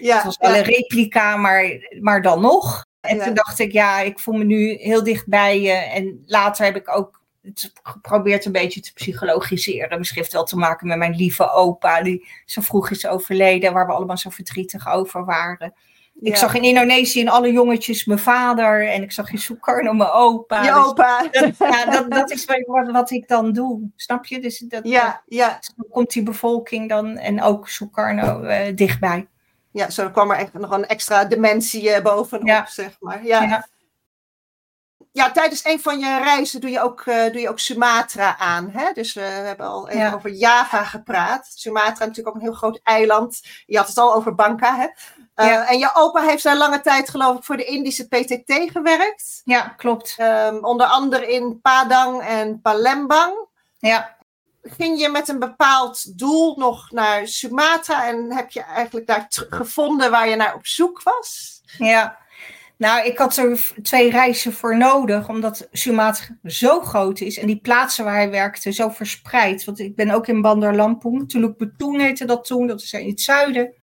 Ja, 0.00 0.14
Het 0.16 0.24
was 0.24 0.38
wel 0.38 0.54
een 0.56 0.62
replica, 0.62 1.36
maar, 1.36 1.88
maar 2.00 2.22
dan 2.22 2.40
nog. 2.40 2.84
En 3.00 3.18
toen 3.20 3.34
dacht 3.34 3.58
ik, 3.58 3.72
ja, 3.72 4.00
ik 4.00 4.18
voel 4.18 4.34
me 4.34 4.44
nu 4.44 4.76
heel 4.80 5.02
dicht 5.04 5.26
bij 5.26 5.60
je. 5.60 5.72
En 5.72 6.22
later 6.26 6.64
heb 6.64 6.76
ik 6.76 6.96
ook 6.96 7.22
het 7.42 7.72
geprobeerd 7.82 8.44
een 8.44 8.52
beetje 8.52 8.80
te 8.80 8.92
psychologiseren. 8.92 9.98
Misschien 9.98 10.20
heeft 10.20 10.32
het 10.32 10.40
wel 10.40 10.50
te 10.50 10.56
maken 10.56 10.86
met 10.86 10.98
mijn 10.98 11.14
lieve 11.16 11.50
opa, 11.50 12.02
die 12.02 12.26
zo 12.44 12.60
vroeg 12.60 12.90
is 12.90 13.06
overleden, 13.06 13.72
waar 13.72 13.86
we 13.86 13.92
allemaal 13.92 14.18
zo 14.18 14.30
verdrietig 14.30 14.88
over 14.88 15.24
waren. 15.24 15.74
Ik 16.20 16.32
Ja. 16.32 16.38
zag 16.38 16.54
in 16.54 16.62
Indonesië 16.62 17.20
in 17.20 17.28
alle 17.28 17.52
jongetjes 17.52 18.04
mijn 18.04 18.18
vader 18.18 18.88
en 18.88 19.02
ik 19.02 19.12
zag 19.12 19.30
in 19.32 19.38
Sukarno 19.38 19.92
mijn 19.92 20.10
opa. 20.10 20.62
Je 20.62 20.72
Dus 20.72 20.84
opa. 20.84 21.22
dat, 21.30 21.56
ja, 21.58 21.84
dat, 21.84 22.10
dat 22.10 22.30
is 22.30 22.44
wat, 22.44 22.90
wat 22.90 23.10
ik 23.10 23.28
dan 23.28 23.52
doe, 23.52 23.80
snap 23.96 24.24
je? 24.26 24.40
Dus 24.40 24.58
dat, 24.58 24.88
Ja, 24.88 25.22
ja. 25.26 25.48
dat- 25.48 25.72
dan 25.76 25.86
komt 25.90 26.12
die 26.12 26.22
bevolking 26.22 26.88
dan 26.88 27.16
en 27.16 27.42
ook 27.42 27.68
Sukarno 27.68 28.42
eh, 28.42 28.76
dichtbij. 28.76 29.26
ja, 29.70 29.90
zo 29.90 30.10
kwam 30.10 30.30
er 30.30 30.36
echt 30.36 30.52
nog 30.52 30.70
een 30.70 30.86
extra 30.86 31.24
dimensie 31.24 31.90
eh, 31.90 32.02
bovenop, 32.02 32.46
Ja. 32.46 32.66
zeg 32.68 32.96
maar. 33.00 33.24
Ja. 33.26 33.66
Ja. 35.14 35.30
Tijdens 35.30 35.64
een 35.64 35.80
van 35.80 35.98
je 35.98 36.18
reizen 36.18 36.60
doe 36.60 36.70
je 36.70 36.80
ook, 36.80 37.00
eh, 37.00 37.24
doe 37.32 37.40
je 37.40 37.48
ook 37.48 37.58
Sumatra 37.58 38.38
aan. 38.38 38.70
Hè? 38.70 38.92
Dus 38.92 39.12
we 39.14 39.20
hebben 39.20 39.66
al 39.66 39.88
even 39.88 40.00
Ja. 40.00 40.12
over 40.14 40.30
Java 40.30 40.84
gepraat. 40.84 41.50
Sumatra 41.54 42.04
natuurlijk 42.06 42.28
ook 42.28 42.34
een 42.34 42.48
heel 42.48 42.52
groot 42.58 42.80
eiland. 42.82 43.40
Je 43.66 43.76
had 43.76 43.88
het 43.88 43.98
al 43.98 44.14
over 44.14 44.34
Banka. 44.34 44.76
Hè? 44.76 44.86
Eh, 45.34 45.46
Ja. 45.46 45.66
En 45.68 45.78
je 45.78 45.90
opa 45.94 46.20
heeft 46.22 46.42
daar 46.42 46.56
lange 46.56 46.80
tijd 46.80 47.10
geloof 47.10 47.36
ik 47.36 47.44
voor 47.44 47.56
de 47.56 47.64
Indische 47.64 48.08
PTT 48.08 48.70
gewerkt. 48.70 49.40
Ja, 49.44 49.60
klopt. 49.60 50.14
Ehm, 50.18 50.56
onder 50.56 50.86
andere 50.86 51.32
in 51.32 51.60
Padang 51.60 52.22
en 52.22 52.60
Palembang. 52.60 53.34
Ja. 53.78 54.16
Ging 54.62 55.00
je 55.00 55.08
met 55.08 55.28
een 55.28 55.38
bepaald 55.38 56.18
doel 56.18 56.56
nog 56.58 56.90
naar 56.90 57.26
Sumatra 57.26 58.06
en 58.06 58.32
heb 58.32 58.50
je 58.50 58.62
eigenlijk 58.62 59.06
daar 59.06 59.26
gevonden 59.28 60.10
waar 60.10 60.28
je 60.28 60.36
naar 60.36 60.54
op 60.54 60.66
zoek 60.66 61.02
was? 61.02 61.60
Ja, 61.78 62.18
nou, 62.78 63.06
ik 63.06 63.18
had 63.18 63.36
er 63.36 63.72
twee 63.82 64.10
reizen 64.10 64.52
voor 64.52 64.76
nodig, 64.76 65.28
omdat 65.28 65.68
Sumatra 65.72 66.36
zo 66.44 66.80
groot 66.80 67.20
is 67.20 67.38
en 67.38 67.46
die 67.46 67.60
plaatsen 67.60 68.04
waar 68.04 68.14
hij 68.14 68.30
werkte 68.30 68.72
zo 68.72 68.88
verspreid. 68.88 69.64
Want 69.64 69.78
ik 69.80 69.94
ben 69.96 70.10
ook 70.10 70.26
in 70.26 70.40
Bandar 70.40 70.74
Lampung, 70.74 71.28
Tuluk 71.28 71.56
Betoeng 71.56 72.00
heette 72.00 72.24
dat 72.24 72.44
toen, 72.44 72.66
dat 72.66 72.80
is 72.82 72.92
in 72.92 73.08
het 73.08 73.20
zuiden. 73.20 73.74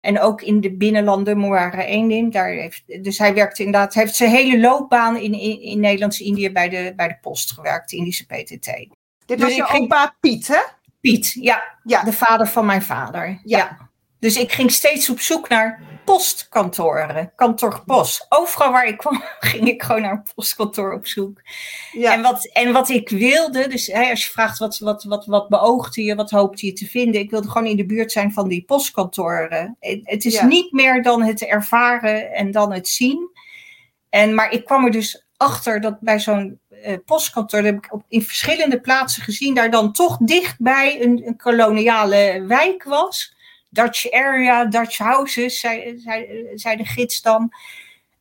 En 0.00 0.20
ook 0.20 0.42
in 0.42 0.60
de 0.60 0.76
binnenlanden, 0.76 1.40
Muara 1.40 1.84
Eendin. 1.84 2.30
Daar 2.30 2.48
heeft, 2.48 2.82
dus 3.04 3.18
hij 3.18 3.34
werkte 3.34 3.64
inderdaad, 3.64 3.94
hij 3.94 4.02
heeft 4.02 4.14
zijn 4.16 4.30
hele 4.30 4.58
loopbaan 4.60 5.16
in, 5.16 5.32
in, 5.32 5.60
in 5.62 5.80
Nederlands-Indië 5.80 6.52
bij 6.52 6.68
de, 6.68 6.92
bij 6.96 7.08
de 7.08 7.18
post 7.20 7.52
gewerkt, 7.52 7.90
de 7.90 7.96
Indische 7.96 8.26
PTT. 8.26 8.64
Dit 8.66 8.88
Dus 9.26 9.40
was 9.42 9.54
je 9.54 9.64
ging- 9.64 9.82
opa 9.84 10.16
Piet, 10.20 10.48
hè? 10.48 10.60
Piet, 11.00 11.32
ja, 11.40 11.62
Ja. 11.84 12.02
de 12.02 12.12
vader 12.12 12.46
van 12.46 12.66
mijn 12.66 12.82
vader. 12.82 13.40
Ja. 13.44 13.88
Dus 14.18 14.36
ik 14.36 14.52
ging 14.52 14.70
steeds 14.70 15.10
op 15.10 15.20
zoek 15.20 15.48
naar 15.48 15.82
postkantoren, 16.12 17.32
kantoor 17.36 17.82
post. 17.86 18.26
Overal 18.28 18.72
waar 18.72 18.86
ik 18.86 18.96
kwam, 18.96 19.22
ging 19.40 19.68
ik 19.68 19.82
gewoon 19.82 20.02
naar 20.02 20.12
een 20.12 20.26
postkantoor 20.34 20.92
op 20.92 21.06
zoek. 21.06 21.40
Ja. 21.92 22.12
En, 22.12 22.22
wat, 22.22 22.50
en 22.52 22.72
wat 22.72 22.88
ik 22.88 23.08
wilde, 23.08 23.68
dus 23.68 23.86
hè, 23.86 24.10
als 24.10 24.24
je 24.24 24.30
vraagt 24.30 24.58
wat, 24.58 24.78
wat, 24.78 25.04
wat, 25.04 25.26
wat 25.26 25.48
beoogde 25.48 26.02
je, 26.02 26.14
wat 26.14 26.30
hoopte 26.30 26.66
je 26.66 26.72
te 26.72 26.86
vinden, 26.86 27.20
ik 27.20 27.30
wilde 27.30 27.48
gewoon 27.48 27.66
in 27.66 27.76
de 27.76 27.86
buurt 27.86 28.12
zijn 28.12 28.32
van 28.32 28.48
die 28.48 28.64
postkantoren. 28.64 29.76
Het, 29.80 30.24
is 30.24 30.34
Ja. 30.34 30.46
niet 30.46 30.72
meer 30.72 31.02
dan 31.02 31.22
het 31.22 31.42
ervaren 31.44 32.32
en 32.32 32.50
dan 32.50 32.72
het 32.72 32.88
zien. 32.88 33.30
En, 34.08 34.34
maar 34.34 34.52
ik 34.52 34.64
kwam 34.64 34.84
er 34.84 34.90
dus 34.90 35.26
achter 35.36 35.80
dat 35.80 36.00
bij 36.00 36.20
zo'n 36.20 36.60
eh, 36.82 36.96
postkantoor, 37.04 37.62
dat 37.62 37.72
heb 37.72 37.84
ik 37.84 37.92
op, 37.92 38.02
in 38.08 38.22
verschillende 38.22 38.80
plaatsen 38.80 39.22
gezien, 39.22 39.54
daar 39.54 39.70
dan 39.70 39.92
toch 39.92 40.16
dichtbij 40.20 41.02
een, 41.02 41.22
een 41.26 41.36
koloniale 41.36 42.44
wijk 42.46 42.84
was. 42.84 43.38
Dutch 43.70 44.12
area, 44.12 44.64
Dutch 44.64 44.98
houses, 44.98 45.60
zei, 45.60 45.98
de 46.76 46.84
gids 46.84 47.22
dan. 47.22 47.52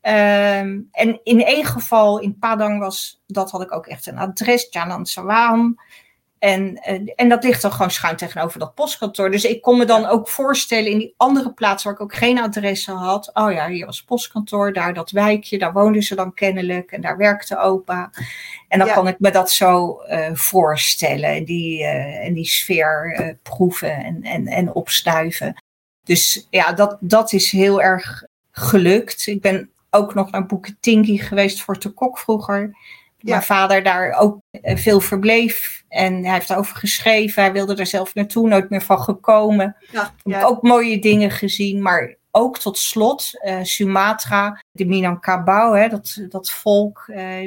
Ehm, 0.01 0.79
en 0.91 1.19
in 1.23 1.43
één 1.43 1.65
geval 1.65 2.19
in 2.19 2.37
Padang 2.39 2.79
was, 2.79 3.21
dat 3.27 3.51
had 3.51 3.61
ik 3.61 3.73
ook 3.73 3.87
echt 3.87 4.05
een 4.05 4.17
adres, 4.17 4.67
Jalan 4.69 5.05
Sawam. 5.05 5.79
En, 6.39 6.77
eh, 6.77 6.99
en 7.15 7.29
dat 7.29 7.43
ligt 7.43 7.61
dan 7.61 7.71
gewoon 7.71 7.91
schuin 7.91 8.15
tegenover 8.15 8.59
dat 8.59 8.73
postkantoor. 8.75 9.31
Dus 9.31 9.43
ik 9.43 9.61
kon 9.61 9.77
me 9.77 9.85
dan 9.85 10.05
ook 10.05 10.29
voorstellen 10.29 10.91
in 10.91 10.97
die 10.97 11.13
andere 11.17 11.53
plaats 11.53 11.83
waar 11.83 11.93
ik 11.93 12.01
ook 12.01 12.15
geen 12.15 12.39
adressen 12.39 12.93
had. 12.95 13.29
Oh 13.33 13.51
ja, 13.51 13.67
hier 13.69 13.85
was 13.85 13.97
het 13.97 14.05
postkantoor, 14.05 14.73
daar 14.73 14.93
dat 14.93 15.11
wijkje, 15.11 15.57
daar 15.57 15.73
woonden 15.73 16.03
ze 16.03 16.15
dan 16.15 16.33
kennelijk. 16.33 16.91
En 16.91 17.01
daar 17.01 17.17
werkte 17.17 17.57
opa. 17.57 18.11
En 18.67 18.79
dan 18.79 18.87
Ja. 18.87 18.93
kan 18.93 19.07
ik 19.07 19.19
me 19.19 19.31
dat 19.31 19.51
zo 19.51 19.99
eh, 19.99 20.33
voorstellen. 20.33 21.29
En 21.29 21.45
die, 21.45 21.83
eh, 21.83 22.25
en 22.25 22.33
die 22.33 22.45
sfeer 22.47 23.13
eh, 23.15 23.33
proeven 23.43 23.91
en, 24.03 24.23
en, 24.23 24.47
en 24.47 24.73
opstuiven. 24.73 25.55
Dus 26.03 26.47
ja, 26.49 26.73
dat, 26.73 26.97
dat 26.99 27.33
is 27.33 27.51
heel 27.51 27.81
erg 27.81 28.23
gelukt. 28.51 29.27
Ik 29.27 29.41
ben 29.41 29.69
ook 29.89 30.13
nog 30.13 30.31
naar 30.31 30.45
Boeketingi 30.45 31.17
geweest 31.17 31.61
voor 31.61 31.77
te 31.77 31.89
kok 31.89 32.19
vroeger. 32.19 32.75
Ja. 33.21 33.29
Mijn 33.31 33.43
vader 33.43 33.83
daar 33.83 34.11
ook 34.11 34.41
eh, 34.51 34.77
veel 34.77 34.99
verbleef. 34.99 35.83
En 35.87 36.23
hij 36.23 36.33
heeft 36.33 36.47
daarover 36.47 36.75
geschreven. 36.75 37.43
Hij 37.43 37.51
wilde 37.51 37.75
er 37.75 37.85
zelf 37.85 38.15
naartoe, 38.15 38.47
nooit 38.47 38.69
meer 38.69 38.81
van 38.81 38.99
gekomen. 38.99 39.75
Ja, 39.91 40.13
Ik 40.23 40.33
heb 40.33 40.43
ook 40.43 40.61
mooie 40.61 40.99
dingen 40.99 41.31
gezien. 41.31 41.81
Maar 41.81 42.15
ook 42.31 42.57
tot 42.57 42.77
slot 42.77 43.39
eh, 43.41 43.63
Sumatra, 43.63 44.63
de 44.71 44.85
Minangkabau, 44.85 45.79
hè, 45.79 45.87
dat, 45.87 46.25
dat 46.29 46.49
volk, 46.49 47.05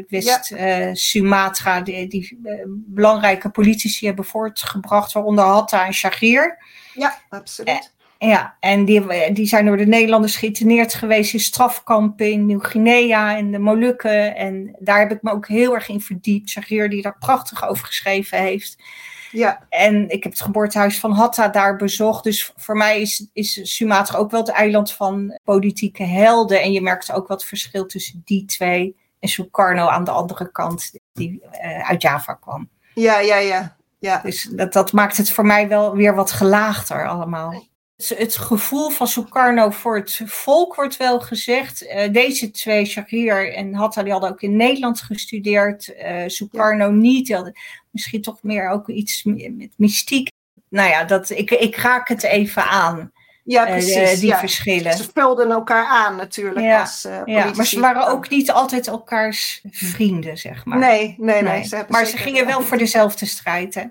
West 0.08 0.50
eh, 0.50 0.88
Sumatra, 0.92 1.80
die, 1.80 2.08
die 2.08 2.40
belangrijke 2.87 3.50
politici 3.50 4.06
hebben 4.06 4.24
voortgebracht, 4.24 5.12
waaronder 5.12 5.44
Hatta 5.44 5.87
en 5.87 5.94
Shagir. 5.94 6.58
ja, 6.94 7.18
absoluut. 7.28 7.92
Ja, 8.24 8.56
en 8.61 8.85
die, 8.85 9.32
die 9.32 9.46
zijn 9.46 9.66
door 9.66 9.76
de 9.76 9.87
Nederlanders 9.87 10.37
geïnterneerd 10.37 10.94
geweest 10.94 11.32
in 11.32 11.40
strafkampen 11.40 12.30
in 12.30 12.46
Nieuw-Guinea 12.46 13.37
en 13.37 13.50
de 13.50 13.58
Molukken. 13.58 14.37
En 14.37 14.76
daar 14.78 14.98
heb 14.98 15.11
ik 15.11 15.22
me 15.22 15.30
ook 15.30 15.48
heel 15.48 15.74
erg 15.74 15.88
in 15.88 16.00
verdiept. 16.00 16.50
Shagir 16.50 16.90
die 16.90 17.02
daar 17.02 17.18
prachtig 17.18 17.68
over 17.68 17.87
geschreven 17.87 18.38
heeft. 18.38 18.82
Ja, 19.30 19.66
En 19.68 20.08
ik 20.08 20.22
heb 20.22 20.32
het 20.32 20.40
geboortehuis 20.40 21.00
van 21.00 21.12
Hatta 21.12 21.48
daar 21.48 21.76
bezocht. 21.76 22.24
Dus 22.24 22.52
voor 22.56 22.76
mij 22.76 23.00
is, 23.00 23.28
is 23.32 23.74
Sumatra 23.74 24.18
ook 24.18 24.30
wel 24.30 24.40
het 24.40 24.50
eiland 24.50 24.92
van 24.92 25.38
politieke 25.44 26.04
helden. 26.04 26.62
En 26.62 26.72
je 26.72 26.80
merkt 26.80 27.12
ook 27.12 27.28
wat 27.28 27.44
verschil 27.44 27.87
tussen 27.87 28.22
die 28.24 28.44
twee 28.44 28.96
en 29.20 29.28
Sukarno 29.28 29.87
aan 29.87 30.04
de 30.04 30.11
andere 30.11 30.50
kant, 30.50 30.90
die 31.12 31.42
eh, 31.50 31.88
uit 31.88 32.02
Java 32.02 32.35
kwam. 32.35 32.68
ja, 32.94 33.18
ja, 33.18 33.37
ja. 33.37 33.76
ja. 33.98 34.20
Dus 34.24 34.48
dat, 34.52 34.72
dat 34.72 34.92
maakt 34.92 35.16
het 35.16 35.30
voor 35.30 35.46
mij 35.46 35.68
wel 35.68 35.96
weer 35.96 36.14
wat 36.14 36.32
gelaagder 36.32 37.08
allemaal. 37.08 37.70
Het, 38.09 38.37
gevoel 38.37 38.91
van 38.91 39.09
Sukarno 39.09 39.71
voor 39.71 39.97
het 39.97 40.21
volk 40.25 40.75
wordt 40.75 40.97
wel 40.97 41.21
gezegd. 41.21 41.87
Eh, 41.87 42.12
deze 42.12 42.51
twee, 42.51 42.85
Shakir 42.85 43.55
en 43.55 43.75
Hatta, 43.75 44.03
die 44.03 44.12
hadden 44.12 44.31
ook 44.31 44.43
in 44.43 44.57
Nederland 44.57 45.01
gestudeerd. 45.01 45.95
Eh 45.95 46.23
Sukarno 46.27 46.91
niet. 46.91 47.27
Die 47.27 47.35
hadden 47.35 47.55
misschien 47.91 48.23
toch 48.23 48.43
meer 48.43 48.69
ook 48.69 48.88
iets 48.88 49.23
met 49.25 49.73
mystiek. 49.77 50.31
Nou 50.69 50.88
ja, 50.88 51.05
dat, 51.05 51.31
ik, 51.31 51.51
ik 51.51 51.77
raak 51.77 52.09
het 52.09 52.23
even 52.23 52.65
aan, 52.65 53.12
Ja, 53.45 53.67
eh, 53.67 53.73
precies. 53.73 54.21
die 54.21 54.29
ja. 54.29 54.38
verschillen. 54.38 54.93
Ze 54.93 55.09
vulden 55.15 55.51
elkaar 55.51 55.87
aan 55.87 56.17
natuurlijk 56.17 56.61
Ja, 56.61 56.81
als 56.81 57.05
eh, 57.05 57.21
Ja, 57.25 57.51
maar 57.55 57.67
ze 57.67 57.81
waren 57.81 58.07
ook 58.07 58.29
niet 58.29 58.51
altijd 58.51 58.87
elkaars 58.87 59.65
vrienden, 59.71 60.38
zeg 60.38 60.65
maar. 60.65 60.79
Nee, 60.79 61.15
nee, 61.19 61.43
nee. 61.43 61.53
Nee. 61.53 61.65
Ze 61.65 61.77
hebben 61.77 61.93
maar 61.93 62.07
ze 62.07 62.17
gingen 62.17 62.47
wel 62.47 62.62
voor 62.62 62.79
dezelfde 62.79 63.27
strijd. 63.27 63.75
Hè? 63.75 63.85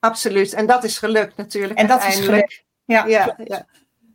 Absoluut. 0.00 0.52
En 0.52 0.66
dat 0.66 0.84
is 0.84 0.98
gelukt 0.98 1.36
natuurlijk. 1.36 1.78
En 1.78 1.86
dat 1.86 1.98
is 1.98 2.04
uiteindelijk. 2.04 2.64
Ja, 2.86 3.06
ja, 3.06 3.36
ja, 3.44 3.66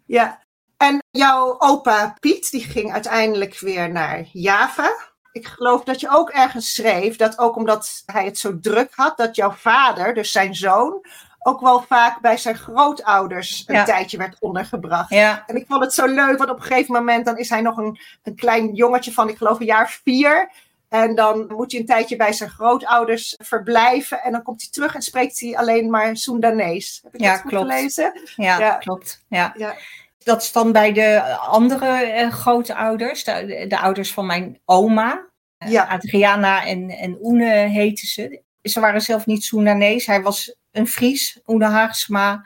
ja. 0.06 0.40
En 0.78 1.04
jouw 1.12 1.56
opa 1.60 2.16
Piet, 2.20 2.52
die 2.52 2.64
ging 2.64 2.94
uiteindelijk 2.94 3.60
weer 3.60 3.92
naar 3.92 4.26
Java. 4.32 5.10
Ik 5.32 5.48
geloof 5.48 5.84
dat 5.84 6.00
je 6.00 6.10
ook 6.10 6.30
ergens 6.30 6.74
schreef 6.74 7.16
dat 7.16 7.38
ook 7.40 7.56
omdat 7.56 8.04
hij 8.06 8.26
het 8.26 8.38
zo 8.38 8.60
druk 8.60 8.92
had, 8.96 9.18
dat 9.18 9.36
jouw 9.36 9.52
vader, 9.52 10.14
dus 10.14 10.32
zijn 10.32 10.56
zoon, 10.56 11.02
ook 11.40 11.62
wel 11.62 11.82
vaak 11.82 12.22
bij 12.22 12.38
zijn 12.38 12.56
grootouders 12.58 13.64
een 13.66 13.76
Ja. 13.76 13.84
tijdje 13.84 14.18
werd 14.18 14.36
ondergebracht. 14.40 15.10
ja, 15.10 15.44
En 15.46 15.56
ik 15.56 15.66
vond 15.68 15.84
het 15.84 15.94
zo 15.94 16.06
leuk, 16.06 16.38
want 16.38 16.50
op 16.50 16.56
een 16.58 16.64
gegeven 16.64 16.94
moment 16.94 17.26
dan 17.26 17.38
is 17.38 17.50
hij 17.50 17.62
nog 17.62 17.78
een, 17.78 18.00
een 18.24 18.36
klein 18.36 18.74
jongetje 18.74 19.12
van, 19.14 19.30
ik 19.30 19.38
geloof, 19.38 19.60
een 19.60 19.66
jaar 19.66 20.00
vier. 20.04 20.52
En 20.92 21.16
dan 21.16 21.46
moet 21.48 21.72
hij 21.72 21.80
een 21.82 21.86
tijdje 21.88 22.16
bij 22.16 22.34
zijn 22.34 22.50
grootouders 22.50 23.36
verblijven. 23.38 24.22
En 24.22 24.32
dan 24.32 24.44
komt 24.44 24.62
hij 24.62 24.70
terug 24.72 24.96
en 24.96 25.02
spreekt 25.02 25.40
hij 25.40 25.58
alleen 25.58 25.90
maar 25.90 26.18
Soendanees. 26.18 27.00
Heb 27.04 27.14
ik 27.16 27.22
Ja, 27.22 27.32
dat 27.32 27.42
goed 27.42 27.50
klopt. 27.50 27.72
gelezen? 27.72 28.14
ja, 28.36 28.60
Ja. 28.60 28.76
klopt. 28.76 29.24
Ja. 29.28 29.54
Ja. 29.58 29.76
Dat 30.24 30.42
is 30.42 30.52
dan 30.52 30.72
bij 30.72 30.92
de 30.94 31.22
andere 31.38 31.86
eh, 31.88 32.32
grootouders, 32.32 33.24
de, 33.24 33.66
de 33.68 33.80
ouders 33.80 34.14
van 34.14 34.26
mijn 34.26 34.60
oma. 34.66 35.28
Eh, 35.58 35.72
Ja. 35.72 35.84
Adriana 35.84 36.66
en, 36.66 36.90
en 36.90 37.18
Oene 37.22 37.50
heten 37.54 38.08
ze. 38.08 38.42
Ze 38.62 38.80
waren 38.80 39.02
zelf 39.02 39.26
niet 39.26 39.44
Soedanees. 39.44 40.06
Hij 40.06 40.22
was 40.22 40.56
een 40.72 40.88
Fries, 40.88 41.40
Oene 41.48 41.66
Haagsma. 41.66 42.46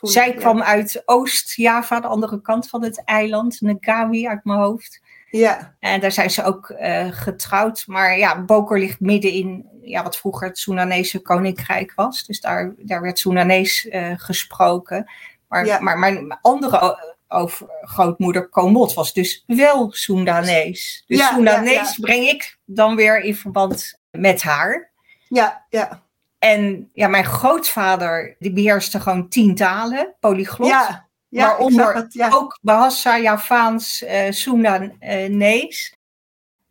Zij 0.00 0.28
ja. 0.28 0.34
kwam 0.34 0.62
uit 0.62 1.02
Oost-Java, 1.04 2.00
de 2.00 2.06
andere 2.06 2.40
kant 2.40 2.68
van 2.68 2.82
het 2.82 3.04
eiland. 3.04 3.60
Ngawi 3.60 4.28
uit 4.28 4.44
mijn 4.44 4.58
hoofd. 4.58 5.00
Ja, 5.38 5.74
En 5.80 6.00
daar 6.00 6.12
zijn 6.12 6.30
ze 6.30 6.44
ook 6.44 6.68
eh, 6.70 7.06
getrouwd. 7.10 7.84
Maar 7.86 8.18
ja, 8.18 8.42
Boker 8.42 8.78
ligt 8.78 9.00
midden 9.00 9.30
in 9.30 9.68
ja, 9.82 10.02
wat 10.02 10.16
vroeger 10.16 10.48
het 10.48 10.58
Soenanese 10.58 11.18
koninkrijk 11.22 11.92
was. 11.96 12.24
Dus 12.26 12.40
daar, 12.40 12.74
daar 12.78 13.00
werd 13.02 13.18
Soenanees 13.18 13.88
eh, 13.88 14.10
gesproken. 14.16 15.10
Maar, 15.48 15.66
Ja. 15.66 15.80
maar 15.80 15.98
mijn 15.98 16.38
andere 16.42 16.80
o- 16.80 16.96
overgrootmoeder 17.28 18.48
Komot 18.48 18.94
was 18.94 19.12
dus 19.12 19.44
wel 19.46 19.92
Soendanees. 19.92 21.04
Dus 21.06 21.18
Ja, 21.18 21.28
Soendanees 21.32 21.72
ja, 21.74 21.80
ja. 21.82 21.94
breng 22.00 22.24
ik 22.28 22.58
dan 22.64 22.96
weer 22.96 23.20
in 23.20 23.36
verband 23.36 24.00
met 24.10 24.42
haar. 24.42 24.90
ja, 25.28 25.64
ja. 25.68 26.02
En 26.38 26.90
ja, 26.92 27.08
mijn 27.08 27.24
grootvader 27.24 28.36
die 28.38 28.52
beheerste 28.52 29.00
gewoon 29.00 29.28
tien 29.28 29.54
talen, 29.54 30.14
polyglot. 30.20 30.68
Ja, 30.68 31.06
ja 31.34 31.42
ik 31.44 31.50
Waaronder 31.50 31.84
zag 31.84 31.94
het, 31.94 32.12
ja. 32.12 32.30
Ook 32.32 32.58
Bahasa, 32.62 33.18
Javaans, 33.18 34.04
Soedanees. 34.30 35.94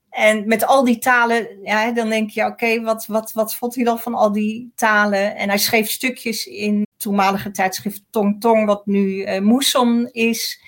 En 0.09 0.47
met 0.47 0.65
al 0.65 0.83
die 0.83 0.97
talen, 0.97 1.47
ja, 1.63 1.91
dan 1.91 2.09
denk 2.09 2.29
je, 2.29 2.45
oké, 2.45 2.81
wat, 2.81 3.05
wat, 3.05 3.31
wat 3.31 3.55
vond 3.55 3.75
hij 3.75 3.83
dan 3.83 3.99
van 3.99 4.13
al 4.13 4.31
die 4.31 4.71
talen? 4.75 5.35
En 5.35 5.49
hij 5.49 5.57
schreef 5.57 5.89
stukjes 5.89 6.45
in 6.45 6.87
toenmalige 6.97 7.51
tijdschrift 7.51 8.01
Tong 8.09 8.41
Tong, 8.41 8.65
wat 8.65 8.85
nu 8.85 9.23
eh 9.23 9.41
Moeson 9.41 10.09
is. 10.11 10.61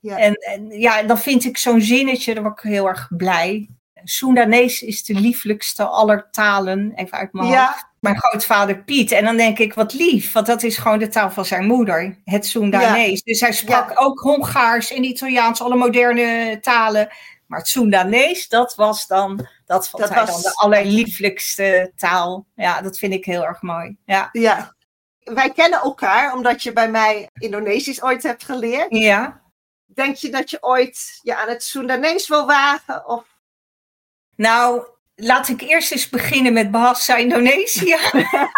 Ja. 0.00 0.18
En, 0.18 0.34
en 0.34 0.70
ja, 0.70 1.02
dan 1.02 1.18
vind 1.18 1.44
ik 1.44 1.56
zo'n 1.58 1.80
zinnetje, 1.80 2.34
dan 2.34 2.42
word 2.42 2.64
ik 2.64 2.70
heel 2.70 2.88
erg 2.88 3.08
blij. 3.16 3.68
Soedanees 4.04 4.82
is 4.82 5.04
de 5.04 5.14
lieflijkste 5.14 5.84
aller 5.84 6.28
talen, 6.30 6.92
even 6.94 7.18
uit 7.18 7.32
mijn 7.32 7.48
Ja. 7.48 7.66
hoofd. 7.66 7.88
Mijn 8.00 8.18
grootvader 8.18 8.82
Piet. 8.84 9.12
En 9.12 9.24
dan 9.24 9.36
denk 9.36 9.58
ik, 9.58 9.74
wat 9.74 9.92
lief, 9.92 10.32
want 10.32 10.46
dat 10.46 10.62
is 10.62 10.76
gewoon 10.76 10.98
de 10.98 11.08
taal 11.08 11.30
van 11.30 11.44
zijn 11.44 11.66
moeder, 11.66 12.18
het 12.24 12.46
Soedanees. 12.46 13.22
Dus 13.22 13.40
hij 13.40 13.52
sprak 13.52 13.92
ook 13.94 14.20
Hongaars 14.20 14.92
en 14.92 15.04
Italiaans, 15.04 15.62
alle 15.62 15.76
moderne 15.76 16.58
talen. 16.60 17.08
Maar 17.46 17.58
het 17.58 17.68
Soedanees, 17.68 18.48
dat 18.48 18.74
was 18.74 19.06
dan, 19.06 19.46
dat 19.64 19.88
vond 19.88 20.02
Dat 20.02 20.12
hij 20.14 20.24
was- 20.24 20.30
dan 20.30 20.40
de 20.42 20.54
allerlieflijkste 20.54 21.92
taal. 21.96 22.46
Ja, 22.54 22.80
dat 22.80 22.98
vind 22.98 23.12
ik 23.12 23.24
heel 23.24 23.44
erg 23.44 23.62
mooi. 23.62 23.96
Ja. 24.04 24.28
ja. 24.32 24.74
Wij 25.20 25.50
kennen 25.50 25.80
elkaar 25.80 26.34
omdat 26.34 26.62
je 26.62 26.72
bij 26.72 26.90
mij 26.90 27.28
Indonesisch 27.32 28.02
ooit 28.02 28.22
hebt 28.22 28.44
geleerd. 28.44 28.86
ja. 28.96 29.38
Denk 29.94 30.16
je 30.16 30.30
dat 30.30 30.50
je 30.50 30.62
ooit 30.62 31.18
je 31.22 31.36
aan 31.36 31.48
het 31.48 31.62
Soendanees 31.62 32.28
wil 32.28 32.46
wagen? 32.46 33.08
Of... 33.08 33.24
Nou, 34.36 34.86
laat 35.20 35.48
ik 35.48 35.60
eerst 35.60 35.92
eens 35.92 36.08
beginnen 36.08 36.52
met 36.52 36.70
Bahasa 36.70 37.16
Indonesië. 37.16 37.96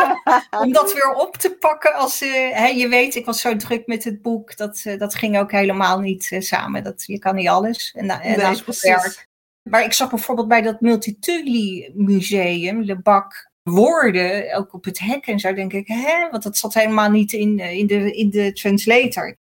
Om 0.63 0.73
dat 0.73 0.93
weer 0.93 1.15
op 1.15 1.37
te 1.37 1.57
pakken. 1.61 1.95
Als, 1.95 2.21
eh, 2.21 2.51
hè, 2.51 2.67
je 2.67 2.89
weet, 2.89 3.15
ik 3.15 3.25
was 3.25 3.41
zo 3.41 3.57
druk 3.57 3.87
met 3.87 4.05
het 4.05 4.23
boek. 4.23 4.57
Dat, 4.57 4.81
eh, 4.85 4.99
dat 4.99 5.15
ging 5.15 5.39
ook 5.39 5.51
helemaal 5.51 6.01
niet 6.01 6.29
eh, 6.31 6.41
samen. 6.41 6.85
Dat, 6.85 7.05
je 7.07 7.19
kan 7.19 7.35
niet 7.35 7.49
alles. 7.49 7.93
En, 7.97 8.11
en 8.11 8.21
Nee, 8.21 8.37
naast 8.37 8.67
het 8.67 8.81
werk. 8.81 9.29
Maar 9.63 9.85
ik 9.85 9.93
zag 9.93 10.11
bijvoorbeeld 10.11 10.49
bij 10.49 10.63
dat 10.63 10.81
Multituli 10.81 11.91
Museum, 11.95 12.83
Lebak, 12.83 13.51
woorden, 13.63 14.55
ook 14.57 14.75
op 14.75 14.85
het 14.85 14.99
hek 14.99 15.27
en 15.27 15.39
zo, 15.39 15.55
denk 15.55 15.73
ik, 15.73 15.87
hè? 15.87 16.29
Want 16.31 16.43
dat 16.43 16.57
zat 16.57 16.75
helemaal 16.75 17.11
niet 17.11 17.33
in, 17.33 17.59
in, 17.59 17.87
de, 17.87 18.13
in 18.13 18.31
de 18.31 18.53
translator. 18.53 19.37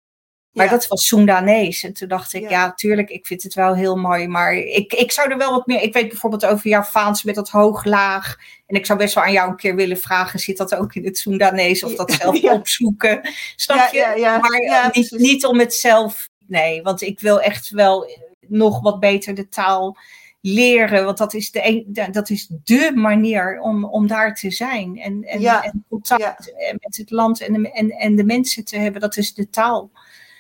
Maar 0.52 0.66
Ja. 0.66 0.72
dat 0.72 0.88
was 0.88 1.06
Soendanees. 1.06 1.84
En 1.84 1.94
toen 1.94 2.08
dacht 2.08 2.34
ik, 2.34 2.42
Ja. 2.42 2.50
ja, 2.50 2.74
tuurlijk, 2.74 3.10
ik 3.10 3.26
vind 3.26 3.44
het 3.44 3.54
wel 3.54 3.76
heel 3.76 3.96
mooi. 3.96 4.28
Maar 4.28 4.54
ik, 4.54 4.94
ik 4.94 5.12
zou 5.12 5.32
er 5.32 5.38
wel 5.38 5.52
wat 5.52 5.68
meer... 5.68 5.82
Ik 5.82 5.94
weet 5.94 6.08
bijvoorbeeld 6.10 6.46
over 6.46 6.68
Javaans 6.70 7.24
met 7.24 7.36
dat 7.36 7.50
hoog-laag. 7.50 8.38
En 8.68 8.76
ik 8.76 8.86
zou 8.86 9.00
best 9.00 9.14
wel 9.16 9.24
aan 9.24 9.32
jou 9.32 9.50
een 9.50 9.56
keer 9.56 9.76
willen 9.76 9.98
vragen... 9.98 10.40
zit 10.40 10.58
dat 10.58 10.76
ook 10.76 10.96
in 10.96 11.06
het 11.06 11.18
Soendanees? 11.18 11.84
Of 11.84 11.96
dat 11.96 12.12
zelf 12.12 12.38
Ja. 12.42 12.54
opzoeken? 12.54 13.30
Snap 13.56 13.92
je? 13.92 14.38
Maar 14.42 14.52
eh, 14.60 14.92
niet, 14.96 15.12
niet 15.12 15.46
om 15.46 15.60
het 15.60 15.74
zelf... 15.74 16.30
Nee, 16.48 16.82
want 16.82 17.02
ik 17.02 17.20
wil 17.20 17.42
echt 17.42 17.70
wel 17.70 18.10
nog 18.48 18.80
wat 18.82 19.00
beter 19.00 19.34
de 19.36 19.50
taal 19.50 19.98
leren. 20.42 21.06
Want 21.06 21.18
dat 21.18 21.34
is 21.34 21.52
de, 21.52 21.68
een, 21.68 22.12
dat 22.12 22.30
is 22.30 22.48
de 22.64 22.92
manier 22.96 23.60
om, 23.62 23.86
om 23.86 24.08
daar 24.08 24.36
te 24.36 24.52
zijn. 24.52 24.98
En, 25.00 25.24
en, 25.24 25.42
Ja. 25.42 25.64
en 25.64 25.86
contact 25.90 26.22
Ja. 26.22 26.74
met 26.80 26.98
het 26.98 27.12
land 27.12 27.42
en 27.42 27.54
de, 27.54 27.72
en, 27.72 27.90
en 27.90 28.16
de 28.16 28.24
mensen 28.24 28.66
te 28.66 28.78
hebben. 28.78 29.02
Dat 29.02 29.18
is 29.18 29.34
de 29.34 29.50
taal. 29.50 29.92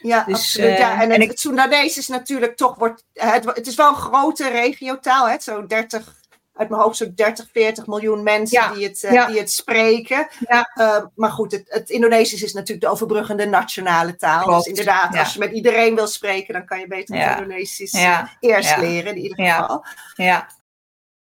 Ja, 0.01 0.23
Dus, 0.23 0.35
absoluut. 0.35 0.77
ja. 0.77 0.91
eh, 0.91 0.99
En, 0.99 1.01
en 1.01 1.11
het, 1.11 1.21
ik- 1.21 1.29
het 1.29 1.39
Soendanees 1.39 1.97
is 1.97 2.07
natuurlijk 2.07 2.57
toch, 2.57 2.75
wordt, 2.75 3.03
het, 3.13 3.45
het 3.45 3.67
is 3.67 3.75
wel 3.75 3.89
een 3.89 3.95
grote 3.95 4.49
regiotaal, 4.49 5.29
hè? 5.29 5.35
zo 5.39 5.65
30, 5.65 6.15
uit 6.55 6.69
mijn 6.69 6.81
hoofd 6.81 6.97
zo'n 6.97 7.11
30, 7.15 7.47
40 7.51 7.87
miljoen 7.87 8.23
mensen 8.23 8.61
Ja, 8.61 8.73
die, 8.73 8.87
het, 8.87 9.03
eh, 9.03 9.11
ja. 9.11 9.25
die 9.27 9.39
het 9.39 9.51
spreken. 9.51 10.27
Ja. 10.47 10.71
Eh, 10.73 11.03
maar 11.15 11.31
goed, 11.31 11.51
het, 11.51 11.63
het 11.67 11.89
Indonesisch 11.89 12.41
is 12.43 12.53
natuurlijk 12.53 12.81
de 12.81 12.91
overbruggende 12.91 13.45
nationale 13.45 14.15
taal. 14.15 14.43
Klopt, 14.43 14.57
Dus 14.57 14.67
inderdaad, 14.67 15.17
als 15.17 15.33
je 15.33 15.39
met 15.39 15.51
iedereen 15.51 15.95
wil 15.95 16.07
spreken, 16.07 16.53
dan 16.53 16.65
kan 16.65 16.79
je 16.79 16.87
beter 16.87 17.15
het 17.15 17.39
Indonesisch 17.39 17.93
eh, 17.93 18.23
eerst 18.39 18.77
leren, 18.77 19.15
in 19.15 19.21
ieder 19.21 19.41
Ja. 19.41 19.61
geval. 19.61 19.85
ja. 20.15 20.47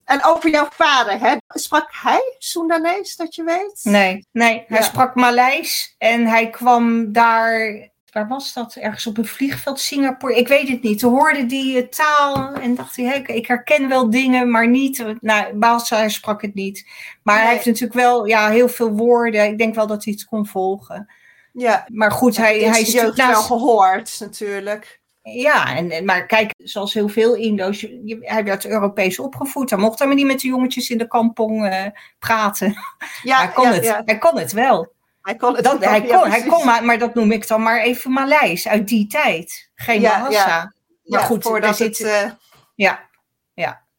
En 0.05 0.25
over 0.25 0.51
jouw 0.51 0.69
vader, 0.71 1.21
hè? 1.21 1.37
sprak 1.49 1.89
hij 2.03 2.35
Soendanees, 2.39 3.17
dat 3.17 3.35
je 3.35 3.45
weet? 3.45 3.81
Nee, 3.83 4.27
nee. 4.33 4.65
Hij 4.67 4.83
sprak 4.83 5.15
Maleis 5.15 5.95
en 5.99 6.27
hij 6.27 6.51
kwam 6.51 7.13
daar. 7.13 7.89
Waar 8.13 8.29
was 8.29 8.53
dat? 8.53 8.75
Ergens 8.75 9.07
op 9.07 9.19
een 9.19 9.27
vliegveld, 9.27 9.81
Singapore. 9.81 10.37
Ik 10.37 10.49
weet 10.49 10.69
het 10.69 10.83
niet. 10.83 10.99
Toen 10.99 11.13
hoorde 11.13 11.47
die 11.47 11.83
eh, 11.83 11.89
taal 11.89 12.53
en 12.53 12.75
dacht 12.75 12.97
hij, 12.97 13.05
hey, 13.05 13.23
ik 13.37 13.47
herken 13.47 13.89
wel 13.89 14.11
dingen, 14.11 14.51
maar 14.51 14.69
niet. 14.69 15.05
Nou, 15.21 15.55
Bahasa, 15.55 15.97
hij 15.97 16.09
sprak 16.09 16.43
het 16.43 16.55
niet. 16.55 16.87
Maar 17.23 17.35
Nee. 17.35 17.45
hij 17.45 17.53
heeft 17.55 17.67
natuurlijk 17.67 17.95
wel 18.01 18.27
ja, 18.27 18.49
heel 18.51 18.69
veel 18.69 18.91
woorden. 18.91 19.45
Ik 19.45 19.59
denk 19.59 19.75
wel 19.75 19.87
dat 19.87 20.05
hij 20.05 20.13
het 20.13 20.25
kon 20.25 20.47
volgen. 20.47 21.13
Ja, 21.53 21.87
Maar 21.93 22.13
goed, 22.13 22.37
hij, 22.37 22.59
in 22.59 22.71
hij 22.71 22.81
is 22.81 22.93
wel 23.15 23.43
gehoord, 23.43 24.17
natuurlijk. 24.21 25.01
Ja, 25.23 25.77
en, 25.77 26.05
maar 26.05 26.27
kijk, 26.27 26.55
zoals 26.57 26.95
heel 26.95 27.09
veel 27.09 27.35
Indo's, 27.35 27.87
hij 28.21 28.45
werd 28.45 28.67
Europees 28.67 29.19
opgevoed. 29.19 29.71
Hij 29.71 29.79
mocht 29.79 29.99
helemaal 29.99 30.19
niet 30.19 30.31
met 30.33 30.41
de 30.41 30.49
jongetjes 30.49 30.91
in 30.91 30.99
de 30.99 31.07
kampong 31.07 31.67
eh, 31.67 31.87
praten. 32.19 32.75
Ja, 33.23 33.37
hij, 33.37 33.49
kon 33.49 33.65
ja, 33.65 33.73
het, 33.73 33.85
ja. 33.85 34.03
hij 34.05 34.19
kon 34.19 34.39
het 34.39 34.53
wel. 34.53 34.93
Hij 35.23 35.37
kon 35.37 35.55
het 35.55 35.65
Dat, 35.65 35.85
hij, 35.85 36.03
kon, 36.03 36.31
hij 36.31 36.43
kon 36.43 36.65
maar, 36.65 36.85
maar 36.85 36.99
dat 36.99 37.15
noem 37.15 37.33
ik 37.33 37.49
dan 37.49 37.63
maar 37.63 37.81
even 37.81 38.13
Maleis 38.13 38.69
uit 38.69 38.89
die 38.89 39.07
tijd. 39.07 39.71
Geen 39.75 40.01
Ja, 40.01 40.11
Bahasa. 40.19 40.47
ja. 40.49 40.73
Maar 41.03 41.21
goed, 41.21 41.43
voordat 41.43 41.79
daar 41.79 41.87
het, 41.87 41.97
zit- 41.97 42.07
eh, 42.07 42.23
Ja, 42.23 42.39
ja. 42.75 43.09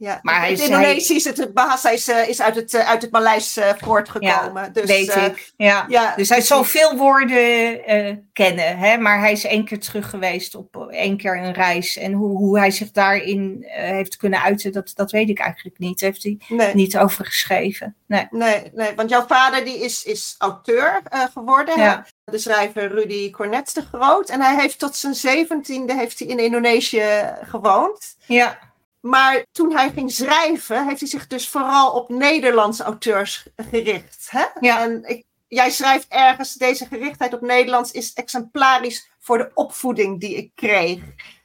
Ja. 0.01 0.19
Maar 0.21 0.39
hij 0.39 0.51
is- 0.51 0.65
Indonesisch, 0.65 1.23
het, 1.23 1.37
het 1.37 1.53
Bahasa 1.53 1.89
is, 1.89 2.07
eh, 2.07 2.29
is 2.29 2.41
uit 2.41 2.55
het, 2.55 2.73
eh, 2.73 2.89
uit 2.89 3.01
het 3.01 3.11
Maleis 3.11 3.57
eh, 3.57 3.69
voortgekomen. 3.77 4.73
dus, 4.73 4.85
weet 4.85 5.15
ik. 5.15 5.51
Ja. 5.57 5.85
Ja, 5.87 6.13
Dus 6.15 6.29
hij 6.29 6.41
zal 6.41 6.63
veel 6.63 6.95
woorden 6.97 8.29
kennen, 8.33 8.77
hè? 8.77 8.97
maar 8.97 9.19
hij 9.19 9.31
is 9.31 9.43
één 9.45 9.65
keer 9.65 9.79
terug 9.79 10.09
geweest 10.09 10.55
op 10.55 10.87
één 10.89 11.17
keer 11.17 11.37
een 11.37 11.53
reis. 11.53 11.97
En 11.97 12.13
hoe, 12.13 12.37
hoe 12.37 12.59
hij 12.59 12.71
zich 12.71 12.91
daarin 12.91 13.65
heeft 13.67 14.15
kunnen 14.17 14.41
uiten, 14.41 14.71
dat, 14.71 14.91
dat 14.95 15.11
weet 15.11 15.29
ik 15.29 15.39
eigenlijk 15.39 15.77
niet. 15.79 15.99
Daar 15.99 16.09
heeft 16.09 16.23
hij 16.23 16.37
Nee, 16.47 16.73
niet 16.75 16.97
over 16.97 17.25
geschreven. 17.25 17.95
Nee. 18.07 18.27
nee, 18.29 18.71
nee, 18.73 18.95
want 18.95 19.09
jouw 19.09 19.25
vader 19.27 19.65
die 19.65 19.79
is, 19.83 20.03
is 20.03 20.35
auteur 20.37 21.01
geworden. 21.33 21.79
Ja. 21.79 22.05
De 22.23 22.37
schrijver 22.37 22.87
Rudy 22.93 23.29
Cornets 23.31 23.73
de 23.73 23.81
Groot. 23.93 24.29
En 24.29 24.41
hij 24.41 24.55
heeft 24.55 24.79
tot 24.79 24.95
zijn 24.95 25.13
zeventiende 25.15 25.95
heeft 25.95 26.19
hij 26.19 26.27
in 26.27 26.39
Indonesië 26.39 27.03
gewoond. 27.41 28.15
Ja, 28.25 28.57
Maar 29.01 29.45
toen 29.51 29.75
hij 29.75 29.89
ging 29.91 30.11
schrijven, 30.11 30.87
heeft 30.87 30.99
hij 30.99 31.09
zich 31.09 31.27
dus 31.27 31.49
vooral 31.49 31.91
op 31.91 32.09
Nederlandse 32.09 32.83
auteurs 32.83 33.45
gericht. 33.55 34.27
Hè? 34.29 34.45
Ja. 34.59 34.81
En 34.81 35.03
ik, 35.03 35.23
jij 35.47 35.69
schrijft 35.71 36.05
ergens, 36.07 36.53
deze 36.53 36.85
gerichtheid 36.85 37.33
op 37.33 37.41
Nederlands 37.41 37.91
is 37.91 38.13
exemplarisch 38.13 39.09
voor 39.19 39.37
de 39.37 39.51
opvoeding 39.53 40.19
die 40.19 40.35
ik 40.35 40.51
kreeg. 40.55 40.99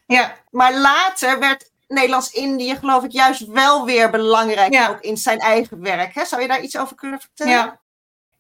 ja, 0.07 0.37
Maar 0.51 0.75
later 0.81 1.39
werd 1.39 1.71
Nederlands-Indië, 1.89 2.77
geloof 2.77 3.05
ik, 3.05 3.11
juist 3.13 3.47
wel 3.47 3.85
weer 3.85 4.11
belangrijk, 4.11 4.73
Ja. 4.73 4.89
ook 4.89 5.01
in 5.01 5.17
zijn 5.17 5.39
eigen 5.39 5.81
werk. 5.83 6.15
Hè? 6.15 6.25
Zou 6.25 6.43
je 6.43 6.49
daar 6.49 6.61
iets 6.61 6.79
over 6.79 6.97
kunnen 6.97 7.21
vertellen? 7.21 7.53
ja. 7.53 7.81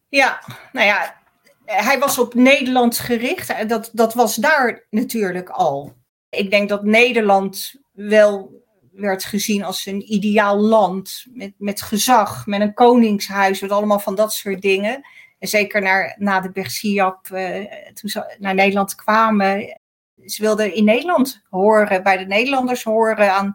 Ja, 0.08 0.40
nou 0.72 0.86
ja, 0.86 1.16
hij 1.64 1.98
was 1.98 2.18
op 2.18 2.34
Nederland 2.34 2.98
gericht. 2.98 3.68
Dat, 3.68 3.90
dat 3.92 4.14
was 4.14 4.34
daar 4.34 4.86
natuurlijk 4.90 5.48
al. 5.48 5.94
Ik 6.30 6.50
denk 6.50 6.68
dat 6.68 6.84
Nederland 6.84 7.74
wel 7.92 8.64
werd 8.96 9.24
gezien 9.24 9.64
als 9.64 9.86
een 9.86 10.12
ideaal 10.12 10.58
land 10.58 11.26
met, 11.32 11.52
met 11.58 11.82
gezag, 11.82 12.46
met 12.46 12.60
een 12.60 12.74
koningshuis, 12.74 13.60
met 13.60 13.70
allemaal 13.70 14.00
van 14.00 14.14
dat 14.14 14.32
soort 14.32 14.62
dingen. 14.62 15.06
En 15.38 15.48
zeker 15.48 15.82
naar, 15.82 16.16
na 16.18 16.40
de 16.40 16.50
Bersiap, 16.50 17.28
uh, 17.32 17.56
toen 17.94 18.10
ze 18.10 18.36
naar 18.38 18.54
Nederland 18.54 18.94
kwamen, 18.94 19.78
ze 20.24 20.42
wilden 20.42 20.74
in 20.74 20.84
Nederland 20.84 21.42
horen, 21.50 22.02
bij 22.02 22.16
de 22.16 22.26
Nederlanders 22.26 22.82
horen, 22.82 23.32
aan 23.32 23.54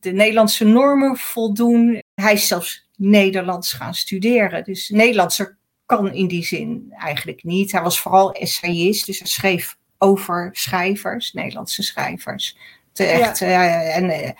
de 0.00 0.12
Nederlandse 0.12 0.64
normen 0.64 1.16
voldoen. 1.16 2.02
Hij 2.14 2.32
is 2.32 2.46
zelfs 2.46 2.88
Nederlands 2.96 3.72
gaan 3.72 3.94
studeren. 3.94 4.64
Dus 4.64 4.88
Nederlandser 4.88 5.58
kan 5.86 6.12
in 6.12 6.28
die 6.28 6.44
zin 6.44 6.92
eigenlijk 6.96 7.44
niet. 7.44 7.72
Hij 7.72 7.82
was 7.82 8.00
vooral 8.00 8.32
essayist, 8.32 9.06
dus 9.06 9.18
hij 9.18 9.28
schreef 9.28 9.76
over 9.98 10.48
schrijvers, 10.52 11.32
Nederlandse 11.32 11.82
schrijvers. 11.82 12.56
Echt, 12.98 13.40
uh, 13.40 13.96
en 13.96 14.04
uh, 14.04 14.30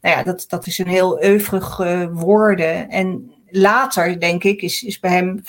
nou 0.00 0.16
ja, 0.16 0.22
dat, 0.22 0.44
dat 0.48 0.66
is 0.66 0.78
een 0.78 0.88
heel 0.88 1.24
oeuvrig 1.24 1.78
uh, 1.78 2.06
woorden. 2.12 2.90
En 2.90 3.32
later, 3.50 4.20
denk 4.20 4.44
ik, 4.44 4.62
is, 4.62 4.82
is 4.82 5.00
bij 5.00 5.10
hem 5.10 5.42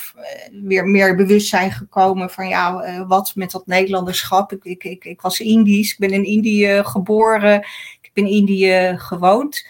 weer 0.63 0.86
meer 0.86 1.16
bewustzijn 1.16 1.72
gekomen 1.72 2.30
van 2.30 2.47
ja, 2.47 3.05
wat 3.07 3.32
met 3.36 3.51
dat 3.51 3.68
Nederlanderschap. 3.68 4.51
Ik, 4.51 4.63
ik, 4.63 4.84
ik, 4.84 5.05
ik 5.05 5.22
was 5.22 5.39
Indisch, 5.39 5.91
ik 5.91 5.99
ben 5.99 6.11
in 6.11 6.26
Indië 6.26 6.82
geboren, 6.84 7.59
ik 8.01 8.11
heb 8.13 8.18
in 8.18 8.28
Indië 8.28 8.93
gewoond. 8.97 9.68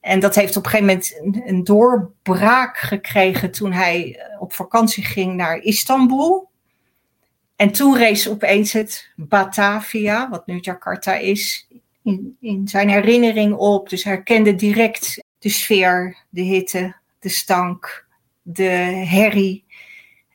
En 0.00 0.20
dat 0.20 0.34
heeft 0.34 0.56
op 0.56 0.64
een 0.64 0.70
gegeven 0.70 0.86
moment 0.86 1.20
een, 1.22 1.42
een 1.46 1.64
doorbraak 1.64 2.76
gekregen 2.76 3.50
toen 3.50 3.72
hij 3.72 4.26
op 4.38 4.52
vakantie 4.52 5.04
ging 5.04 5.34
naar 5.34 5.58
Istanbul. 5.58 6.50
En 7.56 7.72
toen 7.72 7.96
rees 7.96 8.28
opeens 8.28 8.72
het 8.72 9.10
Batavia, 9.16 10.28
wat 10.30 10.46
nu 10.46 10.58
Jakarta 10.60 11.14
is, 11.14 11.68
in, 12.02 12.36
in 12.40 12.68
zijn 12.68 12.88
herinnering 12.88 13.54
op. 13.54 13.88
Dus 13.88 14.04
herkende 14.04 14.54
direct 14.54 15.24
de 15.38 15.48
sfeer, 15.48 16.16
de 16.28 16.40
hitte, 16.40 16.94
de 17.18 17.28
stank, 17.28 18.06
de 18.42 18.62
herrie. 19.06 19.64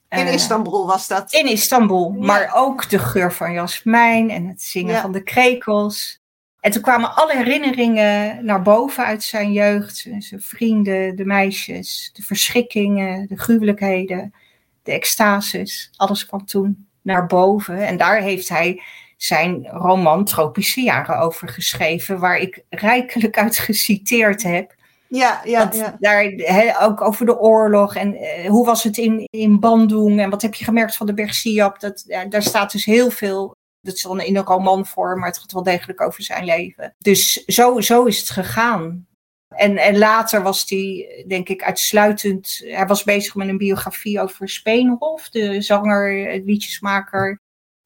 In 0.10 0.26
uh, 0.26 0.34
Istanbul 0.34 0.88
was 0.88 1.08
dat? 1.08 1.34
In 1.34 1.48
Istanbul, 1.48 2.16
ja. 2.20 2.26
maar 2.26 2.52
ook 2.56 2.90
de 2.90 3.00
geur 3.00 3.34
van 3.34 3.54
jasmijn 3.54 4.30
en 4.30 4.48
het 4.48 4.62
zingen 4.62 4.94
ja. 4.94 5.02
van 5.02 5.12
de 5.12 5.24
krekels. 5.24 6.22
En 6.60 6.72
toen 6.72 6.82
kwamen 6.82 7.16
alle 7.16 7.36
herinneringen 7.36 8.46
naar 8.46 8.62
boven 8.62 9.06
uit 9.06 9.24
zijn 9.24 9.52
jeugd. 9.52 9.98
Zijn 10.18 10.42
vrienden, 10.42 11.16
de 11.16 11.26
meisjes, 11.26 12.10
de 12.14 12.22
verschrikkingen, 12.22 13.28
de 13.28 13.38
gruwelijkheden, 13.38 14.34
de 14.84 14.92
extases. 14.92 15.92
Alles 15.96 16.26
kwam 16.26 16.46
toen 16.46 16.88
naar 17.02 17.26
boven. 17.26 17.88
En 17.88 17.98
daar 17.98 18.22
heeft 18.22 18.50
hij 18.50 18.82
zijn 19.18 19.68
roman 19.68 20.26
Tropische 20.26 20.82
Jaren 20.82 21.20
over 21.20 21.48
geschreven, 21.48 22.20
waar 22.20 22.38
ik 22.38 22.64
rijkelijk 22.70 23.38
uit 23.38 23.58
geciteerd 23.58 24.44
heb. 24.44 24.76
Ja, 25.10 25.42
ja, 25.44 25.70
ja. 25.74 25.98
Daar 26.00 26.24
he, 26.24 26.82
ook 26.82 27.02
over 27.02 27.26
de 27.26 27.40
oorlog 27.40 27.96
en 27.96 28.14
uh, 28.14 28.50
hoe 28.50 28.66
was 28.66 28.84
het 28.84 28.98
in, 28.98 29.28
in 29.30 29.60
Bandung 29.60 30.20
en 30.20 30.30
wat 30.30 30.42
heb 30.42 30.54
je 30.54 30.64
gemerkt 30.64 30.96
van 30.96 31.06
de 31.06 31.14
Bergsiap. 31.14 31.80
Dat, 31.80 32.04
daar 32.30 32.44
staat 32.44 32.72
dus 32.72 32.86
heel 32.86 33.10
veel. 33.10 33.56
Dat 33.82 33.96
is 33.96 34.02
dan 34.02 34.22
in 34.22 34.36
een 34.36 34.44
romanvorm, 34.44 35.20
maar 35.20 35.30
het 35.30 35.38
gaat 35.38 35.52
wel 35.52 35.64
degelijk 35.64 36.02
over 36.02 36.24
zijn 36.24 36.46
leven. 36.46 36.96
Dus 36.98 37.34
zo, 37.34 37.80
zo 37.80 38.04
is 38.04 38.20
het 38.20 38.30
gegaan. 38.30 39.08
En, 39.48 39.78
en 39.78 39.98
later 39.98 40.42
was 40.42 40.70
hij, 40.70 41.24
denk 41.28 41.50
ik, 41.50 41.64
uitsluitend. 41.64 42.62
Hij 42.64 42.86
was 42.86 43.04
bezig 43.04 43.36
met 43.36 43.48
een 43.48 43.58
biografie 43.58 44.22
over 44.22 44.50
Speenhof, 44.50 45.30
de 45.30 45.62
zanger, 45.62 46.42
liedjesmaker. 46.46 47.40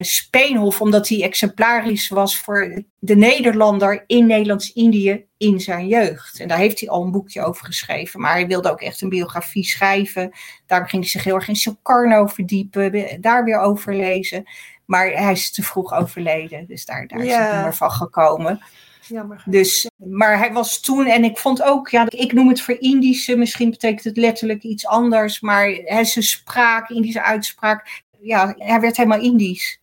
Speenhof, 0.04 0.80
omdat 0.80 1.08
hij 1.08 1.22
exemplarisch 1.22 2.08
was 2.08 2.38
voor 2.38 2.82
de 2.98 3.16
Nederlander 3.16 4.04
in 4.06 4.26
Nederlands-Indië 4.26 5.26
in 5.36 5.60
zijn 5.60 5.86
jeugd. 5.86 6.40
En 6.40 6.48
daar 6.48 6.58
heeft 6.58 6.80
hij 6.80 6.88
al 6.88 7.02
een 7.02 7.10
boekje 7.10 7.42
over 7.42 7.66
geschreven. 7.66 8.20
Maar 8.20 8.32
hij 8.32 8.46
wilde 8.46 8.70
ook 8.70 8.80
echt 8.80 9.00
een 9.00 9.08
biografie 9.08 9.64
schrijven. 9.64 10.32
Daar 10.66 10.88
ging 10.88 11.02
hij 11.02 11.10
zich 11.10 11.24
heel 11.24 11.34
erg 11.34 11.48
in 11.48 11.56
Sukarno 11.56 12.26
verdiepen, 12.26 13.20
daar 13.20 13.44
weer 13.44 13.58
over 13.58 13.96
lezen. 13.96 14.44
Maar 14.84 15.10
hij 15.10 15.32
is 15.32 15.52
te 15.52 15.62
vroeg 15.62 15.92
overleden, 15.92 16.66
dus 16.66 16.84
daar, 16.84 17.06
daar 17.06 17.24
is 17.24 17.34
het 17.34 17.62
meer 17.62 17.74
van 17.74 17.90
gekomen. 17.90 18.60
Jammer. 19.06 19.42
Dus, 19.46 19.90
maar 19.96 20.38
hij 20.38 20.52
was 20.52 20.80
toen, 20.80 21.06
en 21.06 21.24
ik 21.24 21.38
vond 21.38 21.62
ook, 21.62 21.88
ja, 21.88 22.06
ik 22.08 22.32
noem 22.32 22.48
het 22.48 22.60
voor 22.60 22.76
Indische, 22.80 23.36
misschien 23.36 23.70
betekent 23.70 24.04
het 24.04 24.16
letterlijk 24.16 24.62
iets 24.62 24.86
anders, 24.86 25.40
maar 25.40 25.64
hij, 25.84 26.04
zijn 26.04 26.24
spraak, 26.24 26.88
Indische 26.88 27.22
uitspraak, 27.22 28.02
ja, 28.20 28.54
hij 28.58 28.80
werd 28.80 28.96
helemaal 28.96 29.20
Indisch. 29.20 29.80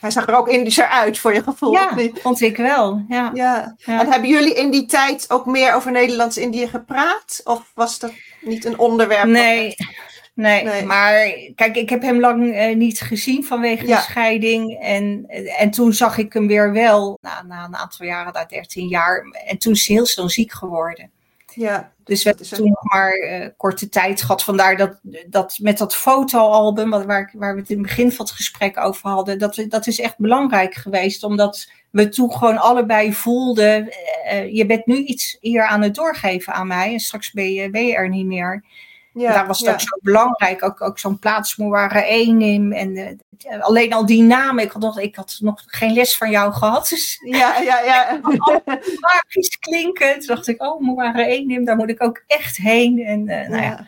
Hij 0.00 0.10
zag 0.10 0.26
er 0.26 0.34
ook 0.34 0.48
Indischer 0.48 0.86
uit, 0.86 1.18
voor 1.18 1.34
je 1.34 1.42
gevoel. 1.42 1.72
Ja, 1.72 1.96
vond 2.14 2.40
ik 2.40 2.56
wel. 2.56 3.04
Ja. 3.08 3.30
ja. 3.34 3.74
ja. 3.78 4.00
En 4.00 4.10
hebben 4.10 4.28
jullie 4.28 4.54
in 4.54 4.70
die 4.70 4.86
tijd 4.86 5.30
ook 5.30 5.46
meer 5.46 5.74
over 5.74 5.92
Nederlands-Indië 5.92 6.68
gepraat? 6.68 7.40
Of 7.44 7.70
was 7.74 7.98
dat 7.98 8.12
niet 8.40 8.64
een 8.64 8.78
onderwerp? 8.78 9.24
Nee, 9.24 9.74
nee, 10.34 10.64
nee. 10.64 10.84
maar 10.84 11.14
kijk, 11.54 11.76
ik 11.76 11.90
heb 11.90 12.02
hem 12.02 12.20
lang 12.20 12.44
uh, 12.44 12.76
niet 12.76 13.00
gezien 13.00 13.44
vanwege 13.44 13.86
ja. 13.86 13.96
de 13.96 14.02
scheiding. 14.02 14.78
En, 14.80 15.24
en 15.58 15.70
toen 15.70 15.92
zag 15.92 16.18
ik 16.18 16.32
hem 16.32 16.46
weer 16.46 16.72
wel, 16.72 17.18
na, 17.20 17.42
na 17.42 17.64
een 17.64 17.76
aantal 17.76 18.06
jaren, 18.06 18.32
na 18.32 18.44
13 18.44 18.88
jaar. 18.88 19.24
En 19.46 19.58
toen 19.58 19.72
is 19.72 19.86
hij 19.86 19.96
heel 19.96 20.06
snel 20.06 20.28
ziek 20.28 20.52
geworden. 20.52 21.10
Ja. 21.54 21.92
Dus 22.04 22.22
we 22.22 22.28
hebben 22.28 22.48
toen 22.48 22.68
nog 22.68 22.92
maar 22.92 23.16
uh, 23.16 23.46
korte 23.56 23.88
tijd 23.88 24.20
gehad. 24.20 24.42
Vandaar 24.42 24.76
dat, 24.76 24.98
dat 25.26 25.58
met 25.62 25.78
dat 25.78 25.96
fotoalbum, 25.96 26.90
waar, 26.90 27.30
waar 27.34 27.54
we 27.54 27.60
het 27.60 27.70
in 27.70 27.78
het 27.78 27.86
begin 27.86 28.12
van 28.12 28.24
het 28.24 28.34
gesprek 28.34 28.78
over 28.78 29.10
hadden, 29.10 29.38
dat, 29.38 29.64
dat 29.68 29.86
is 29.86 30.00
echt 30.00 30.18
belangrijk 30.18 30.74
geweest. 30.74 31.22
Omdat 31.22 31.70
we 31.90 32.08
toen 32.08 32.32
gewoon 32.32 32.58
allebei 32.58 33.14
voelden, 33.14 33.88
uh, 34.32 34.54
je 34.54 34.66
bent 34.66 34.86
nu 34.86 34.96
iets 34.96 35.36
hier 35.40 35.66
aan 35.66 35.82
het 35.82 35.94
doorgeven 35.94 36.52
aan 36.52 36.66
mij. 36.66 36.92
En 36.92 37.00
straks 37.00 37.32
ben 37.32 37.52
je, 37.52 37.70
ben 37.70 37.86
je 37.86 37.94
er 37.94 38.08
niet 38.08 38.26
meer. 38.26 38.64
Ja, 39.12 39.32
daar 39.32 39.46
was 39.46 39.58
het 39.58 39.66
ja. 39.66 39.72
ook 39.72 39.80
zo 39.80 39.98
belangrijk. 40.00 40.64
Ook, 40.64 40.80
ook 40.80 40.98
zo'n 40.98 41.18
plaats 41.18 41.54
waren 41.56 42.06
één 42.06 42.40
in. 42.40 42.72
En 42.72 42.96
uh, 42.96 43.62
alleen 43.62 43.92
al 43.92 44.06
die 44.06 44.22
namen. 44.22 44.64
Ik 44.64 44.72
had, 44.72 44.82
nog, 44.82 45.00
ik 45.00 45.16
had 45.16 45.38
nog 45.40 45.62
geen 45.66 45.92
les 45.92 46.16
van 46.16 46.30
jou 46.30 46.52
gehad. 46.52 46.88
Dus 46.88 47.18
ja, 47.40 47.58
ja, 47.60 47.80
ja. 47.80 48.20
magisch 49.00 49.58
klinken. 49.58 50.18
Toen 50.18 50.26
dacht 50.34 50.48
ik, 50.48 50.62
oh, 50.62 50.80
Moara 50.80 51.26
één 51.26 51.64
daar 51.64 51.76
moet 51.76 51.90
ik 51.90 52.02
ook 52.02 52.22
echt 52.26 52.56
heen. 52.56 53.04
En 53.04 53.28
uh, 53.28 53.48
nou 53.48 53.62
ja. 53.62 53.86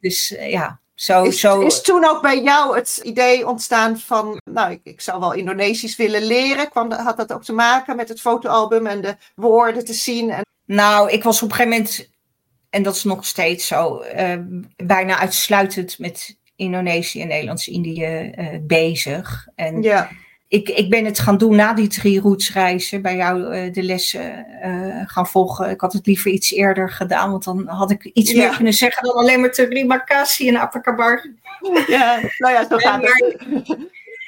Dus 0.00 0.30
uh, 0.30 0.50
ja, 0.50 0.80
zo, 0.94 1.22
is, 1.22 1.40
zo. 1.40 1.60
is 1.60 1.82
toen 1.82 2.04
ook 2.04 2.22
bij 2.22 2.42
jou 2.42 2.76
het 2.76 3.00
idee 3.02 3.46
ontstaan 3.46 3.98
van, 3.98 4.40
nou, 4.50 4.70
ik, 4.70 4.80
ik 4.82 5.00
zou 5.00 5.20
wel 5.20 5.32
Indonesisch 5.32 5.96
willen 5.96 6.22
leren? 6.22 6.68
Kwam, 6.68 6.92
had 6.92 7.16
dat 7.16 7.32
ook 7.32 7.44
te 7.44 7.52
maken 7.52 7.96
met 7.96 8.08
het 8.08 8.20
fotoalbum 8.20 8.86
en 8.86 9.00
de 9.00 9.16
woorden 9.34 9.84
te 9.84 9.92
zien? 9.92 10.30
En... 10.30 10.44
Nou, 10.64 11.10
ik 11.10 11.22
was 11.22 11.42
op 11.42 11.50
een 11.50 11.54
gegeven 11.54 11.76
moment 11.76 12.08
en 12.70 12.82
dat 12.82 12.94
is 12.94 13.04
nog 13.04 13.26
steeds 13.26 13.66
zo, 13.66 14.02
uh, 14.16 14.32
bijna 14.76 15.18
uitsluitend 15.18 15.98
met 15.98 16.36
Indonesië 16.56 17.20
en 17.20 17.28
Nederlands-Indië 17.28 18.32
uh, 18.38 18.46
bezig. 18.62 19.48
En 19.54 19.82
ja. 19.82 20.08
ik, 20.48 20.68
ik 20.68 20.90
ben 20.90 21.04
het 21.04 21.18
gaan 21.18 21.38
doen 21.38 21.56
na 21.56 21.74
die 21.74 21.88
drie 21.88 22.22
reizen, 22.52 23.02
bij 23.02 23.16
jou 23.16 23.56
uh, 23.56 23.72
de 23.72 23.82
lessen 23.82 24.46
gaan 25.06 25.26
volgen. 25.26 25.70
Ik 25.70 25.80
had 25.80 25.92
het 25.92 26.06
liever 26.06 26.30
iets 26.30 26.52
eerder 26.52 26.90
gedaan, 26.90 27.30
want 27.30 27.44
dan 27.44 27.68
had 27.68 27.90
ik 27.90 28.04
iets 28.04 28.30
ja. 28.30 28.38
meer 28.38 28.56
kunnen 28.56 28.72
zeggen 28.72 29.06
dan 29.06 29.16
alleen 29.16 29.40
maar 29.40 29.52
terima 29.52 29.98
kasih 29.98 30.48
en 30.48 30.60
apakabar. 30.60 31.30
Ja, 31.86 32.20
nou 32.38 32.54
ja, 32.54 32.66
zo 32.68 32.76
gaat 32.76 33.02
het. 33.02 33.76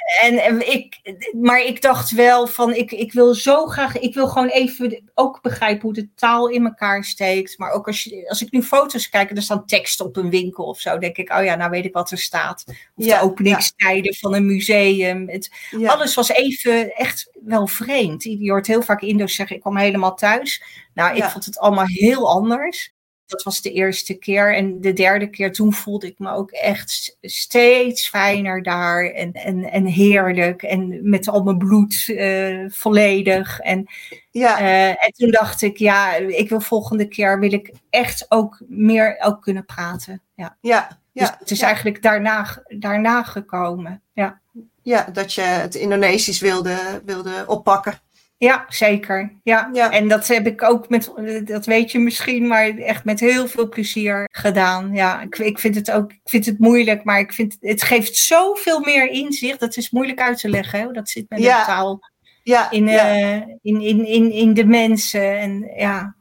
En, 0.09 0.39
en, 0.39 0.73
ik, 0.73 0.99
maar 1.41 1.63
ik 1.63 1.83
dacht 1.83 2.11
wel 2.11 2.47
van, 2.47 2.75
ik, 2.75 2.93
ik 2.93 3.13
wil 3.13 3.35
zo 3.35 3.67
graag, 3.67 3.99
ik 3.99 4.15
wil 4.15 4.29
gewoon 4.29 4.49
even 4.49 5.11
ook 5.15 5.43
begrijpen 5.43 5.83
hoe 5.83 5.93
de 5.93 6.09
taal 6.15 6.49
in 6.49 6.65
elkaar 6.65 7.05
steekt. 7.05 7.59
Maar 7.59 7.71
ook 7.71 7.87
als, 7.87 8.05
je, 8.05 8.29
als 8.29 8.43
ik 8.43 8.51
nu 8.51 8.63
foto's 8.63 9.09
kijk 9.09 9.31
en 9.31 9.37
er 9.37 9.43
staan 9.43 9.67
teksten 9.67 10.07
op 10.07 10.17
een 10.17 10.31
winkel 10.31 10.65
of 10.65 10.81
zo, 10.81 10.99
denk 10.99 11.17
ik, 11.17 11.33
oh 11.33 11.45
ja, 11.45 11.55
nou 11.55 11.71
weet 11.71 11.85
ik 11.85 11.93
wat 11.93 12.11
er 12.11 12.19
staat. 12.19 12.65
Of 12.67 13.05
ja, 13.05 13.19
de 13.19 13.25
openingstijden 13.25 14.13
ja. 14.13 14.19
van 14.19 14.35
een 14.35 14.47
museum. 14.47 15.29
Het, 15.29 15.51
ja. 15.71 15.93
Alles 15.93 16.15
was 16.15 16.29
even 16.29 16.95
echt 16.95 17.31
wel 17.45 17.67
vreemd. 17.67 18.23
Je 18.23 18.51
hoort 18.51 18.67
heel 18.67 18.83
vaak 18.83 19.03
Indo's 19.03 19.35
zeggen, 19.35 19.57
ik 19.57 19.63
kwam 19.63 19.77
helemaal 19.77 20.15
thuis. 20.15 20.63
Nou, 20.95 21.17
ik 21.17 21.25
vond 21.25 21.45
het 21.45 21.59
allemaal 21.59 21.87
heel 21.87 22.29
anders. 22.29 22.93
Dat 23.29 23.43
was 23.43 23.61
de 23.61 23.73
eerste 23.73 24.15
keer. 24.15 24.55
En 24.55 24.81
de 24.81 24.93
derde 24.93 25.31
keer, 25.31 25.53
toen 25.53 25.73
voelde 25.73 26.07
ik 26.07 26.19
me 26.19 26.31
ook 26.31 26.51
echt 26.51 27.17
steeds 27.21 28.09
fijner 28.09 28.63
daar. 28.63 29.05
En, 29.05 29.33
en, 29.33 29.65
en 29.65 29.85
heerlijk. 29.85 30.63
En 30.63 31.11
met 31.11 31.29
al 31.29 31.43
mijn 31.43 31.59
bloed 31.59 32.09
uh, 32.09 32.65
volledig. 32.71 33.61
En, 33.61 33.87
ja. 34.31 34.61
Uh, 34.61 34.89
en 34.89 35.13
toen 35.17 35.31
dacht 35.31 35.63
ik, 35.63 35.77
ja, 35.77 36.15
ik 36.15 36.49
wil 36.49 36.61
volgende 36.61 37.09
keer 37.09 37.41
wil 37.41 37.53
ik 37.53 37.73
echt 37.91 38.27
ook 38.29 38.61
meer 38.67 39.17
ook 39.21 39.43
kunnen 39.43 39.65
praten. 39.65 40.23
Ja. 40.35 40.57
Ja. 40.61 41.01
ja. 41.13 41.25
Dus 41.25 41.39
het 41.39 41.51
is 41.51 41.61
ja. 41.61 41.67
eigenlijk 41.67 42.03
daarna, 42.03 42.63
daarna 42.69 43.23
gekomen. 43.23 44.03
Ja. 44.13 44.41
ja, 44.83 45.07
dat 45.13 45.35
je 45.35 45.41
het 45.41 45.75
Indonesisch 45.75 46.41
wilde, 46.41 47.03
wilde 47.05 47.45
oppakken. 47.47 48.01
Ja, 48.39 48.65
zeker. 48.69 49.33
Ja. 49.43 49.71
Ja. 49.73 49.91
En 49.91 50.09
dat 50.09 50.27
heb 50.27 50.47
ik 50.47 50.63
ook 50.63 50.89
met, 50.89 51.13
dat 51.45 51.67
weet 51.67 51.93
je 51.93 51.99
misschien, 51.99 52.47
maar 52.47 52.77
echt 52.77 53.05
met 53.05 53.21
heel 53.21 53.49
veel 53.49 53.69
plezier 53.69 54.29
gedaan. 54.33 54.95
Ja, 54.95 55.21
ik, 55.21 55.39
ik 55.39 55.59
vind 55.59 55.75
het 55.75 55.91
ook, 55.91 56.13
ik 56.13 56.21
vind 56.25 56.47
het 56.47 56.59
moeilijk, 56.59 57.05
maar 57.05 57.19
ik 57.19 57.33
vind 57.33 57.57
het 57.61 57.83
geeft 57.83 58.17
zoveel 58.17 58.81
meer 58.81 59.11
inzicht. 59.11 59.61
Dat 59.61 59.77
is 59.77 59.91
moeilijk 59.91 60.21
uit 60.21 60.39
te 60.41 60.49
leggen. 60.49 60.81
Hè? 60.81 60.93
Dat 60.93 61.09
zit 61.09 61.25
met 61.29 61.39
Ja. 61.39 61.59
de 61.61 61.67
taal 61.67 62.01
Ja, 62.43 62.71
in, 62.71 62.89
eh, 62.89 63.35
in, 63.63 63.81
in, 63.81 64.07
in, 64.07 64.33
in 64.33 64.55
de 64.55 64.65
mensen. 64.65 65.39
En 65.39 65.71
ja, 65.77 66.15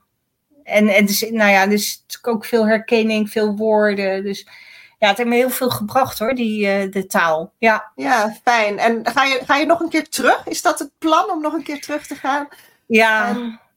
en, 0.63 0.87
en 0.87 1.05
dus, 1.05 1.29
nou 1.29 1.51
ja, 1.51 1.67
dus 1.67 2.05
ook 2.21 2.45
veel 2.45 2.67
herkenning, 2.67 3.29
veel 3.29 3.55
woorden. 3.55 4.23
Dus 4.23 4.47
ja, 4.97 5.07
het 5.07 5.17
heeft 5.17 5.29
me 5.29 5.35
heel 5.35 5.49
veel 5.49 5.69
gebracht 5.69 6.19
hoor, 6.19 6.33
die, 6.33 6.67
eh, 6.67 6.91
de 6.91 7.05
taal. 7.05 7.53
Ja, 7.57 7.91
ja, 7.95 8.37
fijn. 8.43 8.79
En 8.79 8.99
ga 9.03 9.23
je, 9.23 9.39
ga 9.45 9.55
je 9.55 9.65
nog 9.65 9.79
een 9.79 9.89
keer 9.89 10.09
terug? 10.09 10.47
Is 10.47 10.61
dat 10.61 10.79
het 10.79 10.91
plan 10.97 11.31
om 11.31 11.41
nog 11.41 11.53
een 11.53 11.63
keer 11.63 11.81
terug 11.81 12.07
te 12.07 12.15
gaan? 12.15 12.47
ja. 12.87 13.35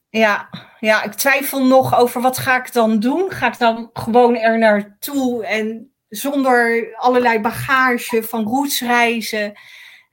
Ja, 0.09 0.49
ja, 0.79 1.03
ik 1.03 1.13
twijfel 1.13 1.65
nog 1.65 1.97
over 1.97 2.21
wat 2.21 2.37
ga 2.37 2.57
ik 2.57 2.73
dan 2.73 2.99
doen. 2.99 3.31
Ga 3.31 3.47
ik 3.47 3.57
dan 3.57 3.89
gewoon 3.93 4.37
er 4.37 4.57
naartoe 4.57 5.45
en 5.45 5.91
zonder 6.09 6.89
allerlei 6.95 7.39
bagage 7.39 8.23
van 8.23 8.43
roetsreizen. 8.43 9.53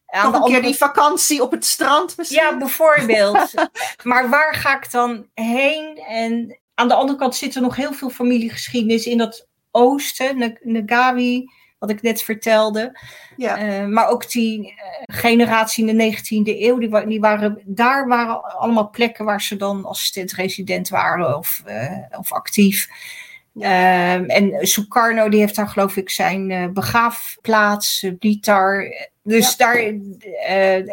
Aan 0.07 0.23
nog 0.23 0.33
de 0.33 0.37
een 0.37 0.43
keer 0.43 0.43
andere 0.43 0.61
die 0.61 0.77
vakantie 0.77 1.43
op 1.43 1.51
het 1.51 1.65
strand 1.65 2.17
misschien? 2.17 2.43
Ja, 2.43 2.57
bijvoorbeeld. 2.57 3.55
maar 4.03 4.29
waar 4.29 4.55
ga 4.55 4.77
ik 4.77 4.91
dan 4.91 5.27
heen? 5.35 5.99
En 6.09 6.59
aan 6.75 6.89
de 6.89 6.95
andere 6.95 7.19
kant 7.19 7.37
zit 7.37 7.55
er 7.55 7.63
nog 7.63 7.77
heel 7.77 7.93
veel 7.93 8.11
familiegeschiedenis 8.11 9.07
in 9.07 9.19
dat 9.19 9.48
oosten, 9.79 10.59
Nagawi, 10.63 11.49
wat 11.79 11.91
ik 11.91 12.03
net 12.03 12.23
vertelde. 12.23 12.99
Ja. 13.37 13.57
Eh, 13.59 13.87
maar 13.87 14.09
ook 14.09 14.31
die 14.31 14.75
eh, 14.77 15.17
generatie 15.17 15.87
in 15.87 15.97
de 15.97 16.17
19e 16.17 16.61
eeuw, 16.61 16.79
die, 16.79 17.07
die 17.07 17.21
waren, 17.21 17.63
daar 17.65 18.09
waren 18.09 18.43
allemaal 18.43 18.91
plekken 18.91 19.25
waar 19.25 19.43
ze 19.43 19.57
dan 19.57 19.85
assistent-resident 19.85 20.89
waren 20.89 21.37
of, 21.37 21.63
eh, 21.65 22.19
of 22.19 22.33
actief. 22.33 22.89
Ehm, 23.59 24.25
en 24.25 24.67
Sukarno, 24.67 25.29
die 25.29 25.41
heeft 25.41 25.57
daar 25.57 25.69
geloof 25.69 25.97
ik 25.97 26.11
zijn 26.11 26.73
begraafplaats, 26.73 28.07
Blitar. 28.19 28.85
Dus 29.23 29.57
daar, 29.57 29.93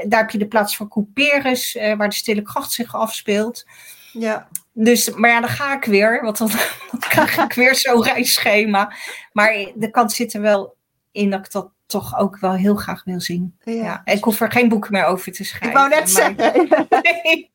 daar 0.07 0.19
heb 0.19 0.29
je 0.29 0.37
de 0.37 0.47
plaats 0.47 0.75
van 0.75 0.87
Couperus, 0.87 1.77
waar 1.97 2.09
de 2.09 2.15
Stille 2.15 2.41
Kracht 2.41 2.71
zich 2.71 2.95
afspeelt. 2.95 3.65
ja. 4.11 4.47
Dus, 4.77 5.09
maar 5.09 5.29
ja, 5.29 5.39
dan 5.39 5.49
ga 5.49 5.75
ik 5.75 5.85
weer, 5.85 6.21
want 6.23 6.37
dan, 6.37 6.47
dan 6.91 6.99
krijg 6.99 7.37
ik 7.37 7.53
weer 7.53 7.75
zo'n 7.75 8.03
reisschema. 8.03 8.93
Maar 9.33 9.71
de 9.75 9.89
kans 9.91 10.15
zit 10.15 10.33
er 10.33 10.41
wel 10.41 10.75
in 11.11 11.29
dat 11.29 11.45
ik 11.45 11.51
dat 11.51 11.69
toch 11.85 12.17
ook 12.17 12.37
wel 12.39 12.53
heel 12.53 12.75
graag 12.75 13.03
wil 13.03 13.21
zien. 13.21 13.57
Ja. 13.63 14.01
Ik 14.05 14.23
hoef 14.23 14.39
er 14.41 14.51
geen 14.51 14.69
boek 14.69 14.89
meer 14.89 15.05
over 15.05 15.31
te 15.31 15.43
schrijven. 15.43 15.69
Ik 15.69 15.75
wou 15.75 15.89
net 15.89 16.13
maar- 16.13 16.35
zeggen, 16.37 16.67
Nee, 17.23 17.51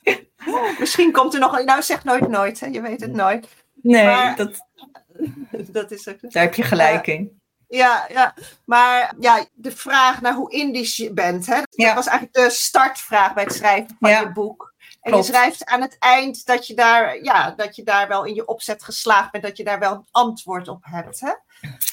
misschien 0.78 1.12
komt 1.12 1.34
er 1.34 1.40
nog... 1.40 1.64
Nou, 1.64 1.82
zeg 1.82 2.04
nooit 2.04 2.28
nooit, 2.28 2.60
hè? 2.60 2.66
je 2.66 2.80
weet 2.80 3.00
het 3.00 3.12
nooit. 3.12 3.48
nee 3.82 4.04
Maar- 4.04 4.36
dat, 4.36 4.66
Dat 5.72 5.90
is 5.90 6.08
ook... 6.08 6.16
daar 6.20 6.42
heb 6.42 6.54
je 6.54 6.62
gelijk 6.62 7.06
in. 7.06 7.38
Ja, 7.68 8.06
ja, 8.12 8.34
maar 8.64 9.14
ja, 9.20 9.44
de 9.54 9.70
vraag 9.70 10.20
naar 10.20 10.34
hoe 10.34 10.52
Indisch 10.52 10.96
je 10.96 11.12
bent, 11.12 11.46
hè? 11.46 11.54
dat 11.54 11.66
Ja. 11.70 11.94
was 11.94 12.06
eigenlijk 12.06 12.36
de 12.46 12.50
startvraag 12.54 13.34
bij 13.34 13.42
het 13.44 13.52
schrijven 13.54 13.96
van 14.00 14.10
je 14.10 14.30
boek. 14.32 14.69
En 15.00 15.10
Klopt. 15.10 15.26
je 15.26 15.32
schrijft 15.32 15.64
aan 15.64 15.80
het 15.80 15.96
eind 15.98 16.46
dat 16.46 16.66
je, 16.66 16.74
daar, 16.74 17.22
ja, 17.22 17.50
dat 17.50 17.76
je 17.76 17.82
daar 17.82 18.08
wel 18.08 18.24
in 18.24 18.34
je 18.34 18.46
opzet 18.46 18.82
geslaagd 18.84 19.30
bent, 19.32 19.44
dat 19.44 19.56
je 19.56 19.64
daar 19.64 19.78
wel 19.78 19.92
een 19.92 20.06
antwoord 20.10 20.68
op 20.68 20.78
hebt. 20.82 21.20
Hè? 21.20 21.32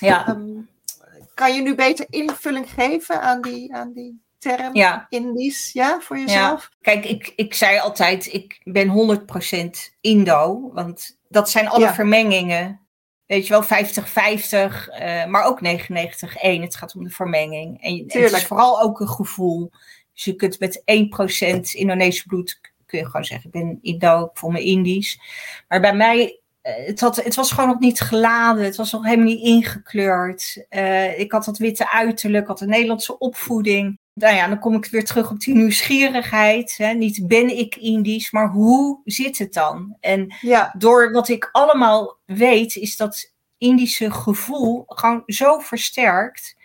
Ja, 0.07 0.27
Ehm, 0.27 0.49
kan 1.33 1.53
je 1.55 1.61
nu 1.61 1.75
beter 1.75 2.05
invulling 2.09 2.69
geven 2.69 3.21
aan 3.21 3.41
die, 3.41 3.73
aan 3.73 3.93
die 3.93 4.21
term 4.37 4.75
ja. 4.75 5.05
Indisch, 5.09 5.71
ja, 5.73 5.99
voor 6.01 6.17
jezelf? 6.17 6.69
Kijk, 6.81 7.05
ik, 7.05 7.33
ik 7.35 7.53
zei 7.53 7.79
altijd, 7.79 8.33
ik 8.33 8.59
ben 8.63 8.87
100% 8.89 9.91
Indo. 10.01 10.69
Want 10.73 11.17
dat 11.29 11.49
zijn 11.49 11.67
alle 11.69 11.83
Ja. 11.85 11.93
vermengingen. 11.93 12.81
Weet 13.25 13.47
je 13.47 13.53
wel, 13.53 13.63
50-50, 13.63 14.87
eh, 14.89 15.25
maar 15.25 15.43
ook 15.43 15.61
99-1. 15.61 16.61
Het 16.61 16.75
gaat 16.75 16.95
om 16.95 17.03
de 17.03 17.09
vermenging. 17.09 17.81
En 17.83 17.95
je- 17.95 18.03
het 18.03 18.15
is 18.33 18.45
vooral 18.45 18.81
ook 18.81 18.99
een 18.99 19.09
gevoel. 19.09 19.69
Dus 20.13 20.23
je 20.23 20.35
kunt 20.35 20.59
met 20.59 20.81
1% 20.85 21.73
Indonesisch 21.73 22.23
bloed, 22.23 22.59
kun 22.87 22.99
je 22.99 23.05
gewoon 23.05 23.25
zeggen, 23.25 23.45
ik 23.45 23.61
ben 23.61 23.79
Indo, 23.81 24.23
ik 24.23 24.37
voel 24.37 24.49
me 24.49 24.61
Indisch. 24.61 25.19
Maar 25.67 25.81
bij 25.81 25.95
mij, 25.95 26.39
eh, 26.61 26.85
het, 26.85 26.99
had, 26.99 27.15
het 27.15 27.35
was 27.35 27.51
gewoon 27.51 27.69
nog 27.69 27.79
niet 27.79 27.99
geladen. 27.99 28.63
Het 28.63 28.75
was 28.75 28.91
nog 28.91 29.03
helemaal 29.03 29.25
niet 29.25 29.43
ingekleurd. 29.43 30.65
Eh, 30.69 31.19
ik 31.19 31.31
had 31.31 31.45
dat 31.45 31.57
witte 31.57 31.91
uiterlijk, 31.91 32.47
had 32.47 32.61
een 32.61 32.69
Nederlandse 32.69 33.17
opvoeding. 33.17 33.99
Nou 34.13 34.35
ja, 34.35 34.47
dan 34.47 34.59
kom 34.59 34.75
ik 34.75 34.85
weer 34.85 35.05
terug 35.05 35.31
op 35.31 35.39
die 35.39 35.55
nieuwsgierigheid. 35.55 36.73
Hè. 36.77 36.93
Niet 36.93 37.27
ben 37.27 37.57
ik 37.57 37.75
Indisch, 37.75 38.31
maar 38.31 38.49
hoe 38.49 39.01
zit 39.03 39.37
het 39.37 39.53
dan? 39.53 39.97
En 39.99 40.35
Ja, 40.41 40.73
door 40.77 41.11
wat 41.11 41.29
ik 41.29 41.49
allemaal 41.51 42.17
weet, 42.25 42.75
is 42.75 42.97
dat 42.97 43.33
Indische 43.57 44.11
gevoel 44.11 44.83
gewoon 44.87 45.23
zo 45.25 45.59
versterkt. 45.59 46.55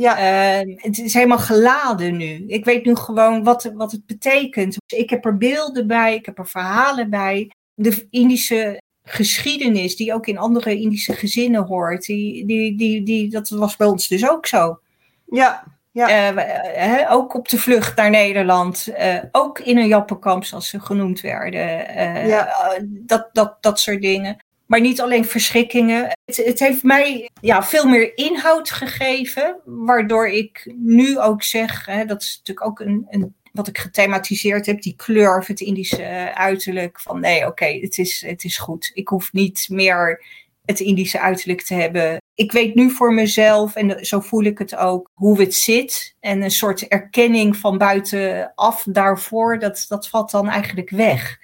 Ja, 0.00 0.16
Eh, 0.18 0.76
het 0.76 0.98
is 0.98 1.14
helemaal 1.14 1.38
geladen 1.38 2.16
nu. 2.16 2.44
Ik 2.46 2.64
weet 2.64 2.84
nu 2.84 2.94
gewoon 2.96 3.44
wat, 3.44 3.70
wat 3.74 3.92
het 3.92 4.06
betekent. 4.06 4.76
Ik 4.86 5.10
heb 5.10 5.24
er 5.24 5.36
beelden 5.36 5.86
bij, 5.86 6.14
ik 6.14 6.26
heb 6.26 6.38
er 6.38 6.46
verhalen 6.48 7.10
bij. 7.10 7.50
De 7.74 8.06
Indische 8.10 8.80
geschiedenis, 9.04 9.96
die 9.96 10.14
ook 10.14 10.26
in 10.26 10.38
andere 10.38 10.80
Indische 10.80 11.12
gezinnen 11.12 11.64
hoort, 11.64 12.04
die, 12.06 12.46
die, 12.46 12.76
die, 12.76 13.02
die, 13.02 13.30
dat 13.30 13.48
was 13.48 13.76
bij 13.76 13.86
ons 13.86 14.08
dus 14.08 14.28
ook 14.30 14.46
zo. 14.46 14.78
ja, 15.26 15.64
Ja. 15.92 16.08
Eh, 16.34 17.12
ook 17.12 17.34
op 17.34 17.48
de 17.48 17.58
vlucht 17.58 17.96
naar 17.96 18.10
Nederland. 18.10 18.86
eh, 18.86 19.18
ook 19.32 19.58
in 19.58 19.78
een 19.78 19.86
jappenkamp, 19.88 20.44
zoals 20.44 20.68
ze 20.68 20.80
genoemd 20.80 21.20
werden. 21.20 21.88
eh, 21.88 22.28
Ja. 22.28 22.48
dat, 22.88 23.28
dat, 23.32 23.56
dat 23.60 23.80
soort 23.80 24.02
dingen. 24.02 24.36
Maar 24.68 24.80
niet 24.80 25.00
alleen 25.00 25.24
verschrikkingen. 25.24 26.08
Het, 26.24 26.36
het 26.36 26.58
heeft 26.58 26.82
mij 26.82 27.30
ja, 27.40 27.62
veel 27.64 27.86
meer 27.86 28.16
inhoud 28.16 28.70
gegeven. 28.70 29.60
Waardoor 29.64 30.28
ik 30.28 30.72
nu 30.76 31.18
ook 31.18 31.42
zeg, 31.42 31.86
hè, 31.86 32.04
dat 32.04 32.22
is 32.22 32.36
natuurlijk 32.38 32.66
ook 32.66 32.80
een, 32.80 33.06
een, 33.10 33.34
wat 33.52 33.68
ik 33.68 33.78
gethematiseerd 33.78 34.66
heb. 34.66 34.82
Die 34.82 34.94
kleur 34.96 35.38
of 35.38 35.46
het 35.46 35.60
Indische 35.60 36.32
uiterlijk. 36.34 37.00
Van 37.00 37.20
nee, 37.20 37.46
oké, 37.46 37.64
het, 37.66 37.98
is, 37.98 38.24
het 38.26 38.44
is 38.44 38.58
goed. 38.58 38.90
Ik 38.94 39.08
hoef 39.08 39.32
niet 39.32 39.66
meer 39.70 40.24
het 40.64 40.80
Indische 40.80 41.20
uiterlijk 41.20 41.62
te 41.62 41.74
hebben. 41.74 42.16
Ik 42.34 42.52
weet 42.52 42.74
nu 42.74 42.90
voor 42.90 43.14
mezelf, 43.14 43.74
en 43.74 44.06
zo 44.06 44.20
voel 44.20 44.42
ik 44.44 44.58
het 44.58 44.76
ook, 44.76 45.10
hoe 45.14 45.40
het 45.40 45.54
zit. 45.54 46.14
En 46.20 46.42
een 46.42 46.50
soort 46.50 46.88
erkenning 46.88 47.56
van 47.56 47.78
buitenaf 47.78 48.84
daarvoor, 48.88 49.58
dat, 49.58 49.84
dat 49.88 50.08
valt 50.08 50.30
dan 50.30 50.48
eigenlijk 50.48 50.90
weg. 50.90 51.38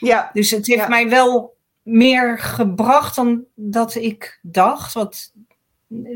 ja, 0.00 0.30
Dus 0.32 0.50
het 0.50 0.66
heeft 0.66 0.80
Ja. 0.80 0.88
mij 0.88 1.08
wel 1.08 1.55
meer 1.86 2.38
gebracht 2.38 3.16
dan 3.16 3.44
dat 3.54 3.94
ik 3.94 4.38
dacht. 4.42 4.92
Want 4.92 5.32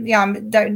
ja, 0.04 0.32
daar, 0.42 0.70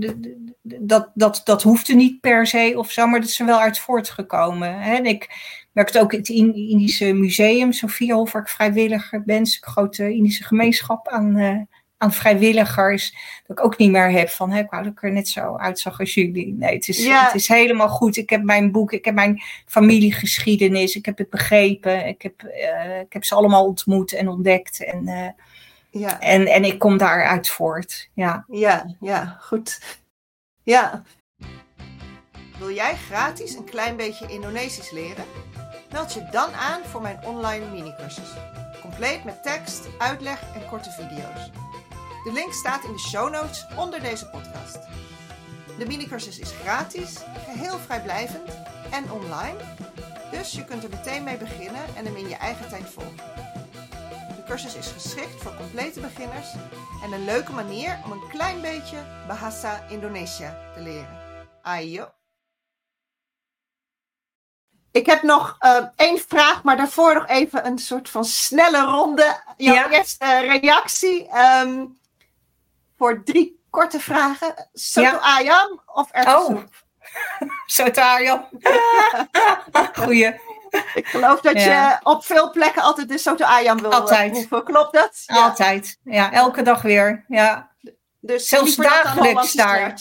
dat, 0.63 1.11
dat, 1.15 1.41
dat 1.45 1.63
hoefde 1.63 1.95
niet 1.95 2.21
per 2.21 2.47
se 2.47 2.75
of 2.77 2.91
zo, 2.91 3.07
maar 3.07 3.21
dat 3.21 3.29
is 3.29 3.41
er 3.41 3.47
wel 3.47 3.61
uit 3.61 3.79
voortgekomen. 3.79 4.81
Hè? 4.81 4.95
En 4.95 5.07
ik 5.07 5.29
werkte 5.73 6.01
ook 6.01 6.13
in 6.13 6.19
het 6.19 6.29
In- 6.29 6.55
Indische 6.55 7.13
Museum, 7.13 7.73
Sofiehof, 7.73 8.33
waar 8.33 8.43
ik 8.43 8.49
vrijwilliger 8.49 9.23
ben. 9.25 9.37
Een 9.39 9.47
grote 9.47 10.13
Indische 10.15 10.45
gemeenschap 10.45 11.09
aan, 11.09 11.37
eh, 11.37 11.61
aan 11.99 12.13
vrijwilligers. 12.13 13.15
Dat 13.47 13.59
ik 13.59 13.65
ook 13.65 13.77
niet 13.77 13.91
meer 13.91 14.11
heb 14.11 14.29
van, 14.29 14.51
hè, 14.51 14.59
ik 14.59 14.71
wou 14.71 14.83
dat 14.83 14.93
ik 14.93 15.03
er 15.03 15.13
net 15.13 15.29
zo 15.29 15.57
uitzag 15.57 16.01
als 16.01 16.15
jullie. 16.15 16.53
Nee, 16.53 16.75
het 16.75 16.89
is, 16.89 17.05
Ja. 17.05 17.25
het 17.25 17.35
is 17.35 17.49
helemaal 17.49 17.89
goed. 17.89 18.17
Ik 18.17 18.31
heb 18.31 18.43
mijn 18.43 18.73
boek, 18.73 18.93
ik 18.93 19.05
heb 19.05 19.15
mijn 19.15 19.43
familiegeschiedenis, 19.67 20.95
ik 20.95 21.05
heb 21.07 21.19
het 21.19 21.31
begrepen. 21.31 22.07
Ik 22.07 22.23
heb, 22.23 22.43
eh, 22.43 23.01
ik 23.01 23.13
heb 23.13 23.25
ze 23.25 23.35
allemaal 23.35 23.65
ontmoet 23.67 24.13
en 24.13 24.29
ontdekt. 24.29 24.85
En, 24.85 25.09
eh, 25.09 25.29
ja. 26.01 26.21
en, 26.21 26.47
en 26.47 26.65
ik 26.65 26.79
kom 26.79 26.97
daaruit 26.99 27.49
voort. 27.49 28.09
Ja. 28.15 28.45
Ja, 28.49 28.97
ja, 29.01 29.37
goed. 29.41 29.99
Ja. 30.63 31.03
Wil 32.59 32.71
jij 32.71 32.95
gratis 32.95 33.55
een 33.57 33.65
klein 33.65 33.97
beetje 33.97 34.27
Indonesisch 34.29 34.91
leren? 34.91 35.25
Meld 35.93 36.13
je 36.13 36.29
dan 36.31 36.53
aan 36.53 36.81
voor 36.85 37.01
mijn 37.03 37.19
online 37.25 37.71
minicursus. 37.71 38.29
Compleet 38.81 39.25
met 39.25 39.43
tekst, 39.43 39.87
uitleg 39.99 40.41
en 40.55 40.69
korte 40.69 40.91
video's. 40.91 41.64
De 42.25 42.33
link 42.33 42.53
staat 42.53 42.85
in 42.85 42.93
de 42.93 42.99
show 42.99 43.31
notes 43.31 43.66
onder 43.77 44.01
deze 44.01 44.27
podcast. 44.27 44.79
De 45.79 45.87
minicursus 45.87 46.39
is 46.39 46.51
gratis, 46.51 47.20
geheel 47.45 47.79
vrijblijvend 47.79 48.51
en 48.91 49.11
online. 49.12 49.57
Dus 50.31 50.53
je 50.53 50.64
kunt 50.64 50.83
er 50.85 50.91
meteen 50.91 51.25
mee 51.25 51.37
beginnen 51.37 51.83
en 51.97 52.05
hem 52.05 52.16
in 52.16 52.29
je 52.29 52.37
eigen 52.37 52.68
tijd 52.68 52.91
volgen. 52.91 53.16
De 54.37 54.43
cursus 54.47 54.75
is 54.75 54.87
geschikt 54.87 55.43
voor 55.43 55.55
complete 55.57 56.01
beginners 56.01 56.53
en 57.03 57.12
een 57.12 57.25
leuke 57.25 57.53
manier 57.53 57.99
om 58.05 58.12
een 58.12 58.29
klein 58.29 58.61
beetje 58.61 58.97
Bahasa 59.27 59.85
Indonesia 59.89 60.59
te 60.75 60.81
leren. 60.81 61.18
Ayo. 61.62 62.09
Ik 64.91 65.07
heb 65.07 65.22
nog 65.22 65.57
eh, 65.59 65.85
één 65.97 66.18
vraag, 66.18 66.62
maar 66.62 66.77
daarvoor 66.77 67.14
nog 67.14 67.27
even 67.29 67.66
een 67.66 67.79
soort 67.79 68.09
van 68.09 68.25
snelle 68.25 68.85
ronde. 68.85 69.41
Jouw 69.57 69.75
Ja. 69.75 69.91
eerste 69.91 70.25
eh, 70.25 70.61
reactie 70.61 71.29
ehm, 71.29 71.85
voor 72.99 73.23
drie 73.25 73.61
korte 73.71 74.01
vragen. 74.01 74.69
Soto 74.73 75.07
Ja. 75.09 75.19
ayam 75.19 75.83
of 75.87 76.11
erwtensoep? 76.11 76.69
Zo 77.67 77.91
Tarjan. 77.91 78.49
Goeie. 79.95 80.41
Ik 80.95 81.07
geloof 81.07 81.41
dat 81.41 81.63
je 81.63 81.99
op 82.03 82.25
veel 82.25 82.51
plekken 82.51 82.83
altijd 82.83 83.09
de 83.09 83.19
Soto 83.19 83.45
Ayam 83.45 83.81
wil 83.81 83.93
altijd. 83.93 84.31
proeven. 84.33 84.65
Klopt 84.65 84.93
dat? 84.93 85.23
Ja. 85.27 85.35
Altijd. 85.45 85.99
Ja, 86.05 86.33
elke 86.33 86.63
dag 86.63 86.83
weer. 86.83 87.25
Ja. 87.29 87.71
Dus 88.21 88.49
Zelfs 88.49 88.77
dagelijks 88.77 89.53
daar. 89.53 89.95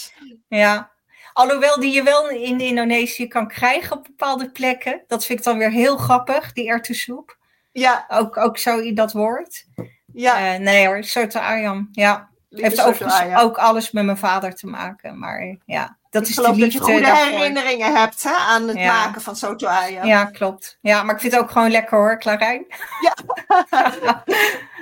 Ja. 0.47 0.91
Alhoewel 1.33 1.79
die 1.79 1.93
je 1.93 2.03
wel 2.03 2.29
in 2.29 2.59
Indonesië 2.59 3.27
kan 3.27 3.47
krijgen 3.47 3.97
op 3.97 4.03
bepaalde 4.03 4.51
plekken. 4.51 5.03
Dat 5.07 5.25
vind 5.25 5.39
ik 5.39 5.45
dan 5.45 5.57
weer 5.57 5.71
heel 5.71 5.97
grappig, 5.97 6.53
die 6.53 6.67
erwtensoep. 6.67 7.37
Ja. 7.71 8.05
Ook, 8.07 8.37
ook 8.37 8.57
zo 8.57 8.93
dat 8.93 9.11
woord. 9.11 9.65
Ja. 10.13 10.53
Uh, 10.53 10.59
nee 10.59 10.85
hoor, 10.85 11.03
Soto 11.03 11.39
Ayam. 11.39 11.89
Ja. 11.91 12.29
Heeft 12.55 12.81
overigens 12.81 13.41
ook 13.41 13.57
alles 13.57 13.91
met 13.91 14.05
mijn 14.05 14.17
vader 14.17 14.55
te 14.55 14.67
maken. 14.67 15.19
Maar 15.19 15.57
ja, 15.65 15.97
dat 16.09 16.21
ik 16.21 16.27
is 16.29 16.35
de 16.35 16.41
liefde 16.41 16.59
dat 16.61 16.71
je 16.73 16.79
goede 16.79 17.01
daarvoor. 17.01 17.25
herinneringen 17.37 17.95
hebt 17.95 18.23
hè, 18.23 18.33
aan 18.35 18.67
het 18.67 18.77
Ja. 18.77 18.93
maken 19.05 19.21
van 19.21 19.35
Soto 19.35 19.67
Ayam. 19.67 20.05
Ja, 20.07 20.25
klopt. 20.25 20.77
Ja, 20.81 21.03
maar 21.03 21.15
ik 21.15 21.21
vind 21.21 21.33
het 21.33 21.41
ook 21.41 21.51
gewoon 21.51 21.71
lekker 21.71 21.97
hoor, 21.97 22.19
Clarijn. 22.19 22.65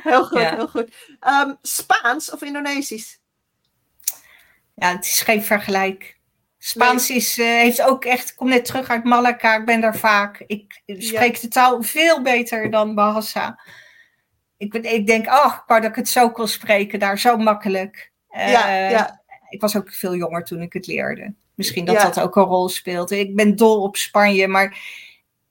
heel 0.03 0.25
goed, 0.25 0.39
Ja. 0.41 0.55
heel 0.55 0.67
goed. 0.67 0.95
Ehm, 1.19 1.53
Spaans 1.61 2.31
of 2.31 2.41
Indonesisch? 2.41 3.19
Ja, 4.75 4.91
het 4.91 5.05
is 5.05 5.19
geen 5.21 5.43
vergelijk. 5.43 6.19
Spaans 6.57 7.09
is, 7.09 7.37
eh, 7.37 7.45
heeft 7.45 7.81
ook 7.81 8.05
echt, 8.05 8.29
ik 8.29 8.35
kom 8.35 8.49
net 8.49 8.65
terug 8.65 8.89
uit 8.89 9.03
Malacca, 9.03 9.55
ik 9.55 9.65
ben 9.65 9.81
daar 9.81 9.95
vaak. 9.95 10.43
Ik 10.47 10.81
spreek 10.85 11.41
de 11.41 11.47
taal 11.47 11.81
veel 11.81 12.21
beter 12.21 12.69
dan 12.71 12.95
Bahasa. 12.95 13.59
Ik, 14.61 14.73
ik 14.73 15.07
denk, 15.07 15.27
ach, 15.27 15.55
ik 15.55 15.63
wou 15.67 15.81
dat 15.81 15.89
ik 15.89 15.95
het 15.95 16.09
zo 16.09 16.29
kon 16.29 16.47
spreken 16.47 16.99
daar, 16.99 17.19
zo 17.19 17.37
makkelijk. 17.37 18.11
Eh, 18.29 18.51
ja, 18.51 18.75
ja, 18.89 19.21
Ik 19.49 19.61
was 19.61 19.75
ook 19.75 19.93
veel 19.93 20.15
jonger 20.15 20.43
toen 20.43 20.61
ik 20.61 20.73
het 20.73 20.87
leerde. 20.87 21.33
Misschien 21.55 21.85
dat 21.85 21.95
Ja. 21.95 22.03
dat 22.03 22.19
ook 22.19 22.35
een 22.35 22.43
rol 22.43 22.69
speelde. 22.69 23.19
Ik 23.19 23.35
ben 23.35 23.55
dol 23.55 23.81
op 23.81 23.97
Spanje, 23.97 24.47
maar 24.47 24.77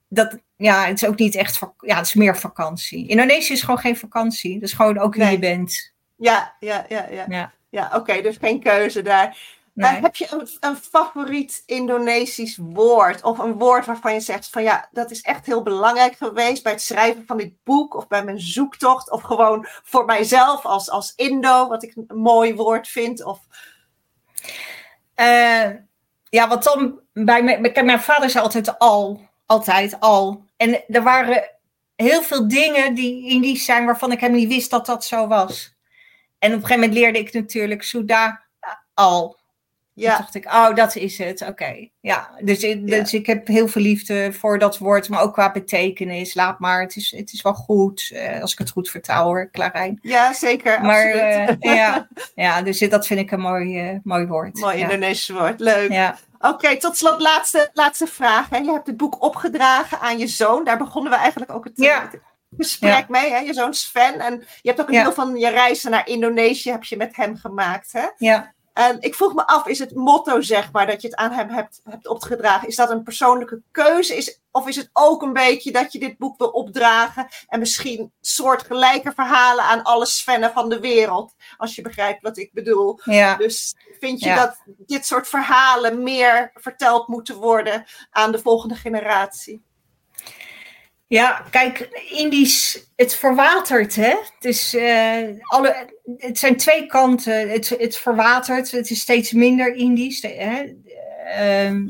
dat, 0.08 0.38
ja, 0.56 0.84
het 0.86 1.02
is 1.02 1.08
ook 1.08 1.18
niet 1.18 1.34
echt, 1.34 1.60
ja, 1.80 1.96
het 1.96 2.06
is 2.06 2.14
meer 2.14 2.36
vakantie. 2.36 3.08
Indonesië 3.08 3.52
is 3.52 3.62
gewoon 3.62 3.78
geen 3.78 3.96
vakantie. 3.96 4.54
Dat 4.54 4.68
is 4.68 4.74
gewoon 4.74 4.98
ook 4.98 5.14
wie 5.14 5.22
Nee. 5.22 5.32
je 5.32 5.38
bent. 5.38 5.92
ja, 6.16 6.54
ja, 6.60 6.84
ja, 6.88 7.06
ja. 7.10 7.24
Ja. 7.28 7.52
Ja, 7.70 7.90
oké, 7.94 8.22
dus 8.22 8.36
geen 8.36 8.60
keuze 8.60 9.02
daar. 9.02 9.36
Nee. 9.80 9.96
Eh, 9.96 10.02
heb 10.02 10.16
je 10.16 10.26
een, 10.30 10.48
een 10.60 10.76
favoriet 10.76 11.62
Indonesisch 11.66 12.58
woord? 12.62 13.22
Of 13.22 13.38
een 13.38 13.58
woord 13.58 13.86
waarvan 13.86 14.12
je 14.12 14.20
zegt 14.20 14.48
van 14.48 14.62
ja, 14.62 14.88
dat 14.90 15.10
is 15.10 15.20
echt 15.20 15.46
heel 15.46 15.62
belangrijk 15.62 16.16
geweest 16.16 16.62
bij 16.62 16.72
het 16.72 16.82
schrijven 16.82 17.26
van 17.26 17.36
dit 17.36 17.52
boek 17.64 17.94
of 17.94 18.06
bij 18.06 18.24
mijn 18.24 18.40
zoektocht 18.40 19.10
of 19.10 19.22
gewoon 19.22 19.66
voor 19.82 20.04
mijzelf 20.04 20.64
als, 20.64 20.90
als 20.90 21.12
Indo, 21.16 21.68
wat 21.68 21.82
ik 21.82 21.96
een 21.96 22.18
mooi 22.18 22.54
woord 22.54 22.88
vind? 22.88 23.24
Of, 23.24 23.40
Eh, 25.14 25.70
ja, 26.28 26.48
wat 26.48 26.64
dan 26.64 27.00
bij 27.12 27.42
mijn, 27.42 27.62
kijk, 27.62 27.84
mijn 27.84 28.00
vader 28.00 28.30
zei 28.30 28.44
altijd 28.44 28.78
al, 28.78 29.20
altijd 29.46 30.00
al. 30.00 30.44
En 30.56 30.84
er 30.88 31.02
waren 31.02 31.50
heel 31.96 32.22
veel 32.22 32.48
dingen 32.48 32.94
die 32.94 33.30
Indisch 33.30 33.64
zijn 33.64 33.84
waarvan 33.84 34.12
ik 34.12 34.20
helemaal 34.20 34.40
niet 34.40 34.52
wist 34.52 34.70
dat 34.70 34.86
dat 34.86 35.04
zo 35.04 35.26
was. 35.26 35.74
En 36.38 36.48
op 36.48 36.56
een 36.56 36.66
gegeven 36.66 36.80
moment 36.80 36.94
leerde 36.98 37.18
ik 37.18 37.32
natuurlijk 37.32 37.82
Suda 37.82 38.42
al. 38.94 39.39
Toen 40.00 40.10
ja, 40.10 40.16
dacht 40.18 40.34
ik, 40.34 40.44
oh, 40.46 40.74
dat 40.74 40.96
is 40.96 41.18
het. 41.18 41.42
Oké. 41.48 41.88
Ja, 42.00 42.30
dus, 42.40 42.62
ik- 42.62 42.80
Ja. 42.88 42.98
dus 42.98 43.14
ik 43.14 43.26
heb 43.26 43.46
heel 43.46 43.68
veel 43.68 43.82
liefde 43.82 44.32
voor 44.32 44.58
dat 44.58 44.78
woord, 44.78 45.08
maar 45.08 45.20
ook 45.22 45.32
qua 45.32 45.52
betekenis. 45.52 46.34
Laat 46.34 46.58
maar, 46.58 46.80
het 46.80 46.96
is, 46.96 47.10
het 47.16 47.32
is 47.32 47.42
wel 47.42 47.54
goed. 47.54 48.10
eh, 48.14 48.40
als 48.40 48.52
ik 48.52 48.58
het 48.58 48.70
goed 48.70 48.90
vertaal 48.90 49.24
hoor, 49.24 49.48
Clarijn. 49.52 49.98
ja, 50.02 50.32
zeker. 50.32 50.80
Maar 50.82 51.12
absoluut. 51.12 51.58
eh, 51.60 51.74
ja, 51.76 52.08
ja, 52.34 52.62
dus 52.62 52.78
dat 52.78 53.06
vind 53.06 53.20
ik 53.20 53.30
een 53.30 53.40
mooi, 53.40 53.78
eh, 53.88 53.96
mooi 54.02 54.26
woord. 54.26 54.58
Mooi 54.60 54.76
ja. 54.78 54.82
Indonesisch 54.82 55.28
woord, 55.28 55.60
leuk. 55.60 55.90
Ja. 55.92 56.16
Oké, 56.38 56.76
tot 56.78 56.96
slot 56.96 57.20
laatste, 57.20 57.70
laatste 57.72 58.06
vraag. 58.06 58.50
Hè. 58.50 58.56
Je 58.56 58.72
hebt 58.72 58.86
het 58.86 58.96
boek 58.96 59.22
opgedragen 59.22 60.00
aan 60.00 60.18
je 60.18 60.26
zoon. 60.26 60.64
Daar 60.64 60.78
begonnen 60.78 61.12
we 61.12 61.18
eigenlijk 61.18 61.52
ook 61.52 61.64
het, 61.64 61.72
Ja. 61.76 62.10
gesprek 62.56 62.90
Ja. 62.92 63.04
mee. 63.08 63.30
Hè. 63.30 63.38
Je 63.38 63.52
zoon 63.54 63.74
Sven. 63.74 64.20
En 64.20 64.44
je 64.62 64.68
hebt 64.68 64.80
ook 64.80 64.88
een 64.88 64.94
Ja. 64.94 65.02
deel 65.02 65.12
van 65.12 65.36
je 65.36 65.48
reizen 65.48 65.90
naar 65.90 66.08
Indonesië 66.08 66.70
heb 66.70 66.84
je 66.84 66.96
met 66.96 67.16
hem 67.16 67.36
gemaakt. 67.36 67.92
Hè? 67.92 68.06
ja. 68.16 68.52
En 68.80 69.00
ik 69.00 69.14
vroeg 69.14 69.34
me 69.34 69.46
af, 69.46 69.66
is 69.66 69.78
het 69.78 69.94
motto 69.94 70.40
zeg 70.40 70.72
maar 70.72 70.86
dat 70.86 71.02
je 71.02 71.08
het 71.08 71.16
aan 71.16 71.32
hem 71.32 71.48
hebt, 71.48 71.80
hebt 71.84 72.06
opgedragen, 72.06 72.68
is 72.68 72.76
dat 72.76 72.90
een 72.90 73.02
persoonlijke 73.02 73.60
keuze? 73.70 74.16
Is, 74.16 74.40
of 74.50 74.68
is 74.68 74.76
het 74.76 74.90
ook 74.92 75.22
een 75.22 75.32
beetje 75.32 75.72
dat 75.72 75.92
je 75.92 75.98
dit 75.98 76.18
boek 76.18 76.38
wil 76.38 76.48
opdragen 76.48 77.28
en 77.48 77.58
misschien 77.58 78.12
soortgelijke 78.20 79.12
verhalen 79.14 79.64
aan 79.64 79.82
alle 79.82 80.06
Svennen 80.06 80.52
van 80.52 80.68
de 80.68 80.80
wereld? 80.80 81.34
Als 81.56 81.74
je 81.74 81.82
begrijpt 81.82 82.22
wat 82.22 82.36
ik 82.38 82.52
bedoel. 82.52 83.00
ja. 83.04 83.36
Dus 83.36 83.74
vind 83.98 84.20
je 84.20 84.26
Ja. 84.26 84.34
dat 84.46 84.56
dit 84.66 85.06
soort 85.06 85.28
verhalen 85.28 86.02
meer 86.02 86.50
verteld 86.54 87.08
moeten 87.08 87.36
worden 87.36 87.84
aan 88.10 88.32
de 88.32 88.38
volgende 88.38 88.74
generatie? 88.74 89.62
Ja, 91.10 91.44
kijk, 91.50 91.88
Indisch, 92.10 92.86
het 92.96 93.14
verwatert, 93.14 93.96
hè? 93.96 94.14
Dus 94.38 94.76
alle, 95.42 95.88
het 96.16 96.38
zijn 96.38 96.56
twee 96.56 96.86
kanten. 96.86 97.50
Het, 97.50 97.68
het 97.68 97.96
verwatert, 97.96 98.70
het 98.70 98.90
is 98.90 99.00
steeds 99.00 99.32
minder 99.32 99.74
Indisch. 99.74 100.20
De, 100.20 100.28
hè? 100.28 100.74
Ehm, 101.24 101.88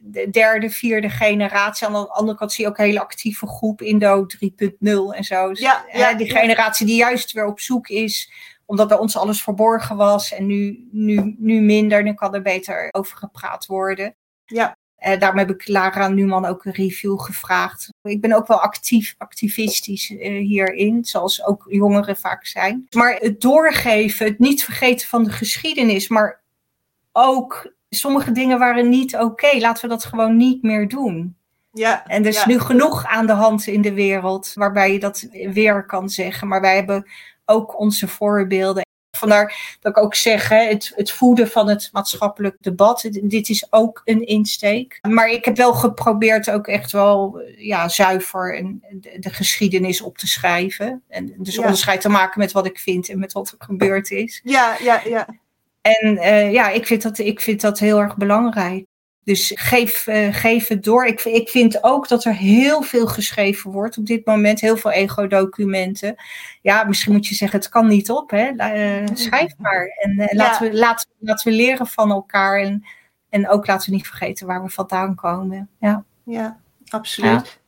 de 0.00 0.30
derde, 0.30 0.70
vierde 0.70 1.10
generatie. 1.10 1.86
Aan 1.86 1.92
de 1.92 2.08
andere 2.08 2.38
kant 2.38 2.52
zie 2.52 2.64
je 2.64 2.70
ook 2.70 2.78
een 2.78 2.84
hele 2.84 3.00
actieve 3.00 3.46
groep, 3.46 3.82
Indo 3.82 4.26
3.0 4.26 5.14
en 5.14 5.24
zo. 5.24 5.48
Dus, 5.48 5.60
Ja, 5.92 6.14
die 6.14 6.30
generatie 6.30 6.86
die 6.86 6.96
juist 6.96 7.32
weer 7.32 7.46
op 7.46 7.60
zoek 7.60 7.88
is, 7.88 8.32
omdat 8.66 8.88
bij 8.88 8.98
ons 8.98 9.16
alles 9.16 9.42
verborgen 9.42 9.96
was. 9.96 10.32
En 10.32 10.46
nu, 10.46 10.88
nu, 10.92 11.34
nu 11.38 11.60
minder, 11.60 12.02
nu 12.02 12.14
kan 12.14 12.34
er 12.34 12.42
beter 12.42 12.88
over 12.90 13.16
gepraat 13.16 13.66
worden. 13.66 14.14
Ja. 14.44 14.76
Eh, 15.04 15.18
daarom 15.18 15.38
heb 15.38 15.50
ik 15.50 15.68
Lara 15.68 16.08
Numan 16.08 16.44
ook 16.44 16.64
een 16.64 16.72
review 16.72 17.20
gevraagd. 17.20 17.88
Ik 18.02 18.20
ben 18.20 18.32
ook 18.32 18.46
wel 18.46 18.60
actief, 18.60 19.14
activistisch 19.18 20.16
eh, 20.16 20.38
hierin, 20.38 21.04
zoals 21.04 21.44
ook 21.44 21.64
jongeren 21.68 22.16
vaak 22.16 22.46
zijn. 22.46 22.86
Maar 22.90 23.16
het 23.18 23.40
doorgeven, 23.40 24.26
het 24.26 24.38
niet 24.38 24.64
vergeten 24.64 25.08
van 25.08 25.24
de 25.24 25.30
geschiedenis, 25.30 26.08
maar 26.08 26.40
ook 27.12 27.72
sommige 27.88 28.32
dingen 28.32 28.58
waren 28.58 28.88
niet 28.88 29.16
oké. 29.16 29.58
Laten 29.58 29.82
we 29.82 29.88
dat 29.88 30.04
gewoon 30.04 30.36
niet 30.36 30.62
meer 30.62 30.88
doen. 30.88 31.36
Ja, 31.72 32.06
En 32.06 32.22
er 32.22 32.28
is 32.28 32.42
ja. 32.42 32.48
nu 32.48 32.58
genoeg 32.58 33.04
aan 33.04 33.26
de 33.26 33.32
hand 33.32 33.66
in 33.66 33.82
de 33.82 33.94
wereld 33.94 34.52
waarbij 34.54 34.92
je 34.92 34.98
dat 34.98 35.28
weer 35.30 35.86
kan 35.86 36.08
zeggen. 36.08 36.48
Maar 36.48 36.60
wij 36.60 36.74
hebben 36.74 37.10
ook 37.44 37.78
onze 37.78 38.08
voorbeelden. 38.08 38.82
Vandaar 39.16 39.76
dat 39.80 39.96
ik 39.96 40.02
ook 40.02 40.14
zeg, 40.14 40.48
hè, 40.48 40.64
het, 40.68 40.92
het 40.94 41.10
voeden 41.10 41.48
van 41.50 41.68
het 41.68 41.88
maatschappelijk 41.92 42.56
debat, 42.60 43.08
dit- 43.22 43.48
is 43.48 43.66
ook 43.70 44.00
een 44.04 44.26
insteek. 44.26 44.98
Maar 45.08 45.28
ik 45.30 45.44
heb 45.44 45.56
wel 45.56 45.72
geprobeerd 45.72 46.50
ook 46.50 46.66
echt 46.66 46.92
wel 46.92 47.40
eh, 47.40 47.66
ja, 47.66 47.88
zuiver 47.88 48.56
en 48.56 48.82
de, 48.90 49.16
de 49.18 49.30
geschiedenis 49.30 50.00
op 50.00 50.18
te 50.18 50.26
schrijven. 50.26 51.02
En 51.08 51.34
dus 51.38 51.54
Ja. 51.54 51.60
onderscheid 51.62 52.00
te 52.00 52.08
maken 52.08 52.40
met 52.40 52.52
wat 52.52 52.66
ik 52.66 52.78
vind 52.78 53.08
en 53.08 53.18
met 53.18 53.32
wat 53.32 53.48
er 53.58 53.66
gebeurd 53.66 54.10
is. 54.10 54.40
ja, 54.44 54.76
ja, 54.82 55.00
ja. 55.04 55.26
En 55.80 56.16
eh, 56.18 56.52
ja, 56.52 56.68
ik 56.70 56.86
vind, 56.86 57.02
dat, 57.02 57.18
ik 57.18 57.40
vind 57.40 57.60
dat 57.60 57.78
heel 57.78 58.00
erg 58.00 58.16
belangrijk. 58.16 58.84
Dus 59.24 59.52
geef, 59.54 60.06
eh, 60.06 60.34
geef 60.34 60.68
het 60.68 60.84
door. 60.84 61.06
Ik, 61.06 61.20
ik 61.20 61.48
vind 61.48 61.82
ook 61.82 62.08
dat 62.08 62.24
er 62.24 62.34
heel 62.34 62.82
veel 62.82 63.06
geschreven 63.06 63.70
wordt 63.70 63.98
op 63.98 64.06
dit 64.06 64.26
moment. 64.26 64.60
Heel 64.60 64.76
veel 64.76 64.90
ego-documenten. 64.90 66.14
Ja, 66.62 66.84
misschien 66.84 67.12
moet 67.12 67.26
je 67.26 67.34
zeggen, 67.34 67.58
het 67.58 67.68
kan 67.68 67.86
niet 67.86 68.10
op. 68.10 68.30
Hè? 68.30 68.46
Eh, 68.46 69.06
schrijf 69.14 69.52
maar. 69.58 69.86
En 70.00 70.18
eh, 70.18 70.36
laten, 70.36 70.70
we, 70.70 70.76
laten, 70.76 71.08
laten 71.18 71.50
we 71.50 71.56
leren 71.56 71.86
van 71.86 72.10
elkaar. 72.10 72.60
En, 72.60 72.84
en 73.28 73.48
ook 73.48 73.66
laten 73.66 73.90
we 73.90 73.96
niet 73.96 74.06
vergeten 74.06 74.46
waar 74.46 74.62
we 74.62 74.70
vandaan 74.70 75.14
komen. 75.14 75.68
Ja. 75.80 76.04
Ja, 76.24 76.60
absoluut. 76.88 77.60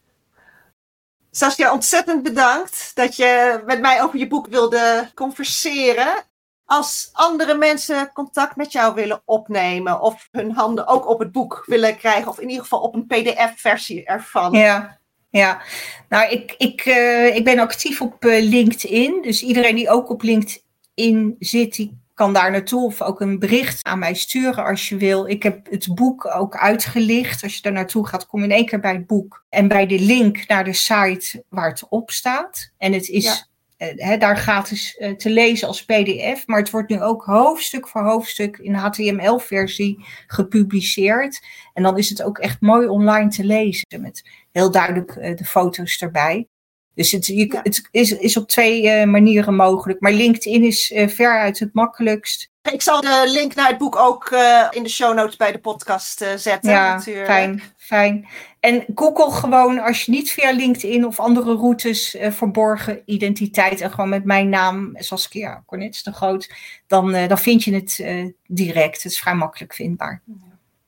Saskia, 1.30 1.72
ontzettend 1.72 2.22
bedankt 2.22 2.90
dat 2.94 3.16
je 3.16 3.62
met 3.66 3.80
mij 3.80 4.02
over 4.02 4.18
je 4.18 4.26
boek 4.26 4.46
wilde 4.46 5.10
converseren. 5.14 6.24
Als 6.68 7.10
andere 7.12 7.56
mensen 7.56 8.10
contact 8.12 8.56
met 8.56 8.72
jou 8.72 8.94
willen 8.94 9.22
opnemen 9.24 10.00
of 10.00 10.28
hun 10.30 10.50
handen 10.52 10.86
ook 10.86 11.08
op 11.08 11.18
het 11.18 11.32
boek 11.32 11.62
willen 11.66 11.96
krijgen, 11.96 12.28
of 12.28 12.38
in 12.38 12.48
ieder 12.48 12.62
geval 12.62 12.80
op 12.80 12.94
een 12.94 13.06
PDF-versie 13.06 14.04
ervan. 14.04 14.52
Ja, 14.52 14.98
ja. 15.30 15.62
Nou, 16.08 16.30
ik, 16.30 16.54
ik, 16.58 16.80
eh, 16.80 17.36
ik 17.36 17.44
ben 17.44 17.58
actief 17.58 18.00
op 18.00 18.24
eh, 18.24 18.48
LinkedIn. 18.48 19.22
Dus 19.22 19.42
iedereen 19.42 19.74
die 19.74 19.90
ook 19.90 20.10
op 20.10 20.22
LinkedIn 20.22 21.36
zit, 21.38 21.74
die 21.74 21.98
kan 22.14 22.32
daar 22.32 22.50
naartoe 22.50 22.84
of 22.84 23.02
ook 23.02 23.20
een 23.20 23.38
bericht 23.38 23.84
aan 23.84 23.98
mij 23.98 24.14
sturen 24.14 24.64
als 24.64 24.88
je 24.88 24.96
wil. 24.96 25.26
Ik 25.26 25.42
heb 25.42 25.66
het 25.70 25.94
boek 25.94 26.34
ook 26.34 26.56
uitgelicht. 26.56 27.42
Als 27.42 27.54
je 27.54 27.62
daar 27.62 27.72
naartoe 27.72 28.06
gaat, 28.06 28.26
kom 28.26 28.40
je 28.40 28.46
in 28.46 28.52
één 28.52 28.66
keer 28.66 28.80
bij 28.80 28.92
het 28.92 29.06
boek. 29.06 29.44
En 29.48 29.68
bij 29.68 29.86
de 29.86 29.98
link 29.98 30.46
naar 30.46 30.64
de 30.64 30.72
site 30.72 31.44
waar 31.48 31.68
het 31.68 31.88
op 31.88 32.10
staat. 32.10 32.72
En 32.78 32.92
het 32.92 33.08
is 33.08 33.24
Ja. 33.24 33.46
Eh, 33.76 33.88
hè, 33.96 34.16
daar 34.16 34.36
gratis 34.36 34.96
eh, 34.96 35.10
te 35.10 35.30
lezen 35.30 35.68
als 35.68 35.84
PDF. 35.84 36.46
Maar 36.46 36.58
het 36.58 36.70
wordt 36.70 36.88
nu 36.90 37.02
ook 37.02 37.24
hoofdstuk 37.24 37.88
voor 37.88 38.02
hoofdstuk 38.02 38.58
in 38.58 38.74
HTML-versie 38.74 40.04
gepubliceerd. 40.26 41.40
En 41.74 41.82
dan 41.82 41.98
is 41.98 42.08
het 42.08 42.22
ook 42.22 42.38
echt 42.38 42.60
mooi 42.60 42.86
online 42.88 43.28
te 43.28 43.44
lezen. 43.44 43.86
Met 44.00 44.30
heel 44.52 44.70
duidelijk 44.70 45.10
eh, 45.10 45.36
de 45.36 45.44
foto's 45.44 45.98
erbij. 45.98 46.48
Dus 46.94 47.12
het, 47.12 47.26
je, 47.26 47.60
het 47.62 47.88
is, 47.90 48.12
is 48.12 48.36
op 48.36 48.48
twee 48.48 49.06
manieren 49.06 49.54
mogelijk. 49.54 50.00
Maar 50.00 50.12
LinkedIn 50.12 50.64
is 50.64 50.92
veruit 51.06 51.58
het 51.58 51.74
makkelijkst. 51.74 52.50
Ik 52.72 52.82
zal 52.82 53.00
de 53.00 53.24
link 53.26 53.54
naar 53.54 53.68
het 53.68 53.78
boek 53.78 53.96
ook 53.96 54.30
uh, 54.30 54.66
in 54.70 54.82
de 54.82 54.88
show 54.88 55.14
notes 55.14 55.36
bij 55.36 55.52
de 55.52 55.58
podcast 55.58 56.22
uh, 56.22 56.28
zetten. 56.36 56.70
Ja, 56.70 56.94
natuurlijk. 56.94 57.26
fijn, 57.26 57.62
fijn. 57.76 58.28
En 58.60 58.84
google 58.94 59.30
gewoon 59.30 59.78
als 59.78 60.02
je 60.02 60.10
niet 60.10 60.30
via 60.30 60.50
LinkedIn 60.50 61.06
of 61.06 61.20
andere 61.20 61.54
routes 61.54 62.14
uh, 62.14 62.30
verborgen 62.30 63.02
identiteit 63.04 63.80
en 63.80 63.90
gewoon 63.90 64.08
met 64.08 64.24
mijn 64.24 64.48
naam 64.48 64.90
Saskia 64.94 65.62
Cornets 65.66 66.02
de 66.02 66.12
Groot, 66.12 66.52
dan, 66.86 67.12
dan 67.12 67.38
vind 67.38 67.64
je 67.64 67.74
het 67.74 68.04
direct. 68.46 69.02
Het 69.02 69.12
is 69.12 69.18
vrij 69.18 69.34
makkelijk 69.34 69.74
vindbaar. 69.74 70.22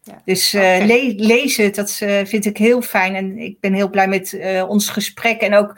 Ja. 0.02 0.22
Dus 0.24 0.54
okay. 0.54 0.86
le 0.86 1.14
lees 1.16 1.56
het, 1.56 1.74
dat 1.74 1.92
vind 2.24 2.44
ik 2.44 2.56
heel 2.56 2.82
fijn. 2.82 3.14
En 3.14 3.38
ik 3.38 3.60
ben 3.60 3.72
heel 3.72 3.90
blij 3.90 4.08
met 4.08 4.38
ons 4.68 4.88
gesprek. 4.88 5.40
En 5.40 5.54
ook, 5.54 5.76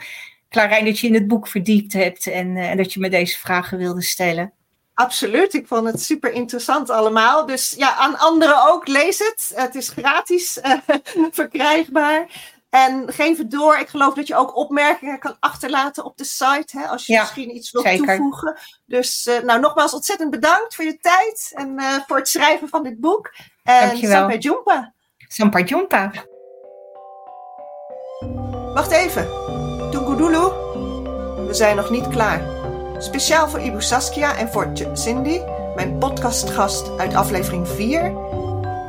Klarijn, 0.49 0.85
dat 0.85 0.99
je 0.99 1.07
in 1.07 1.15
het 1.15 1.29
boek 1.29 1.49
verdiept 1.49 1.93
hebt 1.93 2.27
en, 2.27 2.57
en 2.57 2.77
dat 2.77 2.93
je 2.93 3.01
me 3.01 3.09
deze 3.09 3.39
vragen 3.39 3.79
wilde 3.79 4.03
stellen. 4.03 4.53
Absoluut, 5.01 5.55
ik 5.55 5.67
vond 5.67 5.87
het 5.87 6.03
super 6.03 6.33
interessant 6.33 6.91
allemaal. 6.91 7.47
Dus 7.47 7.75
ja, 7.77 7.95
aan 7.95 8.19
anderen 8.19 8.69
ook, 8.69 8.89
lees 8.89 9.19
het. 9.19 9.53
Het 9.55 9.75
is 9.75 9.89
gratis 9.89 10.59
uh, 10.59 10.73
verkrijgbaar. 11.41 12.27
En 12.71 13.13
geef 13.13 13.39
het 13.39 13.51
door. 13.51 13.79
Ik 13.79 13.89
geloof 13.89 14.15
dat 14.15 14.27
je 14.27 14.37
ook 14.37 14.57
opmerkingen 14.57 15.19
kan 15.19 15.37
achterlaten 15.41 16.05
op 16.05 16.17
de 16.17 16.25
site. 16.25 16.79
Hè, 16.79 16.87
als 16.87 17.07
je 17.07 17.19
misschien 17.19 17.57
iets 17.57 17.71
wilt 17.71 17.97
toevoegen. 17.97 18.59
Dus 18.87 19.27
uh, 19.27 19.39
nou, 19.39 19.61
nogmaals 19.61 19.95
ontzettend 19.95 20.31
bedankt 20.31 20.75
voor 20.75 20.85
je 20.85 20.99
tijd. 20.99 21.53
En 21.55 21.81
uh, 21.81 21.95
voor 22.07 22.17
het 22.17 22.29
schrijven 22.29 22.69
van 22.69 22.83
dit 22.83 23.01
boek. 23.01 23.31
En 23.63 23.87
Dankjewel. 23.87 24.17
Sampai 24.17 24.39
Jumpa. 24.39 24.95
Sampai 25.29 25.65
Jumpa. 25.65 26.13
Wacht 28.75 28.91
even. 28.91 29.29
Tungudulu. 29.91 30.49
We 31.47 31.55
zijn 31.55 31.77
nog 31.77 31.91
niet 31.91 32.09
klaar. 32.09 32.60
Speciaal 33.01 33.49
voor 33.49 33.61
Ibu 33.61 33.83
Saskia 33.83 34.37
en 34.37 34.49
voor 34.49 34.73
Cindy, 34.93 35.41
mijn 35.75 35.99
podcastgast 35.99 36.99
uit 36.99 37.15
aflevering 37.15 37.69
4. 37.69 38.01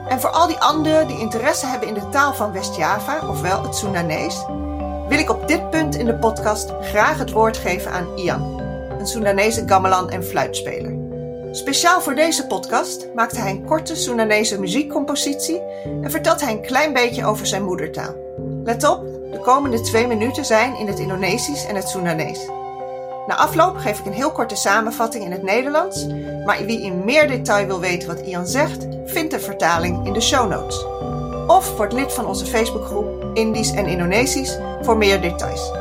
En 0.08 0.22
voor 0.22 0.30
al 0.30 0.48
die 0.48 0.58
anderen 0.58 1.08
die 1.08 1.20
interesse 1.20 1.66
hebben 1.66 1.88
in 1.88 1.94
de 1.94 2.10
taal 2.10 2.34
van 2.34 2.52
West-Java, 2.52 3.28
ofwel 3.30 3.64
het 3.64 3.76
Soedanees, 3.76 4.46
wil 5.08 5.20
ik 5.20 5.30
op 5.30 5.48
dit 5.48 5.70
punt 5.70 5.96
in 5.96 6.06
de 6.06 6.16
podcast 6.16 6.74
graag 6.82 7.18
het 7.18 7.32
woord 7.32 7.58
geven 7.58 7.92
aan 7.92 8.18
Ian, 8.18 8.60
een 9.00 9.08
Soedanese 9.08 9.64
gamelan 9.66 10.10
en 10.10 10.24
fluitspeler. 10.24 10.96
Speciaal 11.52 12.02
voor 12.02 12.16
deze 12.16 12.48
podcast 12.48 13.08
maakte 13.16 13.40
hij 13.40 13.52
een 13.52 13.66
korte 13.66 13.96
Soedanese 13.96 14.60
muziekcompositie 14.60 15.62
en 16.02 16.12
vertelt 16.12 16.42
hij 16.42 16.52
een 16.52 16.62
klein 16.62 16.94
beetje 16.94 17.26
over 17.26 17.48
zijn 17.48 17.64
moedertaal. 17.64 18.16
Let 18.64 18.90
op, 18.90 19.04
de 19.32 19.40
komende 19.40 19.82
twee 19.82 20.08
minuten 20.08 20.46
zijn 20.46 20.76
in 20.76 20.88
het 20.88 21.00
Indonesisch 21.00 21.66
en 21.66 21.76
het 21.76 21.90
Soedanees. 21.90 22.50
Na 23.28 23.36
afloop 23.36 23.78
geef 23.78 24.00
ik 24.00 24.06
een 24.06 24.14
heel 24.14 24.32
korte 24.32 24.56
samenvatting 24.56 25.24
in 25.24 25.32
het 25.32 25.44
Nederlands, 25.44 26.08
maar 26.46 26.66
wie 26.66 26.82
in 26.82 27.06
meer 27.06 27.28
detail 27.28 27.68
wil 27.68 27.80
weten 27.80 28.08
wat 28.08 28.20
Ian 28.20 28.48
zegt, 28.48 28.88
vindt 29.06 29.32
de 29.32 29.40
vertaling 29.40 30.06
in 30.06 30.14
de 30.14 30.22
show 30.22 30.50
notes. 30.50 30.86
Of 31.48 31.78
wordt 31.78 31.94
lid 31.94 32.14
van 32.14 32.26
onze 32.26 32.46
Facebookgroep 32.46 33.22
Indisch 33.34 33.72
en 33.72 33.86
Indonesisch 33.86 34.58
voor 34.82 34.98
meer 34.98 35.22
details. 35.22 35.72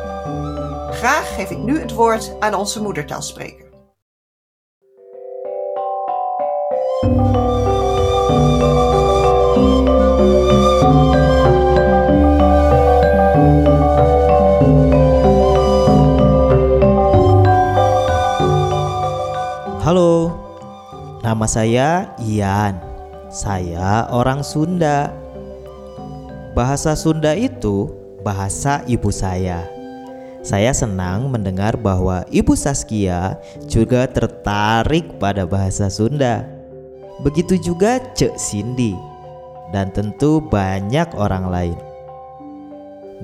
Graag 0.90 1.34
geef 1.34 1.50
ik 1.50 1.58
nu 1.58 1.80
het 1.80 1.92
woord 1.92 2.32
aan 2.40 2.54
onze 2.54 2.82
moedertaalspreker. 2.82 3.68
Nama 21.40 21.48
saya 21.48 22.12
Ian. 22.20 22.76
Saya 23.32 24.04
orang 24.12 24.44
Sunda. 24.44 25.08
Bahasa 26.52 26.92
Sunda 26.92 27.32
itu 27.32 27.88
bahasa 28.20 28.84
ibu 28.84 29.08
saya. 29.08 29.64
Saya 30.44 30.68
senang 30.76 31.32
mendengar 31.32 31.80
bahwa 31.80 32.28
Ibu 32.28 32.52
Saskia 32.52 33.40
juga 33.64 34.04
tertarik 34.04 35.16
pada 35.16 35.48
bahasa 35.48 35.88
Sunda. 35.88 36.44
Begitu 37.24 37.56
juga 37.56 37.96
Cek 38.12 38.36
Cindy 38.36 38.92
dan 39.72 39.88
tentu 39.96 40.44
banyak 40.44 41.08
orang 41.16 41.48
lain. 41.48 41.78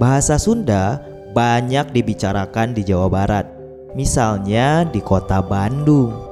Bahasa 0.00 0.40
Sunda 0.40 1.04
banyak 1.36 1.92
dibicarakan 1.92 2.72
di 2.72 2.80
Jawa 2.80 3.12
Barat, 3.12 3.44
misalnya 3.92 4.88
di 4.88 5.04
kota 5.04 5.44
Bandung 5.44 6.25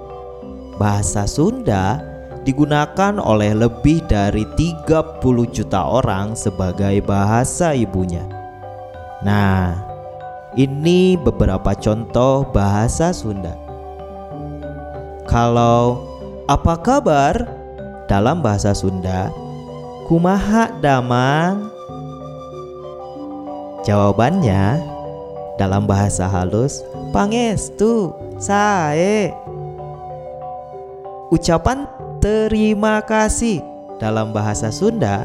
bahasa 0.77 1.27
Sunda 1.29 2.03
digunakan 2.45 3.17
oleh 3.19 3.57
lebih 3.57 4.05
dari 4.05 4.45
30 4.59 5.19
juta 5.49 5.81
orang 5.81 6.37
sebagai 6.37 7.01
bahasa 7.03 7.73
ibunya. 7.73 8.23
Nah, 9.25 9.81
ini 10.55 11.17
beberapa 11.17 11.73
contoh 11.75 12.45
bahasa 12.53 13.11
Sunda. 13.11 13.57
Kalau 15.25 16.05
apa 16.45 16.77
kabar 16.79 17.49
dalam 18.07 18.45
bahasa 18.45 18.77
Sunda? 18.77 19.33
Kumaha 20.05 20.69
damang? 20.85 21.73
Jawabannya 23.89 24.85
dalam 25.57 25.89
bahasa 25.89 26.29
halus, 26.29 26.85
pangestu, 27.13 28.13
sae. 28.37 29.44
Ucapan 31.33 31.89
terima 32.21 33.01
kasih 33.01 33.65
dalam 33.97 34.37
bahasa 34.37 34.69
Sunda 34.69 35.25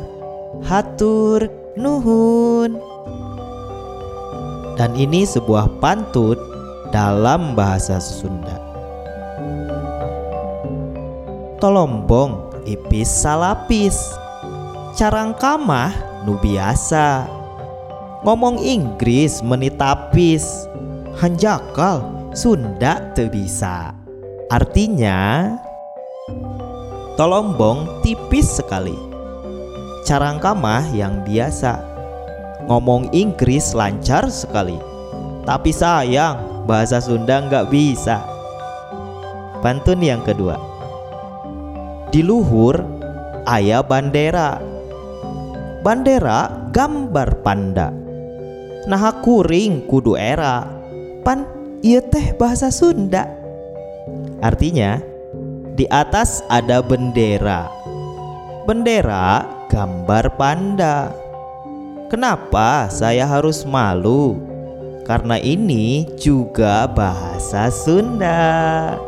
hatur 0.64 1.52
nuhun. 1.76 2.80
Dan 4.80 4.96
ini 4.96 5.28
sebuah 5.28 5.68
pantun 5.84 6.40
dalam 6.96 7.52
bahasa 7.52 8.00
Sunda. 8.00 8.56
Tolombong 11.60 12.64
ipis 12.64 13.12
salapis. 13.12 14.00
Carangkamah 14.96 16.24
nu 16.24 16.40
biasa. 16.40 17.28
Ngomong 18.24 18.64
Inggris 18.64 19.44
menitapis. 19.44 20.64
Hanjakal 21.20 22.32
Sunda 22.32 23.12
teu 23.12 23.28
bisa. 23.28 23.92
Artinya 24.48 25.52
Tolombong 27.20 28.00
tipis 28.00 28.48
sekali. 28.48 28.96
Carangkamah 30.08 30.88
yang 30.96 31.20
biasa. 31.28 31.76
Ngomong 32.72 33.12
Inggris 33.12 33.76
lancar 33.76 34.32
sekali. 34.32 34.80
Tapi 35.44 35.68
sayang, 35.76 36.64
bahasa 36.64 37.04
Sunda 37.04 37.44
nggak 37.44 37.68
bisa. 37.76 38.24
Pantun 39.60 40.00
yang 40.00 40.24
kedua. 40.24 40.56
Di 42.08 42.24
luhur 42.24 42.80
ayah 43.52 43.84
bandera. 43.84 44.56
Bandera 45.84 46.72
gambar 46.72 47.44
panda. 47.44 47.92
Nah 48.88 49.12
kuring 49.20 49.92
kudu 49.92 50.16
era. 50.16 50.64
Pan 51.28 51.44
iya 51.84 52.00
teh 52.00 52.32
bahasa 52.40 52.72
Sunda. 52.72 53.28
Artinya, 54.40 55.09
di 55.80 55.88
atas 55.88 56.44
ada 56.52 56.84
bendera. 56.84 57.72
Bendera 58.68 59.48
gambar 59.72 60.36
panda. 60.36 61.08
Kenapa 62.12 62.92
saya 62.92 63.24
harus 63.24 63.64
malu? 63.64 64.44
Karena 65.08 65.40
ini 65.40 66.04
juga 66.20 66.84
bahasa 66.84 67.72
Sunda. 67.72 69.00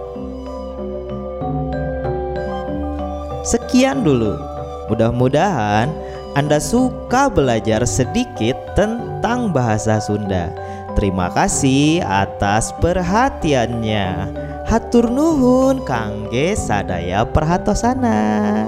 Sekian 3.44 4.08
dulu. 4.08 4.40
Mudah-mudahan 4.88 5.92
Anda 6.40 6.64
suka 6.64 7.28
belajar 7.28 7.84
sedikit 7.84 8.56
tentang 8.80 9.52
bahasa 9.52 10.00
Sunda. 10.00 10.48
Terima 10.96 11.28
kasih 11.36 12.00
atas 12.08 12.72
perhatiannya. 12.80 14.51
Hatur 14.92 15.08
nuhun 15.08 15.78
kangge 15.88 16.52
sadaya 16.52 17.24
perhatosana. 17.24 18.68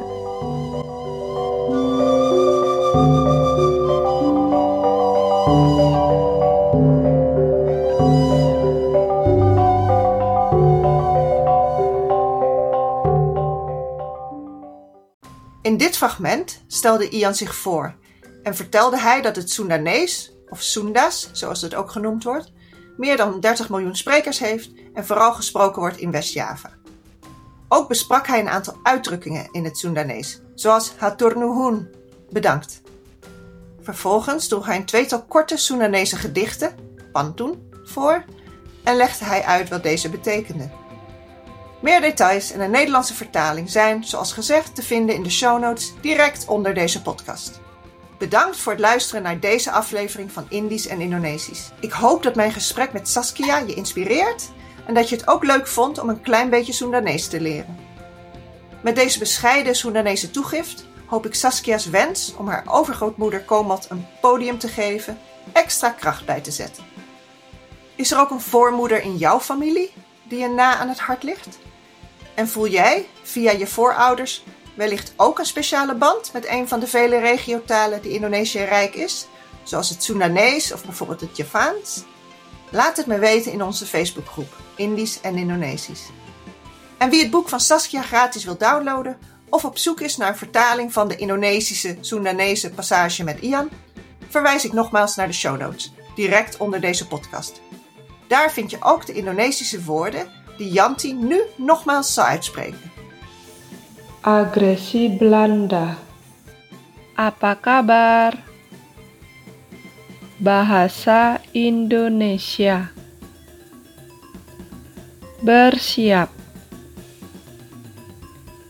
In 15.62 15.78
dit 15.78 15.98
fragment 15.98 16.64
stelde 16.68 17.10
Ian 17.10 17.36
zich 17.36 17.56
voor 17.56 17.96
en 18.44 18.56
vertelde 18.56 19.00
hij 19.00 19.22
dat 19.22 19.36
het 19.36 19.52
Soendanees, 19.52 20.32
of 20.50 20.62
Soendas 20.62 21.30
zoals 21.32 21.62
het 21.62 21.76
ook 21.76 21.92
genoemd 21.92 22.24
wordt, 22.24 22.53
meer 22.98 23.18
dan 23.18 23.40
30 23.40 23.70
miljoen 23.70 23.96
sprekers 23.96 24.40
heeft 24.40 24.72
en 24.94 25.06
vooral 25.06 25.34
gesproken 25.34 25.82
wordt 25.82 25.98
in 25.98 26.12
West-Java. 26.12 26.70
Ook 27.68 27.88
besprak 27.88 28.28
hij 28.28 28.40
een 28.40 28.50
aantal 28.50 28.78
uitdrukkingen 28.84 29.48
in 29.52 29.64
het 29.64 29.78
Soendanees, 29.78 30.42
zoals 30.56 30.94
Haturnuhun, 30.98 31.90
bedankt. 32.30 32.82
Vervolgens 33.82 34.48
droeg 34.48 34.66
hij 34.66 34.76
een 34.76 34.86
tweetal 34.86 35.24
korte 35.24 35.58
Soendanese 35.58 36.16
gedichten, 36.16 36.76
Pantun, 37.12 37.72
voor 37.84 38.24
en 38.84 38.96
legde 38.96 39.26
hij 39.26 39.44
uit 39.44 39.70
wat 39.70 39.84
deze 39.84 40.10
betekenden. 40.10 40.72
Meer 41.82 42.02
details 42.02 42.52
en 42.52 42.62
een 42.62 42.72
Nederlandse 42.72 43.14
vertaling 43.14 43.70
zijn, 43.70 44.04
zoals 44.04 44.34
gezegd, 44.34 44.76
te 44.76 44.84
vinden 44.84 45.16
in 45.16 45.24
de 45.24 45.30
show 45.30 45.60
notes 45.60 45.94
direct 46.02 46.48
onder 46.48 46.74
deze 46.74 47.02
podcast. 47.02 47.63
Bedankt 48.18 48.58
voor 48.58 48.72
het 48.72 48.82
luisteren 48.82 49.24
naar 49.24 49.40
deze 49.40 49.72
aflevering 49.72 50.32
van 50.32 50.46
Indisch 50.50 50.88
en 50.88 51.02
Indonesisch. 51.02 51.72
Ik 51.80 51.92
hoop 51.92 52.24
dat 52.24 52.36
mijn 52.36 52.52
gesprek 52.52 52.94
met 52.94 53.10
Saskia 53.10 53.58
je 53.58 53.74
inspireert 53.74 54.50
en 54.86 54.94
dat 54.94 55.10
je 55.10 55.16
het 55.16 55.28
ook 55.28 55.44
leuk 55.44 55.68
vond 55.68 56.00
om 56.00 56.10
een 56.10 56.22
klein 56.22 56.50
beetje 56.50 56.74
Soendanees 56.74 57.28
te 57.28 57.42
leren. 57.42 57.80
Met 58.82 58.96
deze 58.96 59.20
bescheiden 59.20 59.76
Soendanese 59.76 60.32
toegift 60.32 60.86
hoop 61.06 61.26
ik 61.26 61.36
Saskia's 61.36 61.86
wens 61.86 62.34
om 62.38 62.48
haar 62.48 62.64
overgrootmoeder 62.68 63.44
Komat 63.44 63.86
een 63.90 64.06
podium 64.22 64.58
te 64.58 64.68
geven 64.68 65.20
extra 65.54 65.90
kracht 65.90 66.26
bij 66.26 66.42
te 66.42 66.52
zetten. 66.52 66.84
Is 67.96 68.12
er 68.12 68.20
ook 68.20 68.30
een 68.30 68.42
voormoeder 68.42 69.02
in 69.02 69.18
jouw 69.18 69.40
familie 69.40 69.92
die 70.24 70.40
je 70.40 70.48
na 70.48 70.78
aan 70.78 70.90
het 70.90 71.00
hart 71.00 71.24
ligt? 71.24 71.60
En 72.34 72.48
voel 72.48 72.68
jij, 72.68 73.08
via 73.24 73.52
je 73.52 73.68
voorouders, 73.68 74.44
wellicht 74.74 75.14
ook 75.16 75.40
een 75.40 75.46
speciale 75.46 75.96
band 75.96 76.34
met 76.34 76.48
een 76.48 76.68
van 76.68 76.80
de 76.80 76.88
vele 76.88 77.20
regiotalen 77.20 78.02
die 78.02 78.12
Indonesië 78.12 78.64
rijk 78.64 78.96
is, 78.96 79.28
zoals 79.64 79.90
het 79.90 80.04
Soendanees 80.04 80.74
of 80.74 80.86
bijvoorbeeld 80.86 81.22
het 81.22 81.38
Javaans? 81.38 82.04
Laat 82.70 82.98
het 82.98 83.06
me 83.06 83.20
weten 83.20 83.52
in 83.52 83.64
onze 83.64 83.86
Facebookgroep 83.86 84.56
Indisch 84.76 85.22
en 85.22 85.36
Indonesisch. 85.36 86.04
En 86.98 87.10
wie 87.10 87.22
het 87.22 87.32
boek 87.32 87.50
van 87.50 87.60
Saskia 87.60 88.02
gratis 88.02 88.44
wil 88.44 88.58
downloaden 88.58 89.18
of 89.50 89.66
op 89.66 89.78
zoek 89.78 90.02
is 90.02 90.18
naar 90.18 90.30
een 90.30 90.38
vertaling 90.38 90.94
van 90.94 91.08
de 91.08 91.16
Indonesische 91.16 91.98
Soendanese 92.02 92.70
passage 92.70 93.24
met 93.24 93.40
Ian, 93.40 93.70
verwijs 94.30 94.66
ik 94.66 94.74
nogmaals 94.74 95.16
naar 95.16 95.28
de 95.28 95.34
show 95.34 95.60
notes, 95.60 95.94
direct 96.16 96.58
onder 96.58 96.82
deze 96.82 97.08
podcast. 97.08 97.62
Daar 98.28 98.52
vind 98.52 98.72
je 98.72 98.78
ook 98.80 99.06
de 99.06 99.14
Indonesische 99.14 99.84
woorden 99.84 100.32
die 100.58 100.72
Yanti 100.72 101.14
nu 101.14 101.42
nogmaals 101.58 102.14
zal 102.14 102.26
uitspreken. 102.26 102.93
Agresi 104.24 105.12
Belanda. 105.12 106.00
Apa 107.12 107.60
kabar? 107.60 108.40
Bahasa 110.40 111.44
Indonesia. 111.52 112.96
Bersiap. 115.44 116.32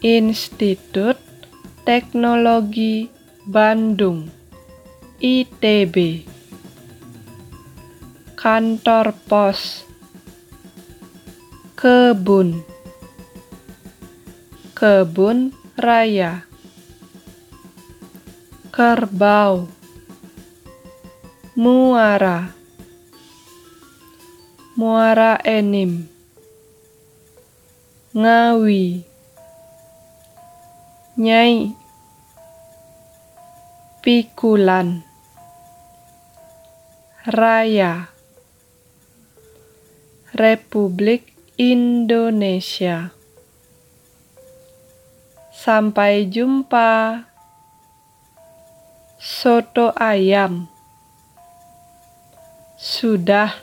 Institut 0.01 1.21
Teknologi 1.85 3.13
Bandung. 3.45 4.33
ITB. 5.21 6.25
Kantor 8.33 9.13
pos. 9.29 9.85
Kebun. 11.77 12.72
Kebun 14.83 15.55
raya. 15.79 16.43
Kerbau. 18.67 19.71
Muara. 21.55 22.51
Muara 24.75 25.39
Enim. 25.47 26.11
Ngawi. 28.11 29.07
Nyai. 31.15 31.71
Pikulan. 34.03 34.99
Raya. 37.23 38.11
Republik 40.35 41.31
Indonesia. 41.55 43.22
Sampai 45.63 46.27
jumpa. 46.27 47.23
Soto 49.15 49.95
ayam. 49.95 50.67
Sudah. 52.75 53.55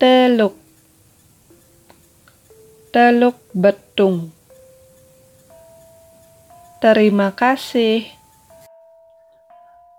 Teluk. 0.00 0.56
Teluk 2.88 3.36
betung. 3.52 4.32
Terima 6.80 7.36
kasih. 7.36 8.08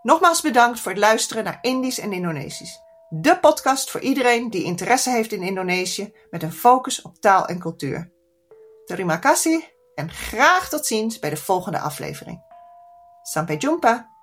Nogmaals 0.02 0.42
bedankt 0.42 0.80
voor 0.82 0.92
het 0.92 1.02
luisteren 1.02 1.44
naar 1.44 1.60
Indisch 1.62 2.00
en 2.00 2.14
Indonesisch. 2.14 2.82
De 3.10 3.38
podcast 3.38 3.92
voor 3.92 4.02
iedereen 4.02 4.50
die 4.50 4.64
interesse 4.64 5.10
heeft 5.10 5.32
in 5.32 5.42
Indonesië 5.42 6.14
met 6.30 6.44
een 6.44 6.54
focus 6.54 7.02
op 7.02 7.22
taal 7.22 7.46
en 7.46 7.60
cultuur. 7.60 8.17
Terima 8.88 9.20
kasih 9.20 9.64
en 9.96 10.10
graag 10.10 10.70
tot 10.70 10.86
ziens 10.86 11.20
bij 11.20 11.30
de 11.30 11.38
volgende 11.38 11.80
aflevering. 11.80 12.42
Sampai 13.22 13.58
jumpa! 13.58 14.17